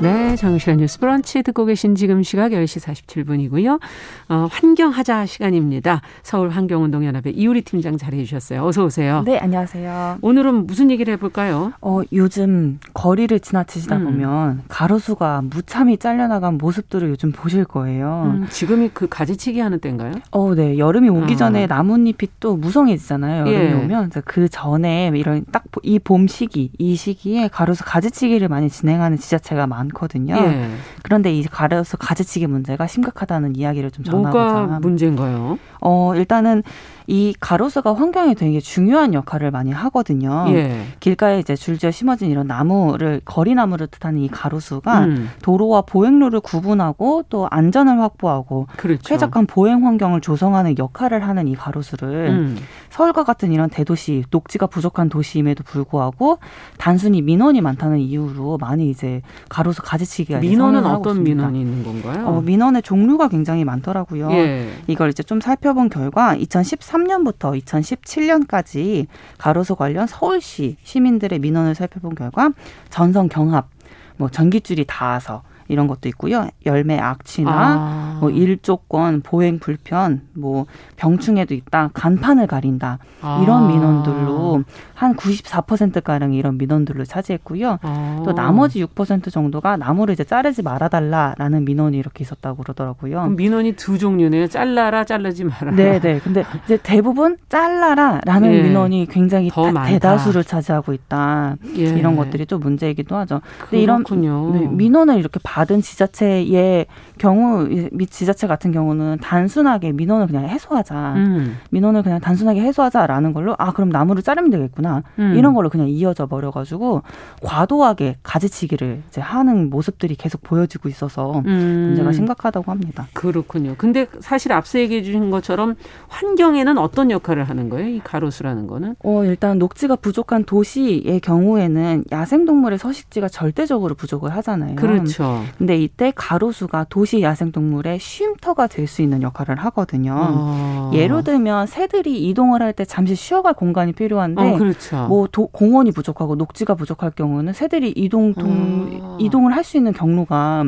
네, 0.00 0.36
정실의 0.36 0.76
뉴스 0.76 1.00
브런치 1.00 1.42
듣고 1.42 1.64
계신 1.64 1.96
지금 1.96 2.22
시각 2.22 2.52
10시 2.52 2.80
47분이고요. 3.08 3.80
어, 4.28 4.46
환경하자 4.48 5.26
시간입니다. 5.26 6.02
서울 6.22 6.50
환경운동연합의 6.50 7.32
이우리 7.34 7.62
팀장 7.62 7.96
자리해 7.96 8.22
주셨어요. 8.22 8.64
어서 8.64 8.84
오세요. 8.84 9.24
네, 9.26 9.38
안녕하세요. 9.38 10.18
오늘은 10.22 10.68
무슨 10.68 10.92
얘기를 10.92 11.12
해볼까요? 11.14 11.72
어, 11.80 12.02
요즘 12.12 12.78
거리를 12.94 13.40
지나치시다 13.40 13.96
음. 13.96 14.04
보면 14.04 14.62
가로수가 14.68 15.42
무참히 15.50 15.96
잘려나간 15.96 16.58
모습들을 16.58 17.08
요즘 17.10 17.32
보실 17.32 17.64
거예요. 17.64 18.22
음, 18.26 18.46
지금이 18.50 18.90
그 18.94 19.08
가지치기 19.08 19.58
하는 19.58 19.80
때인가요? 19.80 20.12
어, 20.30 20.54
네. 20.54 20.78
여름이 20.78 21.08
오기 21.08 21.34
아. 21.34 21.36
전에 21.36 21.66
나뭇잎이 21.66 22.28
또 22.38 22.56
무성해지잖아요. 22.56 23.52
여름이 23.52 23.52
예. 23.52 23.72
오면 23.72 24.12
그 24.24 24.48
전에 24.48 25.10
이런 25.12 25.44
딱 25.50 25.64
이 25.82 25.98
봄 25.98 26.26
시기, 26.26 26.70
이 26.78 26.96
시기에 26.96 27.48
가로수 27.48 27.84
가지치기를 27.84 28.48
많이 28.48 28.68
진행하는 28.68 29.16
지자체가 29.16 29.66
많 29.66 29.87
많거든요. 29.88 30.36
예. 30.36 30.70
그런데 31.02 31.32
이 31.32 31.42
가려서 31.44 31.96
가지치기 31.96 32.46
문제가 32.46 32.86
심각하다는 32.86 33.56
이야기를 33.56 33.90
좀 33.90 34.04
전하고자. 34.04 34.38
뭐가 34.38 34.78
문제인가요? 34.80 35.58
어 35.80 36.14
일단은 36.14 36.62
이 37.10 37.34
가로수가 37.40 37.94
환경에 37.94 38.34
되게 38.34 38.60
중요한 38.60 39.14
역할을 39.14 39.50
많이 39.50 39.72
하거든요. 39.72 40.44
예. 40.48 40.82
길가에 41.00 41.38
이제 41.38 41.56
줄지어 41.56 41.90
심어진 41.90 42.30
이런 42.30 42.46
나무를 42.46 43.22
거리나무를 43.24 43.86
뜻하는 43.86 44.20
이 44.20 44.28
가로수가 44.28 45.04
음. 45.04 45.30
도로와 45.42 45.82
보행로를 45.82 46.40
구분하고 46.40 47.24
또 47.30 47.48
안전을 47.50 47.98
확보하고 47.98 48.66
그렇죠. 48.76 49.02
쾌적한 49.02 49.46
보행 49.46 49.86
환경을 49.86 50.20
조성하는 50.20 50.76
역할을 50.76 51.26
하는 51.26 51.48
이 51.48 51.54
가로수를 51.54 52.28
음. 52.28 52.58
서울과 52.90 53.24
같은 53.24 53.52
이런 53.52 53.70
대도시 53.70 54.24
녹지가 54.30 54.66
부족한 54.66 55.08
도시임에도 55.08 55.64
불구하고 55.64 56.38
단순히 56.76 57.22
민원이 57.22 57.62
많다는 57.62 58.00
이유로 58.00 58.58
많이 58.58 58.90
이제 58.90 59.22
가로수 59.48 59.80
가지치기가 59.82 60.40
민원은 60.40 60.84
어떤 60.84 61.22
민원이 61.22 61.58
있는 61.58 61.84
건가요? 61.84 62.26
어, 62.26 62.40
민원의 62.42 62.82
종류가 62.82 63.28
굉장히 63.28 63.64
많더라고요. 63.64 64.30
예. 64.32 64.68
이걸 64.88 65.08
이제 65.08 65.22
좀 65.22 65.40
살펴 65.40 65.67
본 65.74 65.88
결과 65.88 66.36
2013년부터 66.36 67.60
2017년까지 67.62 69.06
가로수 69.38 69.76
관련 69.76 70.06
서울시 70.06 70.76
시민들의 70.82 71.38
민원을 71.38 71.74
살펴본 71.74 72.14
결과 72.14 72.50
전선 72.90 73.28
경합, 73.28 73.68
뭐 74.16 74.28
전기줄이 74.28 74.84
닿아서 74.86 75.42
이런 75.68 75.86
것도 75.86 76.08
있고요. 76.08 76.48
열매 76.66 76.98
악취나 76.98 77.50
아. 77.52 78.18
뭐 78.20 78.30
일조권, 78.30 79.20
보행 79.22 79.58
불편, 79.58 80.22
뭐 80.34 80.66
병충해도 80.96 81.54
있다, 81.54 81.90
간판을 81.92 82.46
가린다 82.46 82.98
아. 83.20 83.40
이런 83.42 83.68
민원들로 83.68 84.64
한 84.94 85.14
94% 85.14 86.02
가량이 86.02 86.36
이런 86.36 86.58
민원들로 86.58 87.04
차지했고요. 87.04 87.78
아. 87.82 88.22
또 88.24 88.34
나머지 88.34 88.84
6% 88.84 89.30
정도가 89.30 89.76
나무를 89.76 90.14
이제 90.14 90.24
자르지 90.24 90.62
말아 90.62 90.88
달라라는 90.88 91.64
민원이 91.64 91.96
이렇게 91.96 92.22
있었다고 92.22 92.62
그러더라고요. 92.62 93.26
민원이 93.28 93.76
두 93.76 93.98
종류네요. 93.98 94.48
잘라라, 94.48 95.04
자르지 95.04 95.44
말아라. 95.44 95.76
네, 95.76 96.00
네. 96.00 96.18
근데 96.18 96.44
이제 96.64 96.78
대부분 96.82 97.36
잘라라라는 97.48 98.52
예. 98.52 98.62
민원이 98.62 99.06
굉장히 99.10 99.50
다, 99.50 99.84
대다수를 99.84 100.44
차지하고 100.44 100.92
있다. 100.92 101.56
예. 101.76 101.82
이런 101.82 102.16
것들이 102.16 102.46
좀 102.46 102.60
문제이기도 102.60 103.16
하죠. 103.16 103.40
근데 103.58 103.84
그렇군요. 103.84 104.50
이런 104.50 104.52
네, 104.52 104.68
민원을 104.68 105.18
이렇게 105.18 105.38
받은 105.58 105.80
지자체의 105.82 106.86
경우 107.18 107.66
및 107.90 108.10
지자체 108.12 108.46
같은 108.46 108.70
경우는 108.70 109.18
단순하게 109.20 109.90
민원을 109.90 110.28
그냥 110.28 110.48
해소하자. 110.48 111.14
음. 111.16 111.56
민원을 111.70 112.04
그냥 112.04 112.20
단순하게 112.20 112.60
해소하자라는 112.60 113.32
걸로 113.32 113.56
아 113.58 113.72
그럼 113.72 113.88
나무를 113.88 114.22
자르면 114.22 114.50
되겠구나. 114.50 115.02
음. 115.18 115.34
이런 115.36 115.54
걸로 115.54 115.68
그냥 115.68 115.88
이어져 115.88 116.26
버려 116.26 116.52
가지고 116.52 117.02
과도하게 117.42 118.18
가지치기를 118.22 119.02
이제 119.08 119.20
하는 119.20 119.68
모습들이 119.68 120.14
계속 120.14 120.44
보여지고 120.44 120.88
있어서 120.88 121.42
음. 121.44 121.86
문제가 121.88 122.12
심각하다고 122.12 122.70
합니다. 122.70 123.08
그렇군요. 123.12 123.74
근데 123.78 124.06
사실 124.20 124.52
앞서 124.52 124.78
얘기해 124.78 125.02
주신 125.02 125.30
것처럼 125.30 125.74
환경에는 126.06 126.78
어떤 126.78 127.10
역할을 127.10 127.42
하는 127.42 127.68
거예요? 127.68 127.88
이 127.88 128.00
가로수라는 128.04 128.68
거는? 128.68 128.94
어, 129.02 129.24
일단 129.24 129.58
녹지가 129.58 129.96
부족한 129.96 130.44
도시의 130.44 131.18
경우에는 131.18 132.04
야생 132.12 132.44
동물의 132.44 132.78
서식지가 132.78 133.26
절대적으로 133.26 133.96
부족을 133.96 134.30
하잖아요. 134.36 134.76
그렇죠. 134.76 135.42
근데 135.56 135.76
이때 135.76 136.12
가로수가 136.14 136.86
도시 136.88 137.22
야생동물의 137.22 137.98
쉼터가 138.00 138.66
될 138.66 138.88
수 138.88 139.02
있는 139.02 139.22
역할을 139.22 139.56
하거든요. 139.56 140.14
아. 140.16 140.90
예를 140.94 141.22
들면 141.22 141.66
새들이 141.66 142.26
이동을 142.28 142.62
할 142.62 142.72
때 142.72 142.84
잠시 142.84 143.14
쉬어갈 143.14 143.54
공간이 143.54 143.92
필요한데 143.92 144.54
어, 144.54 144.58
그렇죠. 144.58 145.06
뭐 145.08 145.26
도, 145.30 145.46
공원이 145.48 145.92
부족하고 145.92 146.34
녹지가 146.36 146.74
부족할 146.74 147.10
경우는 147.12 147.52
새들이 147.52 147.92
이동 147.96 148.34
동, 148.34 149.00
아. 149.02 149.16
이동을 149.20 149.54
할 149.54 149.64
수 149.64 149.76
있는 149.76 149.92
경로가 149.92 150.64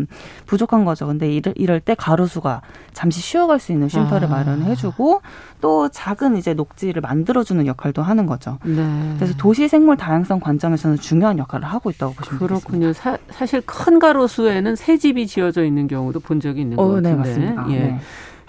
부족한 0.47 0.85
거죠. 0.85 1.07
근데 1.07 1.31
이럴, 1.33 1.55
이럴 1.57 1.81
때 1.81 1.95
가로수가 1.95 2.61
잠시 2.93 3.21
쉬어갈 3.21 3.59
수 3.59 3.73
있는 3.73 3.89
쉼터를 3.89 4.29
아. 4.29 4.31
마련해주고 4.31 5.23
또 5.61 5.89
작은 5.89 6.37
이제 6.37 6.55
녹지를 6.55 7.03
만들어주는 7.03 7.67
역할도 7.67 8.03
하는 8.03 8.27
거죠. 8.27 8.59
네. 8.65 9.15
그래서 9.17 9.35
도시 9.37 9.69
생물 9.69 9.97
다양성 9.97 10.41
관점에서는 10.41 10.97
중요한 10.97 11.39
역할을 11.39 11.67
하고 11.67 11.91
있다고 11.91 12.15
보시면 12.15 12.39
그렇군요. 12.39 12.81
되겠습니다. 12.93 12.93
사, 12.95 13.19
사실 13.31 13.61
큰 13.67 13.99
가로수에는 13.99 14.77
새 14.77 14.97
집이 14.97 15.27
지어져 15.27 15.65
있는 15.65 15.87
경우도 15.87 16.21
본 16.21 16.41
적이 16.41 16.63
있는 16.63 16.77
것 16.77 16.83
어, 16.83 17.01
네, 17.01 17.15
같은데. 17.15 17.39
네, 17.39 17.47
맞습니다. 17.53 17.67
예. 17.73 17.79
네. 17.91 17.99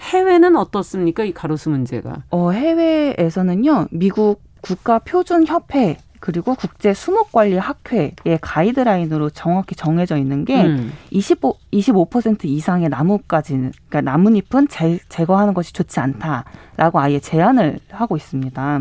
해외는 0.00 0.56
어떻습니까? 0.56 1.22
이 1.24 1.32
가로수 1.32 1.70
문제가. 1.70 2.22
어, 2.30 2.50
해외에서는요. 2.50 3.86
미국 3.92 4.42
국가 4.60 4.98
표준 4.98 5.46
협회 5.46 5.96
그리고 6.22 6.54
국제 6.54 6.94
수목 6.94 7.32
관리 7.32 7.58
학회의 7.58 8.14
가이드라인으로 8.40 9.30
정확히 9.30 9.74
정해져 9.74 10.16
있는 10.16 10.44
게 10.44 10.64
음. 10.64 10.92
25 11.10 11.56
25% 11.72 12.44
이상의 12.44 12.88
나무까지 12.90 13.54
그러니까 13.88 14.00
나뭇잎은 14.02 14.68
제, 14.68 15.00
제거하는 15.08 15.52
것이 15.52 15.72
좋지 15.72 15.98
않다라고 15.98 17.00
아예 17.00 17.18
제한을 17.18 17.80
하고 17.90 18.16
있습니다. 18.16 18.80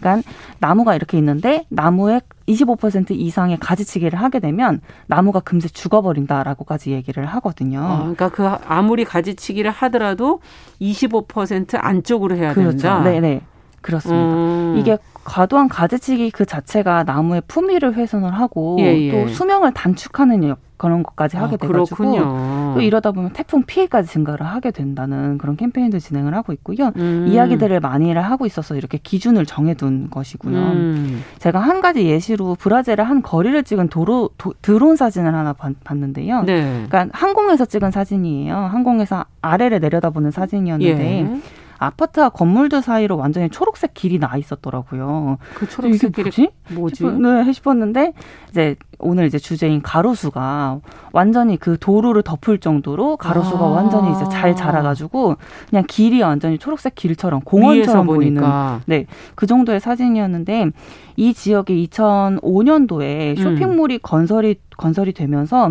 그러니까 0.00 0.28
나무가 0.58 0.96
이렇게 0.96 1.16
있는데 1.16 1.64
나무의 1.68 2.22
25% 2.48 3.12
이상의 3.12 3.56
가지치기를 3.60 4.20
하게 4.20 4.40
되면 4.40 4.80
나무가 5.06 5.38
금세 5.38 5.68
죽어버린다라고까지 5.68 6.90
얘기를 6.90 7.24
하거든요. 7.24 7.80
아, 7.82 7.98
그러니까 7.98 8.30
그 8.30 8.46
아무리 8.66 9.04
가지치기를 9.04 9.70
하더라도 9.70 10.40
25% 10.80 11.78
안쪽으로 11.80 12.34
해야 12.34 12.52
그렇죠. 12.52 12.78
된다. 12.78 13.02
네네. 13.04 13.42
그렇습니다. 13.84 14.34
음. 14.34 14.76
이게 14.78 14.96
과도한 15.24 15.68
가지치기 15.68 16.30
그 16.30 16.46
자체가 16.46 17.04
나무의 17.04 17.42
품위를 17.46 17.94
훼손을 17.94 18.34
하고 18.34 18.76
예, 18.80 18.84
예. 18.84 19.10
또 19.10 19.28
수명을 19.28 19.72
단축하는 19.72 20.54
그런 20.76 21.02
것까지 21.02 21.36
하게 21.36 21.54
아, 21.54 21.56
돼가지고 21.56 22.74
또 22.74 22.80
이러다 22.80 23.12
보면 23.12 23.32
태풍 23.32 23.62
피해까지 23.62 24.10
증가를 24.10 24.44
하게 24.44 24.70
된다는 24.70 25.38
그런 25.38 25.56
캠페인도 25.56 25.98
진행을 25.98 26.34
하고 26.34 26.52
있고요. 26.52 26.92
음. 26.96 27.26
이야기들을 27.28 27.78
많이를 27.80 28.20
하고 28.22 28.44
있어서 28.44 28.74
이렇게 28.74 28.98
기준을 28.98 29.46
정해둔 29.46 30.10
것이고요. 30.10 30.56
음. 30.56 31.22
제가 31.38 31.60
한 31.60 31.80
가지 31.80 32.04
예시로 32.06 32.56
브라질의 32.56 33.04
한 33.04 33.22
거리를 33.22 33.62
찍은 33.62 33.88
도로 33.88 34.30
도, 34.36 34.52
드론 34.62 34.96
사진을 34.96 35.34
하나 35.34 35.52
봤 35.52 35.72
는데요. 35.96 36.42
네. 36.42 36.84
그러니까 36.88 37.06
항공에서 37.12 37.66
찍은 37.66 37.90
사진이에요. 37.90 38.54
항공에서 38.54 39.24
아래를 39.42 39.80
내려다보는 39.80 40.32
사진이었는데. 40.32 41.20
예. 41.20 41.40
아파트와 41.84 42.30
건물들 42.30 42.82
사이로 42.82 43.16
완전히 43.16 43.48
초록색 43.48 43.94
길이 43.94 44.18
나 44.18 44.36
있었더라고요. 44.36 45.38
그 45.54 45.68
초록색 45.68 46.12
길이 46.12 46.24
뭐지? 46.24 46.48
뭐지? 46.70 47.04
네, 47.04 47.52
싶었는데 47.52 48.12
이제 48.50 48.76
오늘 48.98 49.26
이제 49.26 49.38
주제인 49.38 49.82
가로수가 49.82 50.78
완전히 51.12 51.56
그 51.56 51.76
도로를 51.78 52.22
덮을 52.22 52.58
정도로 52.58 53.16
가로수가 53.16 53.64
아. 53.64 53.68
완전히 53.68 54.12
이제 54.12 54.24
잘 54.30 54.54
자라가지고 54.56 55.36
그냥 55.68 55.84
길이 55.86 56.22
완전히 56.22 56.58
초록색 56.58 56.94
길처럼 56.94 57.40
공원처럼 57.42 58.06
보이는 58.06 58.42
네 58.86 59.06
그 59.34 59.46
정도의 59.46 59.80
사진이었는데 59.80 60.70
이 61.16 61.32
지역에 61.34 61.74
2005년도에 61.74 63.38
쇼핑몰이 63.40 63.94
음. 63.94 63.98
건설이 64.02 64.56
건설이 64.76 65.12
되면서 65.12 65.70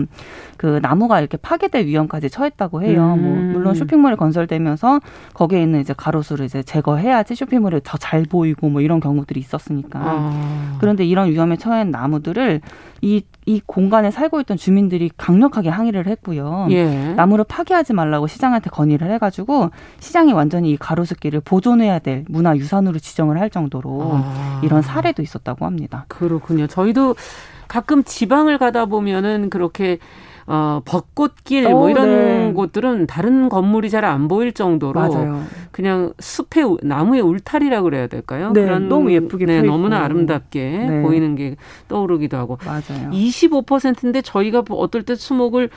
그 0.55 0.79
나무가 0.81 1.19
이렇게 1.19 1.35
파괴될 1.35 1.85
위험까지 1.87 2.29
처했다고 2.29 2.83
해요. 2.83 3.01
뭐 3.05 3.15
음. 3.15 3.21
뭐 3.21 3.53
물론 3.53 3.75
쇼핑몰이 3.75 4.15
건설되면서 4.15 5.01
거기에 5.33 5.61
있는 5.61 5.81
이제 5.81 5.93
가로수를 5.95 6.45
이제 6.45 6.63
제거해야지 6.63 7.35
쇼핑몰이 7.35 7.81
더 7.83 7.97
잘 8.03 8.23
보이고 8.25 8.69
뭐 8.69 8.81
이런 8.81 8.99
경우들이 8.99 9.39
있었으니까. 9.39 9.99
아. 10.03 10.77
그런데 10.79 11.05
이런 11.05 11.29
위험에 11.29 11.55
처한 11.55 11.89
나무들을 11.89 12.59
이, 13.03 13.21
이 13.45 13.61
공간에 13.65 14.11
살고 14.11 14.39
있던 14.41 14.55
주민들이 14.55 15.11
강력하게 15.17 15.67
항의를 15.67 16.07
했고요. 16.07 16.67
예. 16.71 17.13
나무를 17.15 17.43
파괴하지 17.43 17.91
말라고 17.91 18.27
시장한테 18.27 18.69
건의를 18.69 19.11
해가지고 19.11 19.71
시장이 19.99 20.31
완전히 20.31 20.71
이 20.71 20.77
가로수길을 20.77 21.41
보존해야 21.41 21.99
될 21.99 22.23
문화유산으로 22.29 22.99
지정을 22.99 23.41
할 23.41 23.49
정도로 23.49 24.11
아. 24.13 24.61
이런 24.63 24.81
사례도 24.81 25.21
있었다고 25.21 25.65
합니다. 25.65 26.05
그렇군요. 26.07 26.67
저희도 26.67 27.15
가끔 27.67 28.05
지방을 28.05 28.57
가다 28.57 28.85
보면은 28.85 29.49
그렇게 29.49 29.97
어, 30.45 30.81
벚꽃길 30.85 31.63
뭐 31.63 31.71
오, 31.73 31.79
뭐 31.79 31.89
이런 31.89 32.05
네. 32.47 32.53
곳들은 32.53 33.07
다른 33.07 33.49
건물이 33.49 33.89
잘 33.89 34.03
안 34.03 34.27
보일 34.27 34.51
정도로 34.51 34.99
맞아요. 34.99 35.43
그냥 35.71 36.11
숲의 36.19 36.77
나무의 36.83 37.21
울타리라 37.21 37.81
그래야 37.83 38.07
될까요? 38.07 38.51
네, 38.51 38.63
그런 38.63 38.89
너무 38.89 39.13
예쁘게 39.13 39.45
네, 39.45 39.61
너무나 39.61 40.03
아름답게 40.03 40.85
네. 40.89 41.01
보이는 41.01 41.35
게 41.35 41.55
떠오르기도 41.87 42.35
하고 42.37 42.57
맞아요. 42.65 43.09
25%인데 43.11 44.21
저희가 44.21 44.63
어떨 44.69 45.03
때 45.03 45.15
수목을 45.15 45.69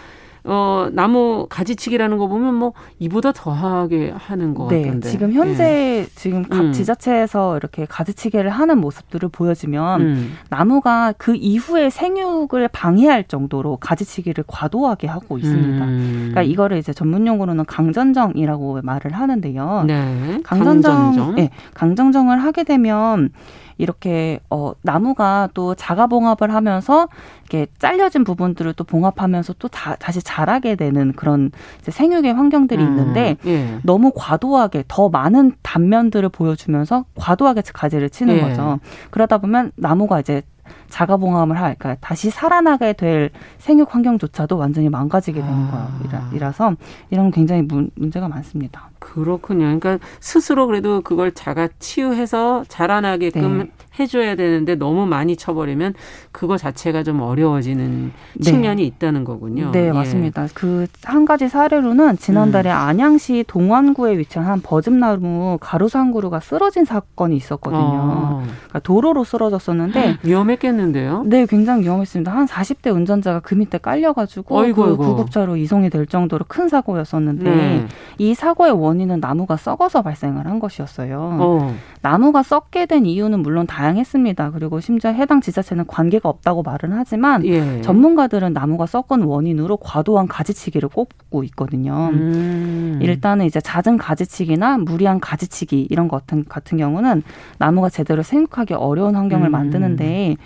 어, 0.46 0.88
나무 0.92 1.46
가지치기라는 1.48 2.18
거 2.18 2.28
보면 2.28 2.54
뭐 2.54 2.72
이보다 2.98 3.32
더하게 3.32 4.12
하는 4.16 4.54
것 4.54 4.68
네, 4.68 4.82
같은데. 4.82 5.08
지금 5.08 5.32
현재 5.32 5.64
예. 5.64 6.06
지금 6.14 6.44
각 6.44 6.60
음. 6.60 6.72
지자체에서 6.72 7.56
이렇게 7.56 7.84
가지치기를 7.84 8.48
하는 8.50 8.78
모습들을 8.78 9.28
보여주면 9.30 10.00
음. 10.00 10.32
나무가 10.48 11.12
그 11.18 11.34
이후에 11.34 11.90
생육을 11.90 12.68
방해할 12.68 13.24
정도로 13.24 13.78
가지치기를 13.78 14.44
과도하게 14.46 15.08
하고 15.08 15.38
있습니다. 15.38 15.84
음. 15.84 16.12
그러니까 16.30 16.42
이거를 16.42 16.78
이제 16.78 16.92
전문 16.92 17.26
용어로는 17.26 17.64
강전정이라고 17.64 18.80
말을 18.82 19.12
하는데요. 19.12 19.84
네. 19.86 20.40
강전정, 20.44 20.94
강전정. 20.94 21.34
네, 21.34 21.50
강전정을 21.74 22.42
하게 22.42 22.64
되면 22.64 23.30
이렇게 23.78 24.40
어 24.50 24.72
나무가 24.82 25.48
또 25.54 25.74
자가 25.74 26.06
봉합을 26.06 26.52
하면서 26.52 27.08
이렇게 27.42 27.66
잘려진 27.78 28.24
부분들을 28.24 28.72
또 28.74 28.84
봉합하면서 28.84 29.54
또 29.58 29.68
다, 29.68 29.96
다시 29.96 30.22
자라게 30.22 30.76
되는 30.76 31.12
그런 31.12 31.50
이제 31.80 31.90
생육의 31.90 32.34
환경들이 32.34 32.82
음, 32.82 32.88
있는데 32.88 33.36
예. 33.46 33.78
너무 33.82 34.12
과도하게 34.14 34.84
더 34.88 35.08
많은 35.08 35.52
단면들을 35.62 36.28
보여주면서 36.30 37.04
과도하게 37.14 37.62
가지를 37.72 38.10
치는 38.10 38.36
예. 38.36 38.40
거죠. 38.40 38.78
그러다 39.10 39.38
보면 39.38 39.72
나무가 39.76 40.20
이제 40.20 40.42
자가봉합을 40.88 41.60
할, 41.60 41.76
그러니까 41.78 42.06
다시 42.06 42.30
살아나게 42.30 42.94
될 42.94 43.30
생육 43.58 43.94
환경조차도 43.94 44.56
완전히 44.56 44.88
망가지게 44.88 45.40
되는 45.40 45.54
아. 45.54 45.88
거이라서 46.30 46.74
이런 47.10 47.30
굉장히 47.30 47.62
문, 47.62 47.90
문제가 47.94 48.28
많습니다. 48.28 48.90
그렇군요. 49.06 49.64
그러니까 49.64 49.98
스스로 50.20 50.66
그래도 50.66 51.00
그걸 51.00 51.32
자가 51.32 51.68
치유해서 51.78 52.64
자라나게끔 52.68 53.58
네. 53.58 53.70
해줘야 54.00 54.34
되는데 54.34 54.74
너무 54.74 55.06
많이 55.06 55.36
쳐버리면 55.36 55.94
그거 56.32 56.58
자체가 56.58 57.02
좀 57.02 57.20
어려워지는 57.20 58.12
네. 58.34 58.42
측면이 58.42 58.84
있다는 58.84 59.24
거군요. 59.24 59.70
네, 59.72 59.86
예. 59.86 59.92
맞습니다. 59.92 60.48
그 60.54 60.86
한 61.04 61.24
가지 61.24 61.48
사례로는 61.48 62.18
지난달에 62.18 62.68
음. 62.68 62.76
안양시 62.76 63.44
동안구에 63.46 64.18
위치한 64.18 64.48
한 64.48 64.60
버즘나무 64.60 65.58
가로수 65.60 65.98
한 65.98 66.12
그루가 66.12 66.40
쓰러진 66.40 66.84
사건이 66.84 67.36
있었거든요. 67.36 67.80
어. 67.80 68.42
그러니까 68.44 68.78
도로로 68.80 69.22
쓰러졌었는데 69.22 70.18
위험했겠는데요? 70.24 71.24
네, 71.26 71.46
굉장히 71.46 71.84
위험했습니다. 71.84 72.32
한 72.32 72.46
40대 72.46 72.92
운전자가 72.92 73.40
그 73.40 73.54
밑에 73.54 73.78
깔려가지고 73.78 74.58
어이구, 74.58 74.82
그 74.82 74.96
구급차로 74.96 75.56
이송이 75.56 75.90
될 75.90 76.06
정도로 76.06 76.44
큰 76.48 76.68
사고였었는데 76.68 77.44
네. 77.44 77.86
이 78.18 78.34
사고의 78.34 78.72
원 78.72 78.95
인은 79.00 79.20
나무가 79.20 79.56
썩어서 79.56 80.02
발생을 80.02 80.46
한 80.46 80.60
것이었어요. 80.60 81.38
어. 81.40 81.74
나무가 82.02 82.42
썩게 82.42 82.86
된 82.86 83.06
이유는 83.06 83.40
물론 83.40 83.66
다양했습니다. 83.66 84.50
그리고 84.52 84.80
심지어 84.80 85.10
해당 85.10 85.40
지자체는 85.40 85.86
관계가 85.86 86.28
없다고 86.28 86.62
말은 86.62 86.92
하지만 86.92 87.44
예. 87.44 87.80
전문가들은 87.82 88.52
나무가 88.52 88.86
썩은 88.86 89.22
원인으로 89.22 89.76
과도한 89.78 90.28
가지치기를 90.28 90.88
꼽고 90.88 91.44
있거든요. 91.44 92.10
음. 92.12 92.98
일단은 93.02 93.46
이제 93.46 93.60
잦은 93.60 93.98
가지치기나 93.98 94.78
무리한 94.78 95.20
가지치기 95.20 95.88
이런 95.90 96.08
것 96.08 96.20
같은 96.20 96.44
같은 96.48 96.78
경우는 96.78 97.22
나무가 97.58 97.88
제대로 97.88 98.22
생육하기 98.22 98.74
어려운 98.74 99.16
환경을 99.16 99.48
음. 99.48 99.52
만드는데 99.52 100.36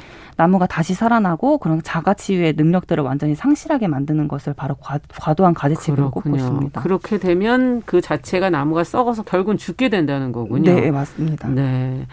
나무가 0.41 0.67
다시 0.67 0.95
살아나고 0.95 1.59
그런 1.59 1.83
자가 1.83 2.15
치유의 2.15 2.55
능력들을 2.57 3.05
완전히 3.05 3.35
상실하게 3.35 3.89
만드는 3.89 4.27
것을 4.27 4.55
바로 4.55 4.75
과, 4.77 4.99
도한 5.35 5.53
가지치기로 5.53 6.11
꼽고 6.11 6.35
있습니다. 6.35 6.81
그렇게 6.81 7.19
되면 7.19 7.83
그 7.85 8.01
자체가 8.01 8.49
나무가 8.49 8.83
썩어서 8.83 9.23
결국은 9.23 9.59
죽게 9.59 9.91
된다는 9.91 10.33
거군요. 10.33 10.75
네, 10.75 10.91
맞습니다. 10.91 11.47
네. 11.49 12.07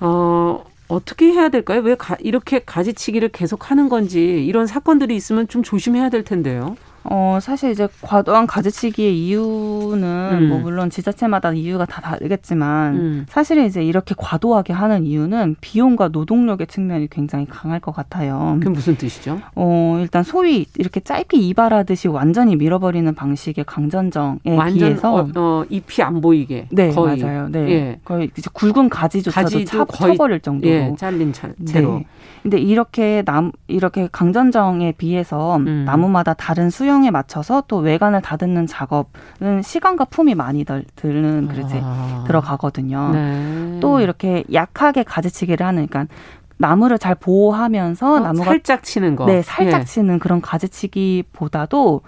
어, 0.00 0.64
어떻게 0.88 1.26
해야 1.26 1.50
될까요? 1.50 1.82
왜 1.82 1.94
가, 1.94 2.16
이렇게 2.20 2.60
가지치기를 2.64 3.28
계속 3.28 3.70
하는 3.70 3.90
건지 3.90 4.46
이런 4.46 4.66
사건들이 4.66 5.14
있으면 5.14 5.46
좀 5.46 5.62
조심해야 5.62 6.08
될 6.08 6.24
텐데요. 6.24 6.78
어, 7.04 7.38
사실 7.40 7.70
이제 7.70 7.88
과도한 8.02 8.46
가지치기의 8.46 9.26
이유는 9.26 10.28
음. 10.32 10.48
뭐 10.48 10.58
물론 10.58 10.90
지자체마다 10.90 11.52
이유가 11.52 11.84
다 11.84 12.00
다르겠지만 12.00 12.94
음. 12.94 13.26
사실은 13.28 13.66
이제 13.66 13.82
이렇게 13.82 14.14
과도하게 14.16 14.72
하는 14.72 15.04
이유는 15.04 15.56
비용과 15.60 16.08
노동력의 16.08 16.66
측면이 16.66 17.08
굉장히 17.10 17.46
강할 17.46 17.80
것 17.80 17.92
같아요. 17.92 18.56
그게 18.58 18.70
무슨 18.70 18.96
뜻이죠? 18.96 19.40
어, 19.54 19.98
일단 20.00 20.22
소위 20.22 20.66
이렇게 20.78 21.00
짧게 21.00 21.38
이발하듯이 21.38 22.08
완전히 22.08 22.56
밀어버리는 22.56 23.12
방식의 23.14 23.64
강전정에 23.66 24.56
완전, 24.56 24.78
비해서 24.78 25.14
어, 25.14 25.28
어, 25.34 25.64
잎이 25.68 26.02
안 26.02 26.20
보이게 26.20 26.66
네, 26.70 26.90
거의. 26.90 27.18
맞아요. 27.18 27.48
네. 27.50 27.70
예. 27.70 28.00
거의 28.04 28.30
이제 28.36 28.48
굵은 28.52 28.88
가지조차도 28.88 29.64
차, 29.64 29.84
거의, 29.84 30.12
쳐버릴 30.14 30.40
정도로 30.40 30.72
예, 30.72 30.94
잘린 30.96 31.32
차, 31.32 31.50
채로. 31.64 31.98
네. 31.98 32.06
근데 32.42 32.58
이렇게 32.58 33.22
남 33.24 33.52
이렇게 33.68 34.08
강전정에 34.10 34.92
비해서 34.92 35.56
음. 35.56 35.84
나무마다 35.86 36.34
다른 36.34 36.70
수 36.70 36.86
영에 36.92 37.10
맞춰서 37.10 37.64
또 37.66 37.78
외관을 37.78 38.22
다듬는 38.22 38.66
작업은 38.66 39.62
시간과 39.62 40.04
품이 40.04 40.34
많이 40.34 40.64
들, 40.64 40.84
드는 40.94 41.48
그릇에 41.48 41.80
아. 41.82 42.24
들어가거든요. 42.26 43.10
네. 43.12 43.78
또 43.80 44.00
이렇게 44.00 44.44
약하게 44.52 45.02
가지치기를 45.02 45.66
하는 45.66 45.86
그러니까 45.88 46.14
나무를 46.58 46.98
잘 46.98 47.14
보호하면서 47.16 48.12
어, 48.12 48.20
나무가 48.20 48.44
살짝 48.44 48.84
치는 48.84 49.16
거. 49.16 49.26
네, 49.26 49.42
살짝 49.42 49.80
예. 49.80 49.84
치는 49.84 50.18
그런 50.20 50.40
가지치기보다도 50.40 52.02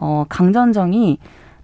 어 0.00 0.24
강전정이 0.28 1.18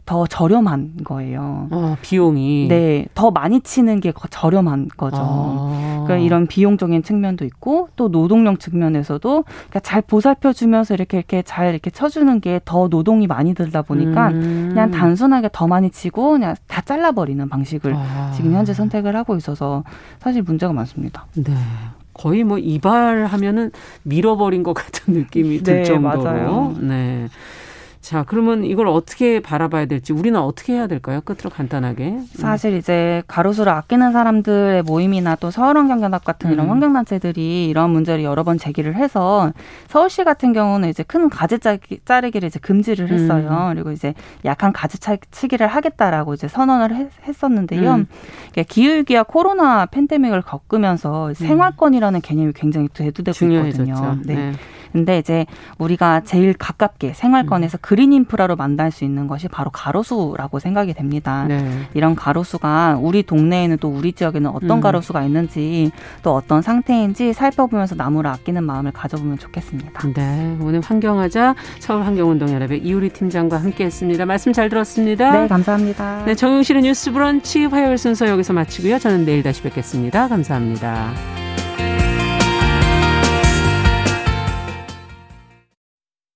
더 0.07 0.27
저렴한 0.27 0.97
거예요. 1.05 1.69
어, 1.71 1.97
비용이. 2.03 2.67
네, 2.69 3.07
더 3.15 3.31
많이 3.31 3.61
치는 3.61 4.01
게 4.01 4.13
저렴한 4.31 4.89
거죠. 4.97 5.17
아. 5.19 6.03
그러니까 6.05 6.17
이런 6.19 6.47
비용적인 6.47 7.03
측면도 7.03 7.45
있고 7.47 7.89
또 7.97 8.11
노동력 8.11 8.61
측면에서도 8.61 9.45
그러니까 9.45 9.81
잘 9.81 10.03
보살펴 10.03 10.53
주면서 10.53 10.93
이렇게 10.95 11.17
이렇게 11.17 11.43
잘 11.43 11.71
이렇게 11.71 11.91
쳐주는 11.91 12.41
게 12.41 12.61
더 12.65 12.89
노동이 12.89 13.27
많이 13.27 13.55
들다 13.55 13.83
보니까 13.83 14.29
음. 14.29 14.69
그냥 14.71 14.91
단순하게 14.91 15.49
더 15.53 15.67
많이 15.67 15.91
치고 15.91 16.33
그냥 16.33 16.55
다 16.67 16.81
잘라버리는 16.83 17.49
방식을 17.49 17.95
아. 17.97 18.33
지금 18.35 18.53
현재 18.53 18.73
선택을 18.75 19.17
하고 19.17 19.37
있어서 19.37 19.85
사실 20.19 20.43
문제가 20.43 20.73
많습니다. 20.73 21.27
네. 21.35 21.53
거의 22.13 22.45
뭐 22.45 22.59
이발하면은 22.59 23.73
밀어버린 24.05 24.63
것 24.63 24.73
같은 24.75 25.15
느낌이 25.15 25.63
들 25.63 25.79
네, 25.79 25.83
정도로. 25.85 26.23
맞아요. 26.23 26.75
네. 26.81 27.29
자, 28.05 28.23
그러면 28.23 28.65
이걸 28.65 28.87
어떻게 28.87 29.41
바라봐야 29.41 29.87
될지 29.87 30.13
우리는 30.13 30.39
어떻게 30.39 30.75
해야 30.75 30.87
될까요? 30.87 31.23
끝으로 31.23 31.49
간단하게. 31.49 32.09
음. 32.11 32.27
사실 32.35 32.77
이제 32.77 33.23
가로수를 33.27 33.73
아끼는 33.73 34.13
사람들의 34.13 34.83
모임이나 34.83 35.37
또 35.37 35.51
서울환경연합 35.51 36.23
같은 36.23 36.53
이런 36.53 36.67
음. 36.67 36.73
환경단체들이 36.73 37.67
이런 37.67 37.89
문제를 37.89 38.23
여러 38.23 38.45
번 38.45 38.59
제기를 38.59 38.95
해서 38.97 39.55
서울시 39.89 40.23
같은 40.23 40.53
경우는 40.53 40.91
이제 40.91 41.03
큰 41.03 41.31
가지 41.31 41.57
자르기를 42.05 42.47
이제 42.47 42.59
금지를 42.59 43.09
했어요. 43.09 43.69
음. 43.71 43.75
그리고 43.75 43.91
이제 43.91 44.13
약한 44.45 44.75
가지 44.75 44.99
치기를 45.31 45.67
하겠다라고 45.67 46.35
이제 46.35 46.47
선언을 46.47 46.95
했, 46.95 47.43
었는데요 47.43 47.95
음. 47.95 48.07
기후위기와 48.69 49.23
코로나 49.23 49.87
팬데믹을 49.87 50.43
겪으면서 50.43 51.29
음. 51.29 51.35
생활권이라는 51.35 52.21
개념이 52.21 52.53
굉장히 52.53 52.89
대두되고 52.89 53.47
있거든요. 53.47 54.19
네. 54.27 54.35
네. 54.35 54.53
근데 54.95 55.19
이제 55.19 55.45
우리가 55.79 56.21
제일 56.21 56.55
가깝게 56.55 57.15
생활권에서 57.15 57.79
음. 57.79 57.81
그린 57.83 58.13
인프라로 58.13 58.55
만날 58.55 58.93
수 58.93 59.03
있는 59.03 59.27
것이 59.27 59.49
바로 59.49 59.73
가로수라고 59.73 60.61
생각이 60.61 60.95
됩니다. 60.95 61.47
네. 61.49 61.69
이런 61.95 62.15
가로수가 62.15 63.01
우리 63.03 63.25
동네에는 63.25 63.79
또 63.79 63.89
우리 63.89 64.13
지역에는 64.13 64.51
어떤 64.51 64.71
음. 64.71 64.81
가로수가 64.81 65.25
있는지 65.25 65.91
또 66.23 66.33
어떤 66.37 66.63
상태인지 66.63 67.33
살펴보면서 67.33 67.97
나무를 67.97 68.31
아끼는 68.31 68.63
마음을 68.63 68.93
가져보면 68.93 69.39
좋겠습니다. 69.39 70.13
네. 70.15 70.57
오늘 70.61 70.81
환경하자 70.81 71.57
서울환경운동연합의 71.81 72.85
이우리 72.85 73.09
팀장과 73.09 73.57
함께 73.57 73.87
했습니다. 73.87 74.25
말씀 74.27 74.53
잘 74.53 74.69
들었습니다. 74.69 75.33
네, 75.33 75.49
감사합니다. 75.49 76.25
네, 76.25 76.37
정용실의 76.37 76.83
뉴스 76.83 77.11
브런치 77.11 77.65
화요일 77.65 77.99
순서 77.99 78.29
여기서 78.29 78.53
마치고요. 78.53 79.01
저는 79.01 79.25
내일 79.25 79.43
다시 79.43 79.61
뵙겠습니다. 79.61 80.29
감사합니다. 80.29 81.64